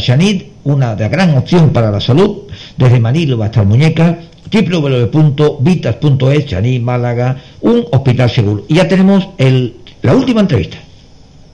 una 0.64 0.94
de 0.94 1.08
gran 1.08 1.36
opción 1.36 1.70
para 1.70 1.90
la 1.90 2.00
salud, 2.00 2.42
desde 2.76 2.98
Manilo 2.98 3.42
hasta 3.42 3.62
Muñeca, 3.62 4.18
www.vitas.es, 4.50 6.46
Chanit, 6.46 6.82
Málaga, 6.82 7.36
un 7.60 7.86
hospital 7.90 8.30
seguro. 8.30 8.64
Y 8.68 8.76
ya 8.76 8.88
tenemos 8.88 9.28
el, 9.38 9.76
la 10.02 10.14
última 10.14 10.40
entrevista. 10.40 10.78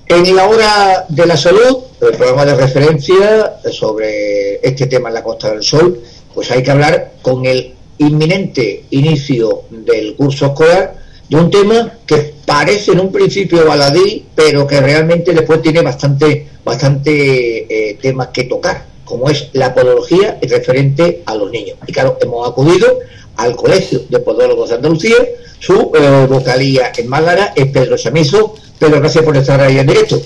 En 0.09 0.37
la 0.37 0.47
hora 0.47 1.07
de 1.09 1.27
la 1.27 1.37
salud, 1.37 1.79
el 2.01 2.17
programa 2.17 2.45
de 2.45 2.55
referencia 2.55 3.55
sobre 3.71 4.57
este 4.63 4.87
tema 4.87 5.09
en 5.09 5.15
la 5.15 5.23
Costa 5.23 5.51
del 5.51 5.63
Sol, 5.63 6.01
pues 6.35 6.51
hay 6.51 6.63
que 6.63 6.71
hablar 6.71 7.13
con 7.23 7.47
el 7.47 7.73
inminente 8.03 8.85
inicio 8.91 9.63
del 9.71 10.15
curso 10.15 10.47
escolar 10.47 10.97
de 11.29 11.37
un 11.37 11.51
tema 11.51 11.95
que 12.07 12.35
parece 12.45 12.93
en 12.93 13.01
un 13.01 13.11
principio 13.11 13.67
baladí, 13.67 14.27
pero 14.35 14.67
que 14.67 14.81
realmente 14.81 15.33
después 15.33 15.63
tiene 15.63 15.81
bastante, 15.81 16.49
bastante 16.65 17.91
eh, 17.91 17.95
temas 18.01 18.29
que 18.29 18.45
tocar, 18.45 18.85
como 19.05 19.31
es 19.31 19.49
la 19.55 19.75
podología 19.75 20.39
referente 20.43 21.23
a 21.25 21.35
los 21.35 21.51
niños. 21.51 21.79
Y 21.87 21.93
claro, 21.93 22.19
hemos 22.21 22.49
acudido 22.49 22.99
al 23.37 23.57
Colegio 23.57 24.03
de 24.09 24.19
Podólogos 24.19 24.69
de 24.69 24.77
Andalucía, 24.77 25.17
su 25.63 25.93
eh, 25.95 26.27
vocalía 26.29 26.91
en 26.97 27.09
Málaga 27.09 27.53
es 27.55 27.67
Pedro 27.67 27.97
Chamizo. 27.97 28.57
Pedro, 28.81 28.99
gracias 28.99 29.25
por 29.25 29.37
estar 29.37 29.61
ahí 29.61 29.79
en 29.79 29.87
directo. 29.87 30.21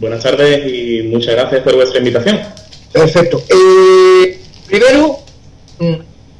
Buenas 0.00 0.20
tardes 0.20 0.66
y 0.66 1.04
muchas 1.04 1.36
gracias 1.36 1.62
por 1.62 1.76
vuestra 1.76 1.98
invitación. 1.98 2.40
Perfecto. 2.92 3.40
Eh, 3.48 4.38
primero, 4.66 5.20
mm, 5.78 5.94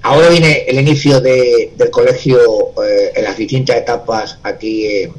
ahora 0.07 0.29
viene 0.29 0.65
el 0.69 0.79
inicio 0.79 1.21
del 1.21 1.91
colegio 1.91 2.39
eh, 2.85 3.13
en 3.17 3.25
las 3.25 3.37
distintas 3.37 3.77
etapas 3.77 4.39
aquí 4.43 4.87
en, 4.87 5.13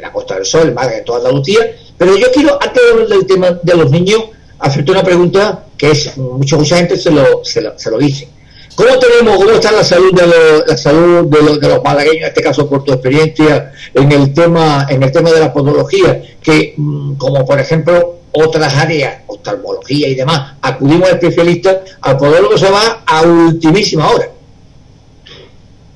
la 0.00 0.10
Costa 0.10 0.34
del 0.34 0.44
Sol, 0.44 0.68
en 0.68 0.74
Málaga, 0.74 0.98
en 0.98 1.04
toda 1.04 1.18
Andalucía, 1.18 1.76
pero 1.98 2.16
yo 2.16 2.26
quiero, 2.32 2.58
antes 2.60 2.82
de 2.82 2.90
hablar 2.90 3.08
del 3.08 3.26
tema 3.26 3.50
de 3.62 3.76
los 3.76 3.90
niños, 3.90 4.24
hacerte 4.58 4.90
una 4.90 5.02
pregunta 5.04 5.66
que 5.76 5.90
es, 5.90 6.16
mucha, 6.16 6.56
mucha 6.56 6.76
gente 6.78 6.96
se 6.96 7.10
lo, 7.10 7.44
se 7.44 7.60
lo, 7.60 7.78
se 7.78 7.90
lo 7.90 7.98
dice. 7.98 8.28
¿Cómo 8.76 8.98
tenemos, 8.98 9.36
cómo 9.38 9.50
está 9.52 9.72
la 9.72 9.82
salud 9.82 10.12
de 10.12 10.26
los, 10.26 10.68
la 10.68 10.76
salud 10.76 11.24
de 11.30 11.68
los, 11.68 11.82
malagueños, 11.82 12.20
en 12.20 12.28
este 12.28 12.42
caso 12.42 12.68
por 12.68 12.84
tu 12.84 12.92
experiencia 12.92 13.72
en 13.94 14.12
el 14.12 14.34
tema, 14.34 14.86
en 14.90 15.02
el 15.02 15.10
tema 15.10 15.32
de 15.32 15.40
la 15.40 15.50
podología, 15.50 16.22
que 16.42 16.74
mm, 16.76 17.14
como 17.14 17.46
por 17.46 17.58
ejemplo 17.58 18.16
otras 18.32 18.74
áreas, 18.76 19.22
oftalmología 19.28 20.08
y 20.08 20.14
demás, 20.14 20.56
acudimos 20.60 21.08
a 21.08 21.12
especialistas, 21.12 21.78
al 22.02 22.18
podólogo 22.18 22.58
se 22.58 22.70
va 22.70 23.02
a 23.06 23.22
ultimísima 23.22 24.10
hora. 24.10 24.28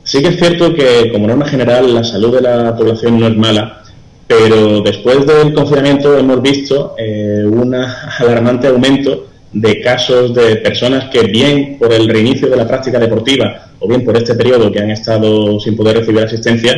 Sí 0.02 0.22
que 0.22 0.28
es 0.28 0.38
cierto 0.38 0.72
que 0.72 1.12
como 1.12 1.26
norma 1.26 1.46
general 1.46 1.94
la 1.94 2.02
salud 2.02 2.34
de 2.34 2.40
la 2.40 2.74
población 2.74 3.20
no 3.20 3.26
es 3.26 3.36
mala, 3.36 3.82
pero 4.26 4.80
después 4.80 5.26
del 5.26 5.52
confinamiento 5.52 6.16
hemos 6.16 6.40
visto 6.40 6.94
eh, 6.96 7.44
un 7.44 7.74
alarmante 8.18 8.68
aumento 8.68 9.26
de 9.52 9.80
casos 9.80 10.34
de 10.34 10.56
personas 10.56 11.10
que 11.10 11.22
bien 11.22 11.76
por 11.78 11.92
el 11.92 12.08
reinicio 12.08 12.48
de 12.48 12.56
la 12.56 12.68
práctica 12.68 12.98
deportiva 12.98 13.68
o 13.80 13.88
bien 13.88 14.04
por 14.04 14.16
este 14.16 14.34
periodo 14.34 14.70
que 14.70 14.80
han 14.80 14.90
estado 14.90 15.58
sin 15.58 15.76
poder 15.76 15.98
recibir 15.98 16.22
asistencia, 16.22 16.74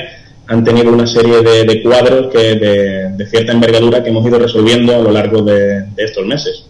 han 0.47 0.65
tenido 0.65 0.93
una 0.93 1.07
serie 1.07 1.43
de, 1.43 1.83
cuadros 1.83 2.33
que 2.33 2.57
de, 2.57 3.27
cierta 3.27 3.53
envergadura 3.53 4.03
que 4.03 4.11
hemos 4.11 4.27
ido 4.27 4.39
resolviendo 4.39 4.95
a 4.95 4.99
lo 4.99 5.11
largo 5.11 5.43
de, 5.43 5.85
estos 5.97 6.27
meses. 6.27 6.65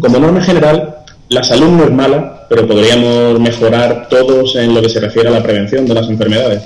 Como 0.00 0.18
norma 0.18 0.42
general, 0.42 0.96
la 1.28 1.42
salud 1.42 1.68
no 1.68 1.84
es 1.84 1.90
mala, 1.90 2.46
pero 2.48 2.66
podríamos 2.66 3.38
mejorar 3.40 4.08
todos 4.08 4.56
en 4.56 4.74
lo 4.74 4.82
que 4.82 4.88
se 4.88 5.00
refiere 5.00 5.28
a 5.28 5.32
la 5.32 5.42
prevención 5.42 5.86
de 5.86 5.94
las 5.94 6.08
enfermedades. 6.08 6.62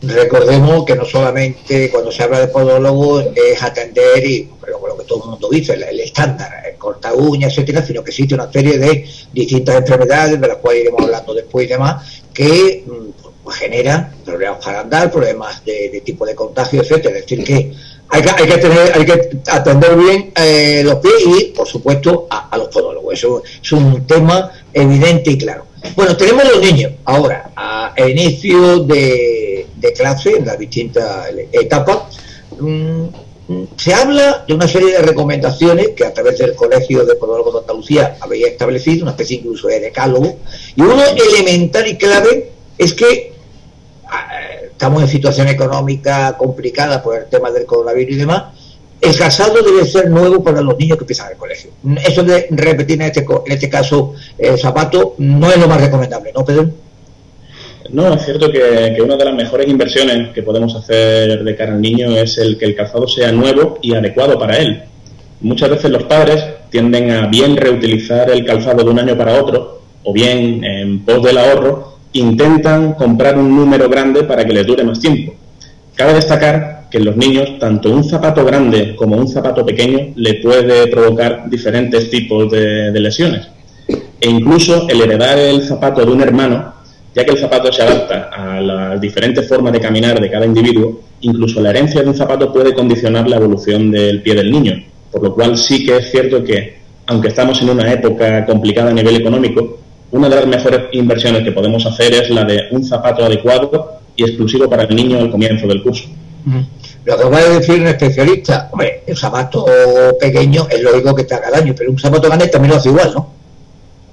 Recordemos 0.00 0.84
que 0.84 0.94
no 0.94 1.04
solamente 1.04 1.90
cuando 1.90 2.12
se 2.12 2.22
habla 2.22 2.40
de 2.40 2.48
podólogo 2.48 3.20
es 3.20 3.62
atender 3.62 4.24
y 4.24 4.48
lo 4.68 4.96
que 4.96 5.04
todo 5.04 5.24
el 5.24 5.30
mundo 5.30 5.48
dice, 5.50 5.74
el, 5.74 6.00
estándar, 6.00 6.50
el 6.70 6.76
corta 6.76 7.12
uñas, 7.14 7.52
etcétera, 7.52 7.84
sino 7.84 8.04
que 8.04 8.10
existe 8.10 8.34
una 8.34 8.50
serie 8.50 8.78
de 8.78 9.04
distintas 9.32 9.76
enfermedades, 9.76 10.40
de 10.40 10.48
las 10.48 10.58
cuales 10.58 10.82
iremos 10.82 11.02
hablando 11.02 11.34
después 11.34 11.66
y 11.66 11.70
demás, 11.70 12.22
que 12.32 12.84
mm, 12.86 13.42
pues, 13.42 13.56
generan 13.56 14.14
problemas 14.24 14.64
para 14.64 14.80
andar, 14.80 15.10
problemas 15.10 15.64
de, 15.64 16.00
tipo 16.04 16.24
de 16.24 16.34
contagio, 16.34 16.82
etcétera. 16.82 17.16
Es 17.18 17.22
decir, 17.22 17.44
que 17.44 17.72
hay 18.10 18.22
que, 18.22 18.30
hay 18.30 18.46
que, 18.46 18.58
tener, 18.58 18.92
hay 18.94 19.04
que 19.04 19.30
atender 19.48 19.96
bien 19.96 20.32
eh, 20.36 20.82
los 20.84 20.96
pies 20.96 21.24
y, 21.26 21.44
por 21.46 21.66
supuesto, 21.66 22.26
a, 22.30 22.56
los 22.56 22.68
podólogos. 22.68 23.14
Eso 23.14 23.42
es 23.62 23.72
un 23.72 24.06
tema 24.06 24.50
evidente 24.72 25.30
y 25.32 25.38
claro. 25.38 25.66
Bueno, 25.94 26.16
tenemos 26.16 26.44
los 26.44 26.60
niños 26.60 26.92
ahora, 27.04 27.50
a 27.54 27.94
inicio 28.08 28.80
de 28.80 29.47
de 29.80 29.92
clase 29.92 30.36
en 30.36 30.46
las 30.46 30.58
distintas 30.58 31.26
etapas, 31.52 32.18
mm, 32.58 33.04
se 33.76 33.94
habla 33.94 34.44
de 34.46 34.52
una 34.52 34.68
serie 34.68 34.92
de 34.92 34.98
recomendaciones 34.98 35.90
que 35.96 36.04
a 36.04 36.12
través 36.12 36.38
del 36.38 36.54
Colegio 36.54 37.06
de 37.06 37.14
Podólogos 37.14 37.54
de 37.54 37.60
Andalucía 37.60 38.16
había 38.20 38.46
establecido, 38.46 39.04
una 39.04 39.12
especie 39.12 39.38
incluso 39.38 39.68
de 39.68 39.80
decálogo, 39.80 40.36
y 40.76 40.82
uno 40.82 41.02
elemental 41.02 41.86
y 41.86 41.96
clave 41.96 42.50
es 42.76 42.92
que 42.92 43.32
ah, 44.06 44.28
estamos 44.70 45.02
en 45.02 45.08
situación 45.08 45.48
económica 45.48 46.36
complicada 46.36 47.02
por 47.02 47.16
el 47.16 47.26
tema 47.26 47.50
del 47.50 47.64
coronavirus 47.64 48.16
y 48.16 48.18
demás, 48.18 48.44
el 49.00 49.16
casado 49.16 49.62
debe 49.62 49.86
ser 49.86 50.10
nuevo 50.10 50.42
para 50.42 50.60
los 50.60 50.76
niños 50.76 50.98
que 50.98 51.04
empiezan 51.04 51.30
el 51.32 51.38
colegio. 51.38 51.70
Eso 52.06 52.22
de 52.24 52.48
repetir 52.50 53.00
en 53.00 53.08
este, 53.08 53.20
en 53.20 53.52
este 53.52 53.70
caso 53.70 54.14
el 54.36 54.58
zapato 54.58 55.14
no 55.18 55.50
es 55.50 55.56
lo 55.56 55.68
más 55.68 55.80
recomendable, 55.80 56.32
¿no, 56.34 56.44
Pedro? 56.44 56.68
No, 57.90 58.12
es 58.12 58.24
cierto 58.24 58.50
que, 58.50 58.96
una 59.02 59.16
de 59.16 59.24
las 59.24 59.34
mejores 59.34 59.66
inversiones 59.66 60.28
que 60.30 60.42
podemos 60.42 60.74
hacer 60.76 61.42
de 61.42 61.56
cara 61.56 61.72
al 61.72 61.80
niño 61.80 62.10
es 62.10 62.36
el 62.36 62.58
que 62.58 62.66
el 62.66 62.74
calzado 62.74 63.08
sea 63.08 63.32
nuevo 63.32 63.78
y 63.80 63.94
adecuado 63.94 64.38
para 64.38 64.58
él. 64.58 64.82
Muchas 65.40 65.70
veces 65.70 65.90
los 65.90 66.02
padres 66.04 66.44
tienden 66.70 67.10
a 67.10 67.26
bien 67.28 67.56
reutilizar 67.56 68.30
el 68.30 68.44
calzado 68.44 68.84
de 68.84 68.90
un 68.90 68.98
año 68.98 69.16
para 69.16 69.40
otro, 69.42 69.80
o 70.04 70.12
bien 70.12 70.62
en 70.64 71.04
pos 71.04 71.22
del 71.22 71.38
ahorro, 71.38 71.98
intentan 72.12 72.92
comprar 72.92 73.38
un 73.38 73.56
número 73.56 73.88
grande 73.88 74.24
para 74.24 74.44
que 74.44 74.52
les 74.52 74.66
dure 74.66 74.84
más 74.84 75.00
tiempo. 75.00 75.34
Cabe 75.94 76.14
destacar 76.14 76.88
que 76.90 76.98
en 76.98 77.06
los 77.06 77.16
niños, 77.16 77.58
tanto 77.58 77.90
un 77.90 78.04
zapato 78.04 78.44
grande 78.44 78.96
como 78.96 79.16
un 79.16 79.28
zapato 79.28 79.64
pequeño 79.64 80.12
le 80.14 80.34
puede 80.34 80.88
provocar 80.88 81.48
diferentes 81.48 82.10
tipos 82.10 82.50
de 82.50 83.00
lesiones. 83.00 83.48
E 84.20 84.28
incluso 84.28 84.88
el 84.88 85.00
heredar 85.00 85.38
el 85.38 85.62
zapato 85.62 86.04
de 86.04 86.12
un 86.12 86.20
hermano 86.20 86.77
ya 87.14 87.24
que 87.24 87.32
el 87.32 87.38
zapato 87.38 87.72
se 87.72 87.82
adapta 87.82 88.30
a 88.32 88.60
las 88.60 89.00
diferentes 89.00 89.48
formas 89.48 89.72
de 89.72 89.80
caminar 89.80 90.20
de 90.20 90.30
cada 90.30 90.46
individuo, 90.46 91.00
incluso 91.20 91.60
la 91.60 91.70
herencia 91.70 92.02
de 92.02 92.08
un 92.08 92.14
zapato 92.14 92.52
puede 92.52 92.74
condicionar 92.74 93.28
la 93.28 93.36
evolución 93.36 93.90
del 93.90 94.22
pie 94.22 94.34
del 94.34 94.50
niño, 94.50 94.84
por 95.10 95.22
lo 95.22 95.34
cual 95.34 95.56
sí 95.56 95.84
que 95.84 95.96
es 95.96 96.10
cierto 96.10 96.44
que, 96.44 96.78
aunque 97.06 97.28
estamos 97.28 97.60
en 97.62 97.70
una 97.70 97.92
época 97.92 98.44
complicada 98.46 98.90
a 98.90 98.94
nivel 98.94 99.16
económico, 99.16 99.78
una 100.10 100.28
de 100.28 100.36
las 100.36 100.46
mejores 100.46 100.80
inversiones 100.92 101.42
que 101.42 101.52
podemos 101.52 101.84
hacer 101.84 102.14
es 102.14 102.30
la 102.30 102.44
de 102.44 102.68
un 102.70 102.84
zapato 102.84 103.24
adecuado 103.24 104.00
y 104.16 104.24
exclusivo 104.24 104.68
para 104.68 104.84
el 104.84 104.96
niño 104.96 105.18
al 105.18 105.30
comienzo 105.30 105.66
del 105.66 105.82
curso. 105.82 106.08
Lo 107.04 107.16
que 107.16 107.24
va 107.24 107.38
a 107.38 107.48
decir 107.48 107.80
un 107.80 107.86
especialista, 107.86 108.68
hombre, 108.72 109.02
el 109.06 109.16
zapato 109.16 109.66
pequeño 110.20 110.66
es 110.70 110.82
lógico 110.82 111.14
que 111.14 111.24
te 111.24 111.34
haga 111.34 111.50
daño, 111.50 111.74
pero 111.76 111.90
un 111.90 111.98
zapato 111.98 112.28
grande 112.28 112.48
también 112.48 112.72
lo 112.72 112.76
hace 112.78 112.88
igual, 112.88 113.12
¿no? 113.14 113.32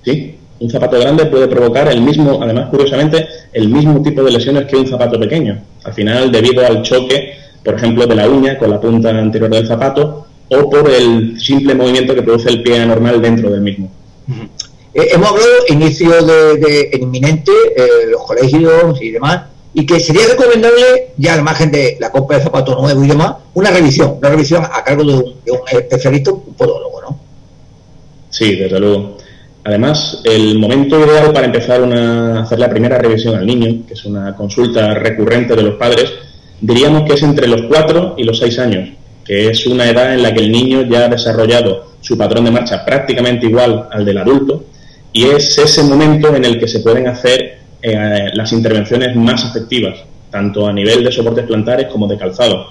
Sí, 0.04 0.36
un 0.60 0.70
zapato 0.70 1.00
grande 1.00 1.26
puede 1.26 1.48
provocar 1.48 1.88
el 1.90 2.02
mismo, 2.02 2.40
además 2.42 2.70
curiosamente, 2.70 3.28
el 3.52 3.68
mismo 3.70 4.02
tipo 4.02 4.24
de 4.24 4.32
lesiones 4.32 4.66
que 4.66 4.78
un 4.78 4.88
zapato 4.88 5.20
pequeño. 5.20 5.62
Al 5.84 5.94
final, 5.94 6.32
debido 6.32 6.66
al 6.66 6.82
choque, 6.82 7.36
por 7.64 7.76
ejemplo, 7.76 8.06
de 8.08 8.16
la 8.16 8.30
uña 8.30 8.58
con 8.58 8.70
la 8.70 8.80
punta 8.80 9.10
anterior 9.10 9.50
del 9.50 9.68
zapato 9.68 10.28
o 10.50 10.70
por 10.70 10.90
el 10.90 11.40
simple 11.40 11.76
movimiento 11.76 12.16
que 12.16 12.22
produce 12.22 12.50
el 12.50 12.64
pie 12.64 12.80
anormal 12.80 13.22
dentro 13.22 13.50
del 13.50 13.62
mismo. 13.62 13.92
Eh, 14.94 15.10
hemos 15.12 15.30
hablado 15.30 15.50
inicio 15.70 16.10
de, 16.24 16.90
inminente, 17.02 17.52
eh, 17.76 18.08
los 18.10 18.24
colegios 18.24 19.02
y 19.02 19.12
demás, 19.12 19.44
y 19.74 19.86
que 19.86 20.00
sería 20.00 20.26
recomendable, 20.28 21.10
ya 21.18 21.34
al 21.34 21.44
margen 21.44 21.70
de 21.70 21.98
la 22.00 22.12
compra 22.12 22.38
de 22.38 22.44
zapatos 22.44 22.82
nuevos 22.82 23.04
y 23.04 23.10
demás, 23.10 23.36
una 23.56 23.72
revisión, 23.72 24.16
una 24.20 24.30
revisión 24.30 24.64
a 24.64 24.84
cargo 24.84 25.04
de 25.04 25.14
un, 25.14 25.36
de 25.44 25.52
un 25.52 25.60
especialista, 25.70 26.32
un 26.32 26.54
podólogo, 26.54 27.02
¿no? 27.02 27.20
Sí, 28.30 28.56
desde 28.56 28.80
luego 28.80 29.18
Además, 29.66 30.22
el 30.24 30.60
momento 30.60 31.04
ideal 31.04 31.34
para 31.34 31.48
empezar 31.48 31.82
a 31.84 32.42
hacer 32.42 32.60
la 32.60 32.70
primera 32.70 33.00
revisión 33.00 33.36
al 33.36 33.48
niño, 33.48 33.82
que 33.88 33.96
es 33.96 34.06
una 34.06 34.36
consulta 34.36 34.94
recurrente 34.94 35.56
de 35.56 35.64
los 35.64 35.74
padres, 35.74 36.14
diríamos 36.62 37.02
que 37.04 37.14
es 37.14 37.24
entre 37.24 37.48
los 37.48 37.64
4 37.64 38.14
y 38.16 38.26
los 38.26 38.38
6 38.38 38.60
años, 38.60 38.90
que 39.26 39.50
es 39.50 39.66
una 39.66 39.90
edad 39.90 40.14
en 40.14 40.22
la 40.22 40.32
que 40.36 40.42
el 40.42 40.52
niño 40.52 40.84
ya 40.84 41.06
ha 41.06 41.10
desarrollado 41.10 41.96
su 42.00 42.16
patrón 42.16 42.46
de 42.46 42.52
marcha 42.52 42.86
prácticamente 42.86 43.48
igual 43.48 43.88
al 43.92 44.06
del 44.06 44.20
adulto 44.20 44.66
y 45.12 45.26
es 45.30 45.58
ese 45.58 45.84
momento 45.84 46.36
en 46.36 46.46
el 46.46 46.60
que 46.60 46.68
se 46.68 46.82
pueden 46.82 47.08
hacer 47.08 47.58
eh, 47.82 48.30
las 48.34 48.52
intervenciones 48.52 49.16
más 49.16 49.46
efectivas, 49.46 49.98
tanto 50.30 50.68
a 50.68 50.74
nivel 50.74 51.04
de 51.04 51.12
soportes 51.12 51.46
plantares 51.46 51.88
como 51.88 52.08
de 52.08 52.20
calzado. 52.20 52.68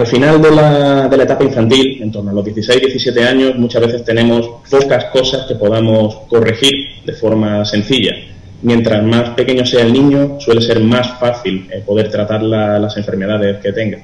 Al 0.00 0.06
final 0.06 0.40
de 0.40 0.50
la, 0.50 1.08
de 1.08 1.16
la 1.18 1.24
etapa 1.24 1.44
infantil, 1.44 2.02
en 2.02 2.10
torno 2.10 2.30
a 2.30 2.32
los 2.32 2.42
16-17 2.46 3.22
años, 3.22 3.54
muchas 3.56 3.82
veces 3.82 4.02
tenemos 4.02 4.48
pocas 4.70 5.04
cosas 5.12 5.44
que 5.46 5.56
podamos 5.56 6.20
corregir 6.26 6.72
de 7.04 7.12
forma 7.12 7.66
sencilla. 7.66 8.14
Mientras 8.62 9.02
más 9.02 9.34
pequeño 9.34 9.66
sea 9.66 9.82
el 9.82 9.92
niño, 9.92 10.40
suele 10.40 10.62
ser 10.62 10.80
más 10.80 11.18
fácil 11.20 11.68
eh, 11.70 11.82
poder 11.84 12.10
tratar 12.10 12.42
las 12.42 12.96
enfermedades 12.96 13.60
que 13.60 13.74
tenga. 13.74 13.98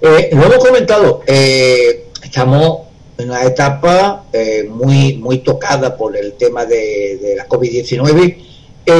Eh, 0.00 0.30
lo 0.30 0.44
hemos 0.44 0.64
comentado, 0.64 1.22
eh, 1.26 2.04
estamos 2.22 2.82
en 3.18 3.30
una 3.30 3.42
etapa 3.42 4.26
eh, 4.32 4.62
muy, 4.70 5.14
muy 5.14 5.38
tocada 5.38 5.96
por 5.96 6.16
el 6.16 6.34
tema 6.34 6.66
de, 6.66 7.34
la 7.36 7.48
COVID-19. 7.48 8.36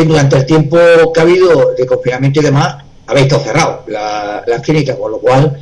durante 0.08 0.38
el 0.38 0.44
tiempo 0.44 0.76
que 1.12 1.20
ha 1.20 1.22
habido 1.22 1.72
de 1.78 1.86
confinamiento 1.86 2.40
y 2.40 2.42
demás, 2.42 2.78
habéis 3.06 3.26
estado 3.26 3.44
cerrado 3.44 3.84
las 3.86 4.60
clínicas, 4.62 4.96
con 4.96 5.12
lo 5.12 5.18
cual 5.18 5.56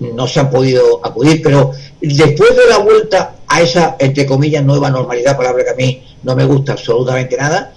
no 0.00 0.26
se 0.26 0.40
han 0.40 0.50
podido 0.50 1.00
acudir. 1.04 1.40
Pero 1.42 1.72
después 2.00 2.56
de 2.56 2.66
la 2.68 2.78
vuelta 2.78 3.36
a 3.46 3.62
esa, 3.62 3.96
entre 3.98 4.26
comillas, 4.26 4.64
nueva 4.64 4.90
normalidad, 4.90 5.36
palabra 5.36 5.64
que 5.64 5.70
a 5.70 5.74
mí 5.74 6.02
no 6.22 6.34
me 6.34 6.44
gusta 6.44 6.72
absolutamente 6.72 7.36
nada, 7.36 7.72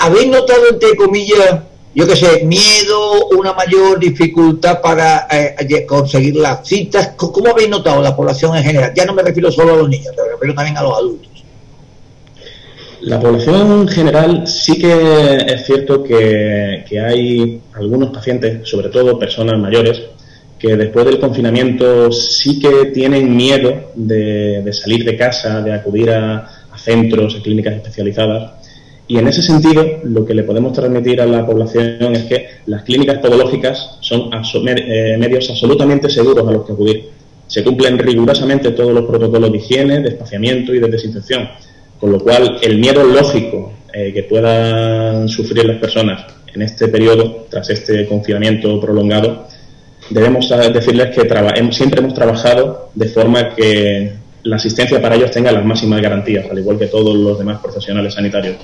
¿habéis 0.00 0.28
notado, 0.28 0.68
entre 0.70 0.94
comillas, 0.96 1.60
yo 1.94 2.08
qué 2.08 2.16
sé, 2.16 2.44
miedo, 2.44 3.28
una 3.28 3.52
mayor 3.52 4.00
dificultad 4.00 4.80
para 4.80 5.28
eh, 5.30 5.86
conseguir 5.86 6.36
las 6.36 6.66
citas. 6.66 7.12
¿Cómo 7.16 7.50
habéis 7.50 7.68
notado 7.68 8.02
la 8.02 8.16
población 8.16 8.56
en 8.56 8.64
general? 8.64 8.92
Ya 8.94 9.04
no 9.04 9.14
me 9.14 9.22
refiero 9.22 9.50
solo 9.52 9.74
a 9.74 9.76
los 9.76 9.88
niños, 9.88 10.12
me 10.16 10.32
refiero 10.32 10.54
también 10.54 10.76
a 10.76 10.82
los 10.82 10.98
adultos. 10.98 11.28
La 13.02 13.20
población 13.20 13.82
en 13.82 13.88
general 13.88 14.46
sí 14.46 14.78
que 14.78 15.36
es 15.46 15.66
cierto 15.66 16.02
que, 16.02 16.84
hay 17.06 17.60
algunos 17.74 18.10
pacientes, 18.10 18.68
sobre 18.68 18.88
todo 18.88 19.18
personas 19.18 19.60
mayores, 19.60 20.02
que 20.64 20.76
después 20.76 21.04
del 21.04 21.20
confinamiento 21.20 22.10
sí 22.10 22.58
que 22.58 22.86
tienen 22.86 23.36
miedo 23.36 23.90
de, 23.94 24.66
salir 24.72 25.04
de 25.04 25.14
casa, 25.14 25.60
de 25.60 25.74
acudir 25.74 26.10
a, 26.10 26.48
centros, 26.76 27.36
a 27.36 27.42
clínicas 27.42 27.74
especializadas 27.74 28.52
y 29.06 29.18
en 29.18 29.28
ese 29.28 29.42
sentido, 29.42 29.84
lo 30.04 30.24
que 30.24 30.32
le 30.34 30.42
podemos 30.44 30.72
transmitir 30.72 31.20
a 31.20 31.26
la 31.26 31.44
población 31.44 32.14
es 32.14 32.24
que 32.24 32.46
las 32.66 32.82
clínicas 32.82 33.18
podológicas 33.18 33.98
son 34.00 34.30
eh, 34.32 35.16
medios 35.18 35.50
absolutamente 35.50 36.08
seguros 36.08 36.48
a 36.48 36.52
los 36.52 36.64
que 36.64 36.72
acudir. 36.72 37.10
Se 37.46 37.62
cumplen 37.62 37.98
rigurosamente 37.98 38.70
todos 38.70 38.94
los 38.94 39.04
protocolos 39.04 39.52
de 39.52 39.58
higiene, 39.58 40.00
de 40.00 40.08
espaciamiento 40.08 40.74
y 40.74 40.78
de 40.78 40.88
desinfección, 40.88 41.46
con 42.00 42.12
lo 42.12 42.20
cual 42.20 42.58
el 42.62 42.78
miedo 42.78 43.04
lógico 43.04 43.74
eh, 43.92 44.12
que 44.14 44.22
puedan 44.22 45.28
sufrir 45.28 45.66
las 45.66 45.76
personas 45.76 46.24
en 46.54 46.62
este 46.62 46.88
periodo, 46.88 47.46
tras 47.50 47.68
este 47.68 48.06
confinamiento 48.06 48.80
prolongado, 48.80 49.46
debemos 50.10 50.48
decirles 50.72 51.14
que 51.14 51.28
siempre 51.72 52.00
hemos 52.00 52.14
trabajado 52.14 52.90
de 52.94 53.08
forma 53.08 53.54
que 53.54 54.12
la 54.42 54.56
asistencia 54.56 55.00
para 55.00 55.16
ellos 55.16 55.30
tenga 55.30 55.50
las 55.50 55.64
máximas 55.64 56.00
garantías, 56.00 56.46
al 56.50 56.58
igual 56.58 56.78
que 56.78 56.86
todos 56.86 57.14
los 57.16 57.38
demás 57.38 57.60
profesionales 57.60 58.14
sanitarios. 58.14 58.56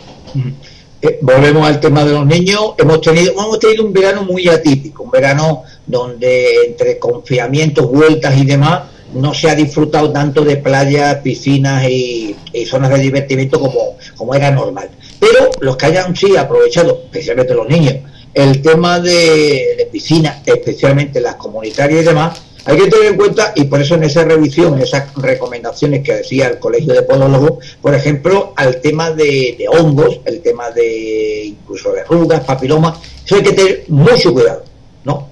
Eh, 1.03 1.18
volvemos 1.22 1.66
al 1.66 1.80
tema 1.80 2.05
de 2.05 2.12
los 2.12 2.26
niños. 2.26 2.74
Hemos 2.76 3.01
tenido, 3.01 3.32
hemos 3.32 3.59
tenido 3.59 3.86
un 3.86 3.93
verano 3.93 4.22
muy 4.24 4.49
atípico, 4.49 5.05
un 5.05 5.11
verano 5.11 5.62
donde 5.86 6.66
entre 6.66 6.99
confinamientos, 6.99 7.91
vueltas 7.91 8.36
y 8.36 8.45
demás, 8.45 8.82
no 9.14 9.32
se 9.32 9.51
ha 9.51 9.55
disfrutado 9.55 10.12
tanto 10.12 10.45
de 10.45 10.59
playas, 10.59 11.16
piscinas 11.16 11.88
y, 11.88 12.36
zonas 12.66 12.91
de 12.91 12.99
divertimiento 12.99 13.59
como, 13.59 13.97
como 14.14 14.34
era 14.34 14.51
normal. 14.51 14.91
Pero 15.18 15.51
los 15.61 15.76
que 15.76 15.86
hayan 15.86 16.14
sí 16.14 16.36
aprovechado, 16.36 17.01
especialmente 17.05 17.55
los 17.55 17.68
niños, 17.68 17.95
el 18.35 18.62
tema 18.62 19.01
de, 19.01 19.74
de 19.78 19.89
piscinas, 19.91 20.43
especialmente 20.47 21.20
las 21.20 21.37
comunitarias 21.37 22.03
y 22.03 22.05
demás, 22.05 22.43
hay 22.64 22.76
que 22.76 22.89
tener 22.89 23.12
en 23.12 23.16
cuenta, 23.16 23.53
y 23.57 23.64
por 23.64 23.81
eso 23.81 23.95
en 23.95 24.05
esa 24.05 24.24
revisión, 24.24 24.74
en 24.74 24.83
esas 24.83 25.14
recomendaciones 25.14 26.03
que 26.03 26.14
decía 26.14 26.49
el 26.49 26.59
Colegio 26.59 26.93
de 26.93 27.03
Podólogos, 27.03 27.64
por 27.81 27.95
ejemplo, 27.95 28.53
al 28.57 28.81
tema 28.81 29.11
de, 29.11 29.64
hongos, 29.72 30.20
el 30.26 30.41
tema 30.41 30.70
de 30.70 31.45
incluso 31.47 31.93
de 31.93 32.05
rugas, 32.05 32.41
papilomas, 32.45 32.99
eso 33.24 33.37
hay 33.37 33.43
que 33.43 33.53
tener 33.53 33.85
mucho 33.89 34.33
cuidado, 34.33 34.64
¿no? 35.05 35.28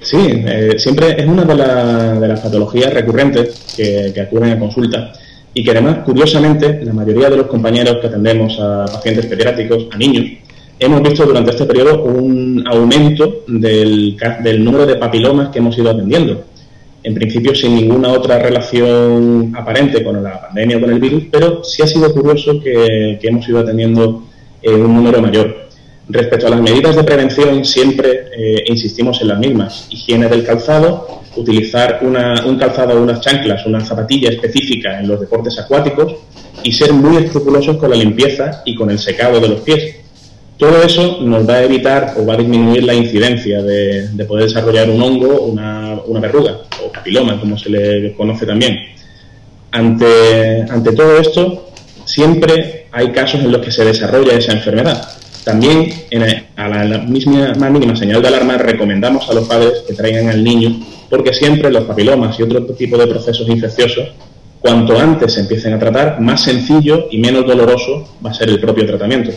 Sí, 0.00 0.18
eh, 0.18 0.76
siempre 0.78 1.20
es 1.20 1.26
una 1.26 1.44
de, 1.44 2.28
las 2.28 2.40
patologías 2.40 2.94
recurrentes 2.94 3.74
que, 3.76 4.12
que 4.14 4.20
acuden 4.20 4.52
a 4.52 4.58
consulta 4.58 5.12
y 5.52 5.64
que 5.64 5.72
además, 5.72 5.98
curiosamente, 6.04 6.84
la 6.84 6.92
mayoría 6.92 7.28
de 7.28 7.36
los 7.36 7.48
compañeros 7.48 7.98
que 8.00 8.06
atendemos 8.06 8.56
a 8.60 8.86
pacientes 8.86 9.26
pediátricos, 9.26 9.88
a 9.90 9.98
niños, 9.98 10.24
hemos 10.80 11.02
visto 11.02 11.26
durante 11.26 11.50
este 11.50 11.66
periodo 11.66 12.02
un 12.02 12.64
aumento 12.66 13.44
del, 13.46 14.16
número 14.64 14.86
de 14.86 14.96
papilomas 14.96 15.50
que 15.50 15.58
hemos 15.58 15.76
ido 15.76 15.90
atendiendo. 15.90 16.44
En 17.02 17.14
principio 17.14 17.54
sin 17.54 17.76
ninguna 17.76 18.08
otra 18.08 18.38
relación 18.38 19.52
aparente 19.56 20.02
con 20.02 20.22
la 20.22 20.40
pandemia 20.40 20.78
o 20.78 20.80
con 20.80 20.90
el 20.90 20.98
virus, 20.98 21.24
pero 21.30 21.62
sí 21.62 21.82
ha 21.82 21.86
sido 21.86 22.12
curioso 22.12 22.60
que, 22.60 23.18
hemos 23.22 23.46
ido 23.48 23.60
atendiendo 23.60 24.24
eh, 24.62 24.72
un 24.72 24.94
número 24.96 25.20
mayor. 25.20 25.68
Respecto 26.08 26.46
a 26.46 26.50
las 26.50 26.60
medidas 26.60 26.96
de 26.96 27.04
prevención, 27.04 27.64
siempre 27.64 28.24
eh, 28.36 28.64
insistimos 28.66 29.20
en 29.20 29.28
las 29.28 29.38
mismas. 29.38 29.86
Higiene 29.90 30.28
del 30.28 30.44
calzado, 30.44 31.22
utilizar 31.36 32.00
un 32.02 32.58
calzado 32.58 33.00
unas 33.00 33.20
chanclas, 33.20 33.64
una 33.66 33.84
zapatilla 33.84 34.30
específica 34.30 34.98
en 34.98 35.08
los 35.08 35.20
deportes 35.20 35.58
acuáticos 35.58 36.16
y 36.64 36.72
ser 36.72 36.92
muy 36.92 37.16
escrupulosos 37.18 37.76
con 37.76 37.90
la 37.90 37.96
limpieza 37.96 38.62
y 38.64 38.74
con 38.74 38.90
el 38.90 38.98
secado 38.98 39.40
de 39.40 39.48
los 39.48 39.60
pies 39.60 39.99
todo 40.60 40.82
eso 40.82 41.20
nos 41.22 41.48
va 41.48 41.54
a 41.54 41.64
evitar 41.64 42.14
o 42.18 42.26
va 42.26 42.34
a 42.34 42.36
disminuir 42.36 42.84
la 42.84 42.94
incidencia 42.94 43.62
de, 43.62 44.10
poder 44.28 44.44
desarrollar 44.44 44.90
un 44.90 45.02
hongo, 45.02 45.40
una, 45.40 46.20
verruga 46.20 46.58
o 46.84 46.92
papiloma, 46.92 47.40
como 47.40 47.56
se 47.56 47.70
le 47.70 48.12
conoce 48.12 48.44
también. 48.44 48.78
Ante, 49.72 50.92
todo 50.94 51.18
esto, 51.18 51.70
siempre 52.04 52.86
hay 52.92 53.10
casos 53.10 53.40
en 53.40 53.52
los 53.52 53.62
que 53.62 53.72
se 53.72 53.86
desarrolla 53.86 54.34
esa 54.34 54.52
enfermedad. 54.52 55.08
También, 55.44 55.94
a 56.56 56.68
la, 56.68 56.98
misma, 56.98 57.54
más 57.58 57.70
mínima 57.70 57.96
señal 57.96 58.20
de 58.20 58.28
alarma, 58.28 58.58
recomendamos 58.58 59.30
a 59.30 59.32
los 59.32 59.48
padres 59.48 59.82
que 59.88 59.94
traigan 59.94 60.28
al 60.28 60.44
niño, 60.44 60.78
porque 61.08 61.32
siempre 61.32 61.70
los 61.70 61.84
papilomas 61.84 62.38
y 62.38 62.42
otro 62.42 62.62
tipo 62.66 62.98
de 62.98 63.06
procesos 63.06 63.48
infecciosos, 63.48 64.10
cuanto 64.60 64.98
antes 64.98 65.32
se 65.32 65.40
empiecen 65.40 65.72
a 65.72 65.78
tratar, 65.78 66.20
más 66.20 66.42
sencillo 66.42 67.06
y 67.10 67.16
menos 67.16 67.46
doloroso 67.46 68.06
va 68.24 68.30
a 68.30 68.34
ser 68.34 68.50
el 68.50 68.60
propio 68.60 68.84
tratamiento. 68.84 69.30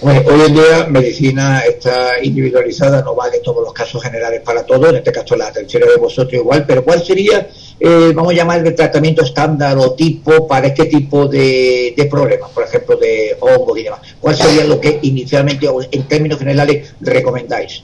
Mm 0.00 0.28
hoy 0.28 0.40
en 0.46 0.54
día 0.54 0.86
medicina 0.88 1.60
está 1.60 2.22
individualizada, 2.22 3.02
no 3.02 3.14
vale 3.14 3.40
todos 3.40 3.64
los 3.64 3.72
casos 3.72 4.02
generales 4.02 4.42
para 4.44 4.64
todos, 4.64 4.90
en 4.90 4.96
este 4.96 5.10
caso 5.10 5.36
la 5.36 5.48
atención 5.48 5.82
de 5.82 5.96
vosotros 5.96 6.34
igual, 6.34 6.64
pero 6.66 6.84
¿cuál 6.84 7.02
sería, 7.02 7.48
eh, 7.80 8.12
vamos 8.14 8.32
a 8.32 8.36
llamar 8.36 8.64
el 8.64 8.74
tratamiento 8.74 9.24
estándar 9.24 9.76
o 9.78 9.92
tipo 9.92 10.46
para 10.46 10.68
este 10.68 10.86
tipo 10.86 11.26
de, 11.26 12.08
problemas, 12.10 12.50
por 12.50 12.64
ejemplo, 12.64 12.96
de 12.96 13.36
hongos 13.40 13.78
y 13.78 13.82
demás? 13.84 14.00
¿Cuál 14.20 14.36
sería 14.36 14.64
lo 14.64 14.80
que 14.80 14.98
inicialmente, 15.02 15.68
en 15.90 16.02
términos 16.04 16.38
generales, 16.38 16.94
recomendáis? 17.00 17.82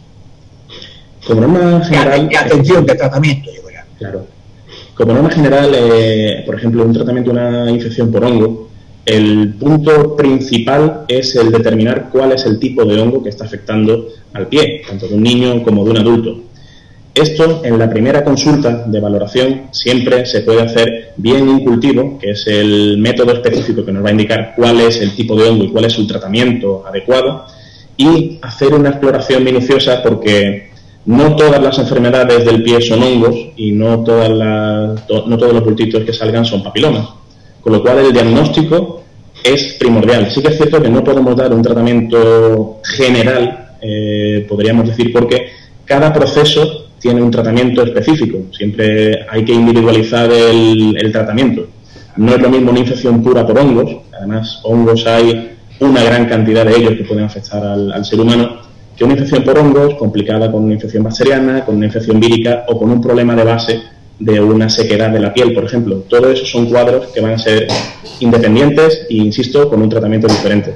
Como 1.26 1.40
norma 1.40 1.84
general... 1.84 2.28
De, 2.28 2.36
atención, 2.36 2.86
de 2.86 2.94
tratamiento, 2.94 3.50
digo 3.50 3.70
ya. 3.70 3.84
Claro. 3.98 4.26
Como 4.94 5.14
norma 5.14 5.30
general, 5.30 5.72
eh, 5.74 6.42
por 6.46 6.54
ejemplo, 6.54 6.84
un 6.84 6.92
tratamiento 6.92 7.32
de 7.32 7.38
una 7.38 7.70
infección 7.70 8.12
por 8.12 8.24
hongo, 8.24 8.68
el 9.06 9.54
punto 9.54 10.16
principal 10.16 11.04
es 11.08 11.36
el 11.36 11.52
determinar 11.52 12.08
cuál 12.10 12.32
es 12.32 12.46
el 12.46 12.58
tipo 12.58 12.84
de 12.84 13.00
hongo 13.00 13.22
que 13.22 13.28
está 13.28 13.44
afectando 13.44 14.08
al 14.32 14.48
pie, 14.48 14.82
tanto 14.86 15.08
de 15.08 15.14
un 15.14 15.22
niño 15.22 15.62
como 15.62 15.84
de 15.84 15.90
un 15.90 15.98
adulto. 15.98 16.40
Esto 17.14 17.62
en 17.64 17.78
la 17.78 17.88
primera 17.88 18.24
consulta 18.24 18.84
de 18.86 19.00
valoración 19.00 19.62
siempre 19.70 20.26
se 20.26 20.40
puede 20.40 20.62
hacer 20.62 21.12
bien 21.16 21.48
en 21.48 21.64
cultivo, 21.64 22.18
que 22.18 22.30
es 22.30 22.46
el 22.48 22.98
método 22.98 23.32
específico 23.34 23.84
que 23.84 23.92
nos 23.92 24.04
va 24.04 24.08
a 24.08 24.12
indicar 24.12 24.54
cuál 24.56 24.80
es 24.80 25.00
el 25.00 25.14
tipo 25.14 25.36
de 25.36 25.48
hongo 25.48 25.64
y 25.64 25.68
cuál 25.68 25.84
es 25.84 25.92
su 25.92 26.06
tratamiento 26.06 26.84
adecuado, 26.84 27.44
y 27.96 28.38
hacer 28.42 28.74
una 28.74 28.88
exploración 28.88 29.44
minuciosa 29.44 30.02
porque 30.02 30.70
no 31.06 31.36
todas 31.36 31.62
las 31.62 31.78
enfermedades 31.78 32.44
del 32.44 32.62
pie 32.62 32.80
son 32.80 33.02
hongos 33.02 33.36
y 33.56 33.70
no, 33.70 34.02
todas 34.02 34.30
no 34.30 35.38
todos 35.38 35.52
los 35.52 35.62
bultitos 35.62 36.02
que 36.02 36.12
salgan 36.12 36.44
son 36.44 36.64
papilomas. 36.64 37.23
Con 37.64 37.72
lo 37.72 37.82
cual 37.82 38.00
el 38.00 38.12
diagnóstico 38.12 39.04
es 39.42 39.76
primordial. 39.78 40.30
Sí 40.30 40.42
que 40.42 40.48
es 40.48 40.56
cierto 40.58 40.82
que 40.82 40.90
no 40.90 41.02
podemos 41.02 41.34
dar 41.34 41.52
un 41.54 41.62
tratamiento 41.62 42.80
general, 42.84 43.76
eh, 43.80 44.44
podríamos 44.46 44.86
decir, 44.86 45.10
porque 45.10 45.48
cada 45.86 46.12
proceso 46.12 46.88
tiene 46.98 47.22
un 47.22 47.30
tratamiento 47.30 47.82
específico. 47.82 48.38
Siempre 48.52 49.26
hay 49.30 49.46
que 49.46 49.54
individualizar 49.54 50.30
el, 50.30 51.10
tratamiento. 51.10 51.66
No 52.16 52.34
es 52.34 52.40
lo 52.42 52.50
mismo 52.50 52.70
una 52.70 52.80
infección 52.80 53.22
pura 53.22 53.46
por 53.46 53.58
hongos, 53.58 53.96
además 54.12 54.60
hongos 54.62 55.06
hay 55.06 55.52
una 55.80 56.04
gran 56.04 56.26
cantidad 56.26 56.66
de 56.66 56.76
ellos 56.76 56.94
que 56.98 57.04
pueden 57.04 57.24
afectar 57.24 57.64
al, 57.64 58.04
ser 58.04 58.20
humano, 58.20 58.58
que 58.94 59.04
una 59.04 59.14
infección 59.14 59.42
por 59.42 59.58
hongos 59.58 59.94
complicada 59.94 60.52
con 60.52 60.64
una 60.64 60.74
infección 60.74 61.02
bacteriana, 61.02 61.64
con 61.64 61.76
una 61.76 61.86
infección 61.86 62.20
vírica 62.20 62.64
o 62.68 62.78
con 62.78 62.90
un 62.90 63.00
problema 63.00 63.34
de 63.34 63.44
base 63.44 63.82
de 64.18 64.40
una 64.40 64.68
sequedad 64.70 65.10
de 65.10 65.20
la 65.20 65.32
piel, 65.32 65.52
por 65.54 65.64
ejemplo. 65.64 66.04
Todo 66.08 66.30
eso 66.30 66.46
son 66.46 66.66
cuadros 66.66 67.08
que 67.08 67.20
van 67.20 67.32
a 67.32 67.38
ser 67.38 67.66
independientes 68.20 69.06
e, 69.08 69.14
insisto, 69.14 69.68
con 69.68 69.82
un 69.82 69.88
tratamiento 69.88 70.26
diferente. 70.26 70.74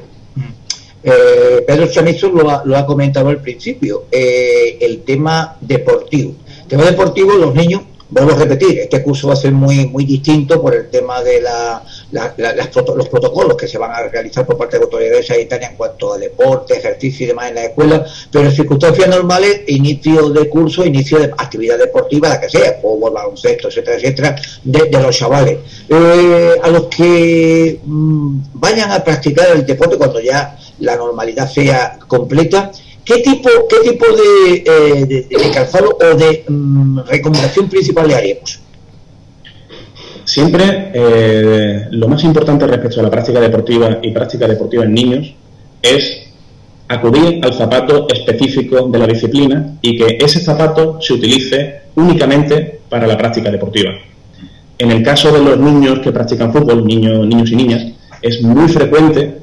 Eh, 1.03 1.65
Pedro 1.67 1.87
Chamizo 1.87 2.29
lo 2.31 2.51
ha, 2.51 2.63
lo 2.65 2.77
ha, 2.77 2.85
comentado 2.85 3.29
al 3.29 3.41
principio, 3.41 4.07
eh, 4.11 4.79
el 4.81 5.03
tema 5.03 5.57
deportivo. 5.61 6.35
El 6.63 6.67
tema 6.67 6.85
deportivo, 6.85 7.35
los 7.35 7.55
niños 7.55 7.83
vuelvo 8.11 8.33
a 8.33 8.37
repetir, 8.37 8.79
este 8.79 9.03
curso 9.03 9.29
va 9.29 9.35
a 9.35 9.37
ser 9.37 9.53
muy, 9.53 9.87
muy 9.87 10.05
distinto 10.05 10.61
por 10.61 10.75
el 10.75 10.89
tema 10.91 11.23
de 11.23 11.41
la, 11.41 11.83
los 12.11 13.09
protocolos 13.09 13.57
que 13.57 13.69
se 13.69 13.79
van 13.79 13.91
a 13.91 14.09
realizar 14.09 14.47
por 14.47 14.57
parte 14.57 14.79
de 14.79 14.85
autoridades 14.85 15.27
sanitarias 15.27 15.73
en 15.73 15.77
cuanto 15.77 16.15
a 16.15 16.19
deporte, 16.19 16.77
ejercicio 16.77 17.25
y 17.25 17.29
demás 17.29 17.49
en 17.51 17.55
la 17.57 17.65
escuela, 17.65 18.07
pero 18.33 18.47
en 18.47 18.53
circunstancias 18.53 19.09
normales, 19.09 19.63
inicio 19.67 20.31
de 20.31 20.49
curso, 20.49 20.85
inicio 20.85 21.19
de 21.19 21.27
actividad 21.27 21.79
deportiva, 21.79 22.29
la 22.29 22.41
que 22.41 22.49
sea, 22.49 22.79
fútbol, 22.81 23.13
baloncesto, 23.13 23.69
etcétera, 23.69 23.97
etcétera, 23.97 24.37
de, 24.65 24.91
los 24.91 25.17
chavales. 25.17 25.59
Eh, 25.89 26.55
a 26.63 26.71
los 26.71 26.87
que 26.87 27.79
mm, 27.85 28.39
vayan 28.55 28.91
a 28.91 29.05
practicar 29.05 29.49
el 29.51 29.67
deporte 29.67 29.97
cuando 29.97 30.21
ya 30.21 30.57
la 30.81 30.97
normalidad 30.97 31.51
sea 31.51 31.99
completa, 32.07 32.71
¿Qué 33.05 33.23
tipo, 33.23 33.49
qué 33.71 33.91
tipo 33.91 34.05
de, 34.05 35.27
eh, 35.31 35.51
calzado 35.55 35.97
o 35.99 36.15
de 36.15 36.45
mm, 36.47 36.99
recomendación 37.07 37.67
principal 37.67 38.07
le 38.07 38.15
haríamos? 38.15 38.61
Siempre 40.29 40.91
eh, 40.93 41.87
lo 41.91 42.07
más 42.07 42.23
importante 42.23 42.67
respecto 42.67 43.01
a 43.01 43.03
la 43.03 43.11
práctica 43.11 43.41
deportiva 43.41 43.99
y 44.03 44.11
práctica 44.11 44.47
deportiva 44.47 44.85
en 44.85 44.93
niños 44.93 45.35
es 45.81 46.29
acudir 46.87 47.43
al 47.43 47.55
zapato 47.55 48.07
específico 48.13 48.89
de 48.89 48.99
la 48.99 49.07
disciplina 49.07 49.79
y 49.81 49.97
que 49.97 50.19
ese 50.21 50.41
zapato 50.41 51.01
se 51.01 51.15
utilice 51.15 51.81
únicamente 51.95 52.81
para 52.91 53.07
la 53.07 53.17
práctica 53.17 53.51
deportiva. 53.51 53.93
En 54.77 54.91
el 54.91 55.03
caso 55.03 55.33
de 55.33 55.43
los 55.43 55.59
niños 55.59 56.01
que 56.01 56.13
practican 56.13 56.53
fútbol, 56.53 56.85
niños, 56.85 57.27
niños 57.27 57.51
y 57.51 57.57
niñas, 57.57 57.87
es 58.21 58.43
muy 58.43 58.69
frecuente 58.69 59.39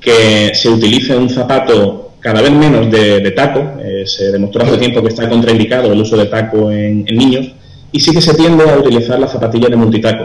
que 0.00 0.50
se 0.52 0.68
utilice 0.68 1.16
un 1.16 1.30
zapato 1.30 2.14
cada 2.18 2.42
vez 2.42 2.50
menos 2.50 2.90
de, 2.90 3.30
taco. 3.30 3.80
Eh, 3.80 4.02
se 4.04 4.32
demostró 4.32 4.64
hace 4.64 4.78
tiempo 4.78 5.00
que 5.00 5.10
está 5.10 5.28
contraindicado 5.28 5.92
el 5.92 6.00
uso 6.00 6.16
de 6.16 6.26
taco 6.26 6.72
en, 6.72 7.04
niños 7.04 7.52
y 7.94 8.00
sí 8.00 8.12
que 8.12 8.20
se 8.20 8.34
tiende 8.34 8.68
a 8.68 8.76
utilizar 8.76 9.20
la 9.20 9.28
zapatilla 9.28 9.68
de 9.68 9.76
multitaco. 9.76 10.24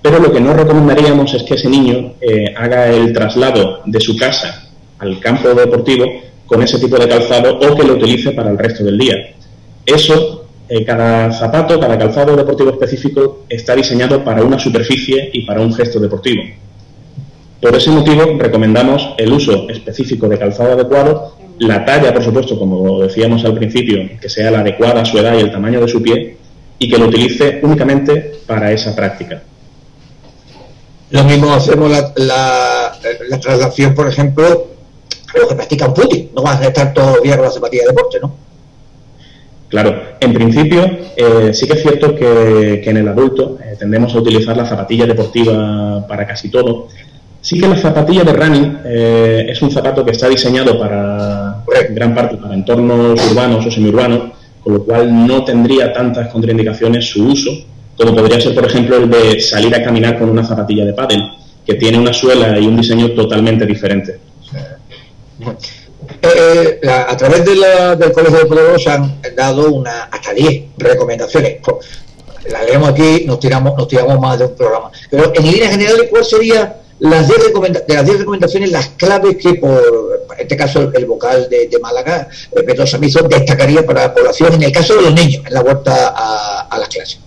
Pero 0.00 0.20
lo 0.20 0.32
que 0.32 0.40
no 0.40 0.54
recomendaríamos 0.54 1.34
es 1.34 1.42
que 1.42 1.52
ese 1.52 1.68
niño 1.68 2.14
eh, 2.18 2.54
haga 2.56 2.88
el 2.88 3.12
traslado 3.12 3.80
de 3.84 4.00
su 4.00 4.16
casa 4.16 4.70
al 4.98 5.20
campo 5.20 5.52
deportivo 5.52 6.06
con 6.46 6.62
ese 6.62 6.78
tipo 6.78 6.96
de 6.96 7.06
calzado 7.06 7.58
o 7.58 7.76
que 7.76 7.84
lo 7.84 7.96
utilice 7.96 8.32
para 8.32 8.48
el 8.48 8.56
resto 8.56 8.82
del 8.84 8.96
día. 8.96 9.16
Eso, 9.84 10.46
eh, 10.66 10.82
cada 10.82 11.30
zapato, 11.32 11.78
cada 11.78 11.98
calzado 11.98 12.34
deportivo 12.36 12.70
específico 12.70 13.44
está 13.50 13.76
diseñado 13.76 14.24
para 14.24 14.42
una 14.42 14.58
superficie 14.58 15.28
y 15.30 15.42
para 15.44 15.60
un 15.60 15.74
gesto 15.74 16.00
deportivo. 16.00 16.42
Por 17.60 17.76
ese 17.76 17.90
motivo, 17.90 18.38
recomendamos 18.38 19.10
el 19.18 19.30
uso 19.30 19.68
específico 19.68 20.26
de 20.26 20.38
calzado 20.38 20.72
adecuado, 20.72 21.36
la 21.58 21.84
talla, 21.84 22.14
por 22.14 22.24
supuesto, 22.24 22.58
como 22.58 23.00
decíamos 23.00 23.44
al 23.44 23.52
principio, 23.52 24.08
que 24.18 24.30
sea 24.30 24.50
la 24.50 24.60
adecuada 24.60 25.02
a 25.02 25.04
su 25.04 25.18
edad 25.18 25.36
y 25.36 25.40
el 25.40 25.52
tamaño 25.52 25.82
de 25.82 25.88
su 25.88 26.02
pie, 26.02 26.38
y 26.84 26.88
que 26.90 26.98
lo 26.98 27.06
utilice 27.06 27.60
únicamente 27.62 28.40
para 28.46 28.70
esa 28.70 28.94
práctica. 28.94 29.42
Lo 31.10 31.24
mismo 31.24 31.54
hacemos 31.54 31.90
la, 31.90 32.12
la, 32.16 33.40
traslación, 33.40 33.94
por 33.94 34.06
ejemplo, 34.06 34.44
a 35.34 35.38
los 35.38 35.48
que 35.48 35.54
practican 35.54 35.96
fútbol. 35.96 36.28
No 36.34 36.42
van 36.42 36.62
a 36.62 36.66
estar 36.66 36.92
todo 36.92 37.22
día 37.22 37.36
con 37.36 37.46
la 37.46 37.50
zapatilla 37.50 37.84
de 37.84 37.88
deporte, 37.88 38.18
¿no? 38.20 38.36
Claro, 39.68 39.98
en 40.20 40.34
principio 40.34 40.84
eh, 41.16 41.54
sí 41.54 41.66
que 41.66 41.72
es 41.72 41.82
cierto 41.82 42.14
que, 42.14 42.82
en 42.84 42.96
el 42.98 43.08
adulto 43.08 43.58
eh, 43.64 43.76
tendemos 43.78 44.14
a 44.14 44.18
utilizar 44.18 44.54
la 44.54 44.66
zapatilla 44.66 45.06
deportiva 45.06 46.06
para 46.06 46.26
casi 46.26 46.50
todo, 46.50 46.88
Sí 47.40 47.60
que 47.60 47.68
la 47.68 47.76
zapatilla 47.76 48.24
de 48.24 48.32
running 48.32 48.78
eh, 48.86 49.46
es 49.50 49.60
un 49.60 49.70
zapato 49.70 50.02
que 50.02 50.12
está 50.12 50.30
diseñado 50.30 50.78
para 50.78 51.62
gran 51.90 52.14
parte 52.14 52.38
para 52.38 52.54
entornos 52.54 53.20
urbanos 53.30 53.66
o 53.66 53.70
semiurbanos, 53.70 54.30
con 54.64 54.74
lo 54.74 54.84
cual 54.84 55.26
no 55.26 55.44
tendría 55.44 55.92
tantas 55.92 56.28
contraindicaciones 56.32 57.10
su 57.10 57.26
uso, 57.26 57.50
como 57.96 58.14
podría 58.14 58.40
ser, 58.40 58.54
por 58.54 58.64
ejemplo, 58.64 58.96
el 58.96 59.10
de 59.10 59.40
salir 59.40 59.74
a 59.74 59.84
caminar 59.84 60.18
con 60.18 60.30
una 60.30 60.44
zapatilla 60.44 60.86
de 60.86 60.94
pádel, 60.94 61.22
que 61.64 61.74
tiene 61.74 61.98
una 61.98 62.12
suela 62.12 62.58
y 62.58 62.66
un 62.66 62.76
diseño 62.76 63.10
totalmente 63.12 63.66
diferente. 63.66 64.18
Eh, 66.22 66.80
a 66.88 67.16
través 67.16 67.44
del 67.44 68.12
Colegio 68.12 68.38
de 68.38 68.46
Podemos 68.46 68.86
han 68.86 69.20
dado 69.36 69.70
una, 69.70 70.04
hasta 70.04 70.32
10 70.32 70.64
recomendaciones. 70.78 71.58
La 72.50 72.62
leemos 72.62 72.88
aquí, 72.90 73.24
nos 73.26 73.38
tiramos, 73.38 73.76
nos 73.76 73.88
tiramos 73.88 74.18
más 74.18 74.38
de 74.38 74.46
un 74.46 74.54
programa. 74.54 74.90
Pero 75.10 75.32
en 75.34 75.44
línea 75.44 75.70
general, 75.70 76.06
¿cuál 76.10 76.24
sería 76.24 76.76
las 77.00 77.28
diez 77.28 77.40
de 77.86 77.94
las 77.94 78.06
10 78.06 78.18
recomendaciones, 78.20 78.70
las 78.70 78.88
claves 78.90 79.36
que, 79.36 79.54
por 79.54 80.24
en 80.36 80.40
este 80.42 80.56
caso, 80.56 80.90
el, 80.92 81.06
vocal 81.06 81.48
de, 81.50 81.78
Málaga, 81.80 82.28
eh, 82.52 82.62
Pedro 82.62 82.86
Samizo, 82.86 83.22
destacaría 83.28 83.84
para 83.84 84.02
la 84.02 84.14
población 84.14 84.54
en 84.54 84.62
el 84.62 84.72
caso 84.72 84.96
de 84.96 85.02
los 85.02 85.14
niños, 85.14 85.42
en 85.46 85.54
la 85.54 85.62
vuelta 85.62 86.14
a, 86.16 86.78
las 86.78 86.88
clases. 86.88 87.18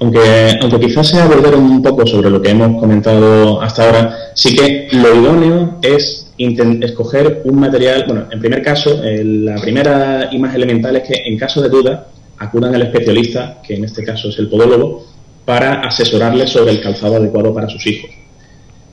Aunque, 0.00 0.58
aunque 0.60 0.80
quizás 0.80 1.08
sea 1.08 1.26
volver 1.26 1.54
un 1.54 1.82
poco 1.82 2.06
sobre 2.06 2.30
lo 2.30 2.40
que 2.40 2.50
hemos 2.50 2.80
comentado 2.80 3.60
hasta 3.60 3.86
ahora, 3.86 4.16
sí 4.34 4.54
que 4.54 4.88
lo 4.92 5.14
idóneo 5.14 5.78
es 5.82 6.32
escoger 6.38 7.42
un 7.44 7.60
material, 7.60 8.04
bueno, 8.06 8.26
en 8.30 8.40
primer 8.40 8.62
caso, 8.62 9.00
la 9.02 9.60
primera 9.60 10.28
y 10.32 10.38
más 10.38 10.54
elemental 10.54 10.96
es 10.96 11.02
que 11.02 11.22
en 11.26 11.38
caso 11.38 11.60
de 11.60 11.68
duda 11.68 12.06
acudan 12.38 12.74
al 12.74 12.82
especialista, 12.82 13.60
que 13.62 13.74
en 13.74 13.84
este 13.84 14.02
caso 14.02 14.30
es 14.30 14.38
el 14.38 14.48
podólogo, 14.48 15.04
para 15.50 15.80
asesorarles 15.80 16.50
sobre 16.50 16.70
el 16.70 16.80
calzado 16.80 17.16
adecuado 17.16 17.52
para 17.52 17.68
sus 17.68 17.84
hijos. 17.84 18.08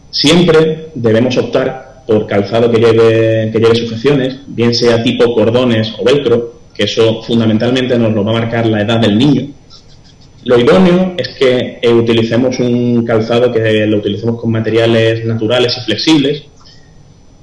Siempre 0.09 0.87
debemos 0.95 1.37
optar 1.37 2.01
por 2.07 2.25
calzado 2.25 2.71
que 2.71 2.79
lleve, 2.79 3.51
que 3.51 3.59
lleve 3.59 3.75
sujeciones, 3.75 4.39
bien 4.47 4.73
sea 4.73 5.03
tipo 5.03 5.35
cordones 5.35 5.93
o 5.99 6.03
velcro, 6.03 6.61
que 6.73 6.85
eso 6.85 7.21
fundamentalmente 7.21 7.95
nos 7.99 8.11
lo 8.11 8.23
va 8.23 8.31
a 8.31 8.41
marcar 8.41 8.65
la 8.65 8.81
edad 8.81 8.99
del 8.99 9.19
niño. 9.19 9.49
Lo 10.45 10.57
idóneo 10.57 11.13
es 11.15 11.27
que 11.37 11.77
eh, 11.79 11.93
utilicemos 11.93 12.57
un 12.57 13.05
calzado 13.05 13.51
que 13.51 13.85
lo 13.85 13.97
utilicemos 13.97 14.41
con 14.41 14.49
materiales 14.49 15.23
naturales 15.25 15.77
y 15.77 15.81
flexibles. 15.81 16.43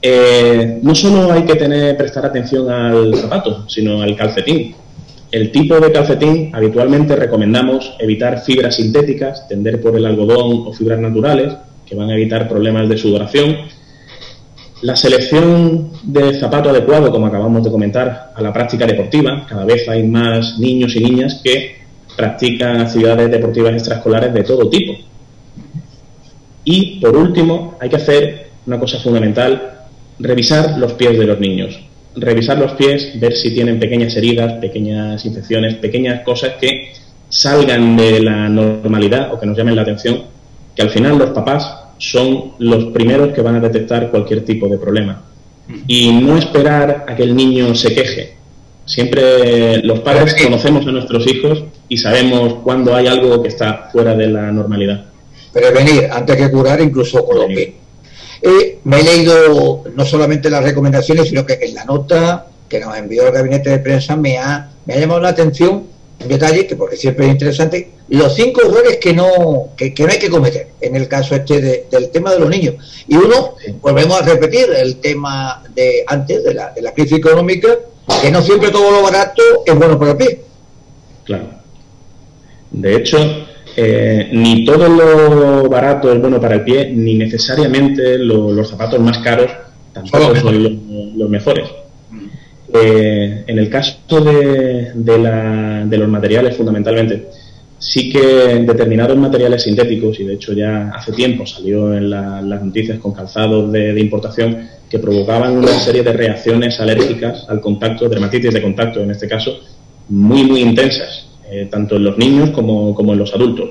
Eh, 0.02 0.80
no 0.82 0.92
solo 0.92 1.32
hay 1.32 1.44
que 1.44 1.54
tener, 1.54 1.96
prestar 1.96 2.26
atención 2.26 2.68
al 2.68 3.14
zapato, 3.14 3.68
sino 3.68 4.02
al 4.02 4.16
calcetín. 4.16 4.74
El 5.34 5.50
tipo 5.50 5.80
de 5.80 5.90
calcetín 5.90 6.50
habitualmente 6.54 7.16
recomendamos 7.16 7.96
evitar 7.98 8.40
fibras 8.44 8.76
sintéticas, 8.76 9.48
tender 9.48 9.80
por 9.80 9.96
el 9.96 10.06
algodón 10.06 10.62
o 10.64 10.72
fibras 10.72 11.00
naturales, 11.00 11.52
que 11.84 11.96
van 11.96 12.08
a 12.08 12.14
evitar 12.14 12.48
problemas 12.48 12.88
de 12.88 12.96
sudoración. 12.96 13.56
La 14.82 14.94
selección 14.94 15.90
de 16.04 16.38
zapato 16.38 16.70
adecuado, 16.70 17.10
como 17.10 17.26
acabamos 17.26 17.64
de 17.64 17.70
comentar, 17.72 18.32
a 18.32 18.40
la 18.40 18.52
práctica 18.52 18.86
deportiva. 18.86 19.44
Cada 19.48 19.64
vez 19.64 19.88
hay 19.88 20.04
más 20.04 20.56
niños 20.60 20.94
y 20.94 21.00
niñas 21.00 21.40
que 21.42 21.78
practican 22.16 22.80
actividades 22.82 23.28
deportivas 23.28 23.72
extraescolares 23.72 24.32
de 24.32 24.44
todo 24.44 24.70
tipo. 24.70 24.92
Y, 26.62 27.00
por 27.00 27.16
último, 27.16 27.76
hay 27.80 27.88
que 27.88 27.96
hacer 27.96 28.50
una 28.68 28.78
cosa 28.78 29.00
fundamental, 29.00 29.80
revisar 30.20 30.78
los 30.78 30.92
pies 30.92 31.18
de 31.18 31.26
los 31.26 31.40
niños 31.40 31.83
revisar 32.16 32.58
los 32.58 32.72
pies, 32.72 33.18
ver 33.18 33.34
si 33.34 33.52
tienen 33.52 33.78
pequeñas 33.78 34.16
heridas, 34.16 34.54
pequeñas 34.54 35.24
infecciones, 35.24 35.74
pequeñas 35.74 36.22
cosas 36.22 36.52
que 36.60 36.92
salgan 37.28 37.96
de 37.96 38.20
la 38.20 38.48
normalidad 38.48 39.32
o 39.32 39.40
que 39.40 39.46
nos 39.46 39.56
llamen 39.56 39.76
la 39.76 39.82
atención, 39.82 40.22
que 40.74 40.82
al 40.82 40.90
final 40.90 41.18
los 41.18 41.30
papás 41.30 41.84
son 41.98 42.52
los 42.58 42.86
primeros 42.92 43.32
que 43.32 43.40
van 43.40 43.56
a 43.56 43.60
detectar 43.60 44.10
cualquier 44.10 44.44
tipo 44.44 44.68
de 44.68 44.78
problema. 44.78 45.22
Y 45.86 46.12
no 46.12 46.36
esperar 46.36 47.06
a 47.08 47.16
que 47.16 47.22
el 47.22 47.34
niño 47.34 47.74
se 47.74 47.94
queje. 47.94 48.34
Siempre 48.84 49.78
los 49.82 50.00
padres 50.00 50.34
conocemos 50.34 50.86
a 50.86 50.92
nuestros 50.92 51.26
hijos 51.26 51.64
y 51.88 51.96
sabemos 51.96 52.54
cuando 52.62 52.94
hay 52.94 53.06
algo 53.06 53.42
que 53.42 53.48
está 53.48 53.88
fuera 53.90 54.14
de 54.14 54.28
la 54.28 54.52
normalidad. 54.52 55.06
Prevenir 55.52 56.08
antes 56.12 56.36
que 56.36 56.50
curar, 56.50 56.80
incluso 56.82 57.24
con 57.24 57.38
los 57.38 57.46
pies. 57.46 57.70
Eh, 58.46 58.78
me 58.84 59.00
he 59.00 59.02
leído 59.02 59.84
no 59.94 60.04
solamente 60.04 60.50
las 60.50 60.62
recomendaciones, 60.62 61.28
sino 61.28 61.46
que 61.46 61.58
en 61.62 61.74
la 61.74 61.86
nota 61.86 62.46
que 62.68 62.78
nos 62.78 62.94
envió 62.94 63.26
el 63.26 63.32
gabinete 63.32 63.70
de 63.70 63.78
prensa 63.78 64.16
me 64.16 64.36
ha, 64.36 64.70
me 64.84 64.92
ha 64.92 64.98
llamado 64.98 65.20
la 65.20 65.30
atención 65.30 65.84
un 66.20 66.28
detalle 66.28 66.66
que 66.66 66.76
porque 66.76 66.96
siempre 66.96 67.26
es 67.26 67.32
interesante, 67.32 67.90
los 68.08 68.34
cinco 68.34 68.62
errores 68.62 68.98
que 68.98 69.14
no, 69.14 69.70
que, 69.76 69.94
no 69.98 70.08
hay 70.10 70.18
que 70.18 70.28
cometer 70.28 70.68
en 70.80 70.94
el 70.94 71.08
caso 71.08 71.34
este 71.34 71.86
del 71.90 72.10
tema 72.10 72.32
de 72.32 72.40
los 72.40 72.50
niños. 72.50 72.74
Y 73.08 73.16
uno, 73.16 73.54
volvemos 73.80 74.20
a 74.20 74.24
repetir 74.24 74.66
el 74.76 74.96
tema 74.96 75.62
de 75.74 76.04
antes 76.06 76.44
de 76.44 76.54
la, 76.54 76.70
de 76.70 76.82
la 76.82 76.92
crisis 76.92 77.18
económica, 77.18 77.68
que 78.20 78.30
no 78.30 78.42
siempre 78.42 78.70
todo 78.70 78.90
lo 78.90 79.02
barato 79.02 79.42
es 79.64 79.74
bueno 79.74 79.98
para 79.98 80.12
el 80.12 80.16
pie. 80.16 80.40
Claro. 81.24 81.48
De 82.70 82.96
hecho, 82.96 83.18
eh, 83.76 84.28
ni 84.32 84.64
todo 84.64 84.88
lo 84.88 85.68
barato 85.68 86.12
es 86.12 86.20
bueno 86.20 86.40
para 86.40 86.56
el 86.56 86.62
pie, 86.62 86.92
ni 86.94 87.14
necesariamente 87.14 88.18
los 88.18 88.68
zapatos 88.68 89.00
más 89.00 89.18
caros 89.18 89.50
tampoco 89.92 90.36
son 90.36 90.80
los, 91.16 91.30
mejores. 91.30 91.68
Eh, 92.72 93.44
en 93.46 93.58
el 93.58 93.70
caso 93.70 94.20
de, 94.20 94.92
los 95.96 96.08
materiales, 96.08 96.56
fundamentalmente, 96.56 97.28
sí 97.78 98.10
que 98.10 98.64
determinados 98.64 99.16
materiales 99.16 99.62
sintéticos, 99.62 100.18
y 100.20 100.24
de 100.24 100.34
hecho 100.34 100.52
ya 100.52 100.90
hace 100.90 101.12
tiempo 101.12 101.46
salió 101.46 101.94
en 101.94 102.10
las 102.10 102.62
noticias 102.62 102.98
con 102.98 103.12
calzados 103.12 103.72
de, 103.72 103.98
importación, 103.98 104.68
que 104.88 104.98
provocaban 104.98 105.56
una 105.56 105.78
serie 105.80 106.02
de 106.02 106.12
reacciones 106.12 106.78
alérgicas 106.78 107.46
al 107.48 107.60
contacto, 107.60 108.08
dermatitis 108.08 108.54
de 108.54 108.62
contacto 108.62 109.00
en 109.00 109.10
este 109.10 109.28
caso, 109.28 109.58
muy, 110.08 110.44
muy 110.44 110.60
intensas, 110.60 111.23
eh, 111.50 111.68
tanto 111.70 111.96
en 111.96 112.04
los 112.04 112.18
niños 112.18 112.50
como, 112.50 112.94
como, 112.94 113.12
en 113.12 113.18
los 113.18 113.34
adultos. 113.34 113.70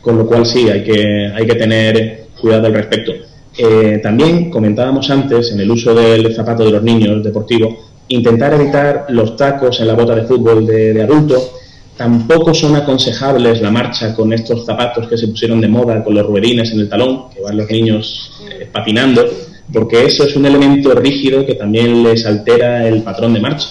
Con 0.00 0.18
lo 0.18 0.26
cual 0.26 0.44
sí, 0.44 0.68
hay 0.68 0.82
que, 0.82 1.32
hay 1.34 1.46
que 1.46 1.54
tener 1.54 2.26
cuidado 2.40 2.66
al 2.66 2.74
respecto. 2.74 3.12
Eh, 3.56 4.00
también 4.02 4.50
comentábamos 4.50 5.08
antes, 5.10 5.52
en 5.52 5.60
el 5.60 5.70
uso 5.70 5.94
del 5.94 6.34
zapato 6.34 6.64
de 6.64 6.72
los 6.72 6.82
niños 6.82 7.22
deportivos, 7.22 7.74
intentar 8.08 8.54
evitar 8.54 9.06
los 9.08 9.36
tacos 9.36 9.80
en 9.80 9.86
la 9.86 9.94
bota 9.94 10.14
de 10.14 10.24
fútbol 10.24 10.66
de, 10.66 10.92
de 10.92 11.02
adultos. 11.02 11.52
Tampoco 11.96 12.52
son 12.52 12.74
aconsejables 12.74 13.62
la 13.62 13.70
marcha 13.70 14.14
con 14.16 14.32
estos 14.32 14.66
zapatos 14.66 15.06
que 15.06 15.16
se 15.16 15.28
pusieron 15.28 15.60
de 15.60 15.68
moda, 15.68 16.02
con 16.02 16.14
los 16.14 16.26
ruedines 16.26 16.72
en 16.72 16.80
el 16.80 16.88
talón, 16.88 17.30
que 17.32 17.40
van 17.40 17.56
los 17.56 17.70
niños 17.70 18.32
eh, 18.50 18.68
patinando, 18.70 19.24
porque 19.72 20.04
eso 20.04 20.24
es 20.24 20.34
un 20.34 20.44
elemento 20.44 20.92
rígido 20.94 21.46
que 21.46 21.54
también 21.54 22.02
les 22.02 22.26
altera 22.26 22.86
el 22.88 23.02
patrón 23.02 23.34
de 23.34 23.40
marcha. 23.40 23.68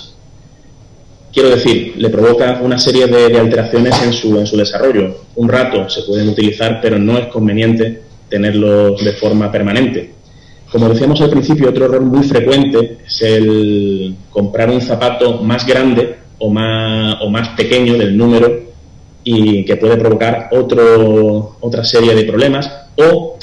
Quiero 1.33 1.49
decir, 1.49 1.95
le 1.97 2.09
provoca 2.09 2.59
una 2.61 2.77
serie 2.77 3.07
de, 3.07 3.39
alteraciones 3.39 3.99
en 4.03 4.13
su, 4.13 4.37
en 4.37 4.45
su 4.45 4.55
desarrollo. 4.55 5.15
Un 5.35 5.49
rato 5.49 5.89
se 5.89 6.03
pueden 6.03 6.29
utilizar, 6.29 6.79
pero 6.79 6.99
no 6.99 7.17
es 7.17 7.25
conveniente 7.27 8.01
tenerlos 8.29 9.03
de 9.03 9.13
forma 9.13 9.51
permanente. 9.51 10.11
Como 10.71 10.89
decíamos 10.89 11.19
al 11.21 11.31
principio, 11.31 11.69
otro 11.69 11.85
error 11.85 12.01
muy 12.01 12.23
frecuente 12.23 12.97
es 13.05 13.21
el 13.23 14.15
comprar 14.29 14.69
un 14.69 14.81
zapato 14.81 15.41
más 15.41 15.65
grande 15.65 16.17
o 16.37 16.51
más, 16.51 17.17
o 17.21 17.29
más 17.29 17.49
pequeño 17.49 17.95
del 17.97 18.15
número 18.15 18.61
y 19.23 19.65
que 19.65 19.77
puede 19.77 19.97
provocar 19.97 20.49
otro, 20.51 21.57
otra 21.61 21.83
serie 21.83 22.13
de 22.13 22.25
problemas 22.25 22.71
o 22.95 23.37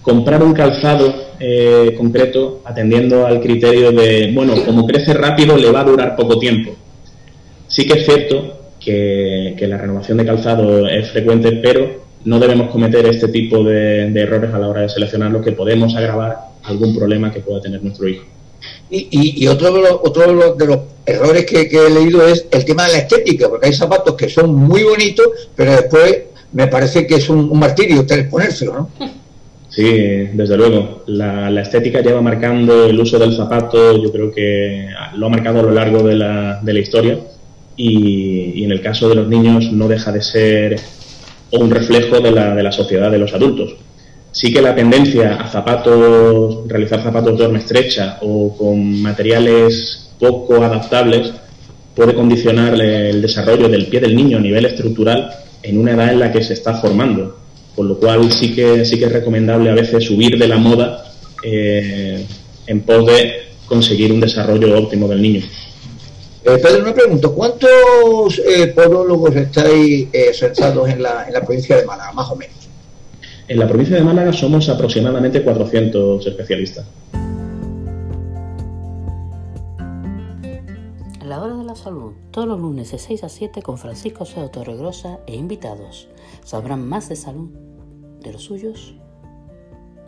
comprar 0.00 0.42
un 0.42 0.54
calzado 0.54 1.14
eh, 1.40 1.94
concreto 1.96 2.62
atendiendo 2.64 3.26
al 3.26 3.40
criterio 3.40 3.90
de, 3.92 4.30
bueno, 4.34 4.54
como 4.64 4.86
crece 4.86 5.12
rápido 5.12 5.56
le 5.56 5.70
va 5.70 5.80
a 5.80 5.84
durar 5.84 6.16
poco 6.16 6.38
tiempo. 6.38 6.74
Sí 7.74 7.88
que 7.88 7.98
es 7.98 8.06
cierto 8.06 8.56
que, 8.78 9.56
la 9.68 9.78
renovación 9.78 10.18
de 10.18 10.24
calzado 10.24 10.86
es 10.86 11.10
frecuente, 11.10 11.58
pero 11.60 12.04
no 12.24 12.38
debemos 12.38 12.70
cometer 12.70 13.04
este 13.06 13.26
tipo 13.26 13.64
de, 13.64 14.12
errores 14.14 14.54
a 14.54 14.60
la 14.60 14.68
hora 14.68 14.82
de 14.82 14.88
seleccionarlo, 14.88 15.40
que 15.40 15.50
podemos 15.50 15.96
agravar 15.96 16.36
algún 16.62 16.94
problema 16.96 17.32
que 17.32 17.40
pueda 17.40 17.60
tener 17.60 17.82
nuestro 17.82 18.06
hijo. 18.06 18.26
Y, 18.90 19.44
otro, 19.48 19.72
de 19.72 19.80
los, 19.80 19.92
otro 20.04 20.54
de 20.54 20.66
los, 20.66 20.78
errores 21.04 21.46
que, 21.46 21.62
he 21.62 21.90
leído 21.90 22.24
es 22.24 22.46
el 22.48 22.64
tema 22.64 22.86
de 22.86 22.92
la 22.92 22.98
estética, 22.98 23.48
porque 23.48 23.66
hay 23.66 23.72
zapatos 23.72 24.14
que 24.14 24.28
son 24.28 24.54
muy 24.54 24.84
bonitos, 24.84 25.26
pero 25.56 25.72
después 25.72 26.22
me 26.52 26.68
parece 26.68 27.08
que 27.08 27.16
es 27.16 27.28
un, 27.28 27.58
martirio 27.58 28.02
ustedes 28.02 28.28
ponérselo, 28.28 28.72
¿no? 28.72 28.90
Sí, 29.68 30.28
desde 30.32 30.56
luego. 30.56 31.02
La, 31.08 31.60
estética 31.60 32.02
lleva 32.02 32.22
marcando 32.22 32.86
el 32.86 33.00
uso 33.00 33.18
del 33.18 33.36
zapato, 33.36 34.00
yo 34.00 34.12
creo 34.12 34.30
que 34.30 34.86
lo 35.16 35.26
ha 35.26 35.28
marcado 35.28 35.58
a 35.58 35.62
lo 35.64 35.72
largo 35.72 36.04
de 36.04 36.14
la, 36.14 36.60
de 36.62 36.72
la 36.72 36.78
historia 36.78 37.18
y, 37.76 38.64
en 38.64 38.72
el 38.72 38.80
caso 38.80 39.08
de 39.08 39.16
los 39.16 39.28
niños 39.28 39.72
no 39.72 39.88
deja 39.88 40.12
de 40.12 40.22
ser 40.22 40.80
un 41.50 41.70
reflejo 41.70 42.20
de 42.20 42.30
la, 42.30 42.54
de 42.54 42.62
la 42.62 42.72
sociedad 42.72 43.10
de 43.10 43.18
los 43.18 43.32
adultos. 43.34 43.74
Sí 44.32 44.52
que 44.52 44.60
la 44.60 44.74
tendencia 44.74 45.36
a 45.36 45.48
zapatos, 45.48 46.66
realizar 46.66 47.02
zapatos 47.02 47.38
de 47.38 47.44
horma 47.44 47.58
estrecha 47.58 48.18
o 48.22 48.56
con 48.56 49.00
materiales 49.00 50.10
poco 50.18 50.62
adaptables 50.62 51.32
puede 51.94 52.14
condicionar 52.14 52.74
el 52.80 53.22
desarrollo 53.22 53.68
del 53.68 53.86
pie 53.86 54.00
del 54.00 54.16
niño 54.16 54.38
a 54.38 54.40
nivel 54.40 54.64
estructural 54.66 55.30
en 55.62 55.78
una 55.78 55.92
edad 55.92 56.12
en 56.12 56.18
la 56.18 56.32
que 56.32 56.42
se 56.42 56.54
está 56.54 56.74
formando. 56.74 57.38
Con 57.76 57.88
lo 57.88 57.98
cual 57.98 58.30
sí 58.32 58.54
que, 58.54 58.84
sí 58.84 58.98
que 58.98 59.06
es 59.06 59.12
recomendable 59.12 59.70
a 59.70 59.74
veces 59.74 60.04
subir 60.04 60.38
de 60.38 60.48
la 60.48 60.58
moda 60.58 61.12
eh, 61.42 62.24
en 62.66 62.80
pos 62.82 63.06
de 63.06 63.32
conseguir 63.66 64.12
un 64.12 64.20
desarrollo 64.20 64.76
óptimo 64.78 65.08
del 65.08 65.22
niño. 65.22 65.42
Eh, 66.46 66.58
Pedro, 66.58 66.84
me 66.84 66.92
pregunto, 66.92 67.34
¿cuántos 67.34 68.38
eh, 68.38 68.66
podólogos 68.74 69.34
estáis 69.34 70.08
eh, 70.12 70.30
en 70.88 71.02
la, 71.02 71.26
en 71.26 71.32
la 71.32 71.40
provincia 71.40 71.74
de 71.78 71.86
Málaga, 71.86 72.12
más 72.12 72.30
o 72.30 72.36
menos? 72.36 72.68
En 73.48 73.58
la 73.58 73.66
provincia 73.66 73.96
de 73.96 74.02
Málaga 74.02 74.30
somos 74.30 74.68
aproximadamente 74.68 75.42
400 75.42 76.26
especialistas. 76.26 76.86
La 81.24 81.42
Hora 81.42 81.56
de 81.56 81.64
la 81.64 81.74
Salud, 81.74 82.12
todos 82.30 82.46
los 82.46 82.60
lunes 82.60 82.90
de 82.90 82.98
6 82.98 83.24
a 83.24 83.30
7 83.30 83.62
con 83.62 83.78
Francisco 83.78 84.26
Seo 84.26 84.50
Torregrosa 84.50 85.20
e 85.26 85.36
invitados. 85.36 86.08
Sabrán 86.44 86.86
más 86.86 87.08
de 87.08 87.16
salud, 87.16 87.48
de 88.20 88.32
los 88.32 88.42
suyos 88.42 88.94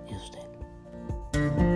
y 0.06 0.10
de 0.10 0.16
usted. 0.18 1.75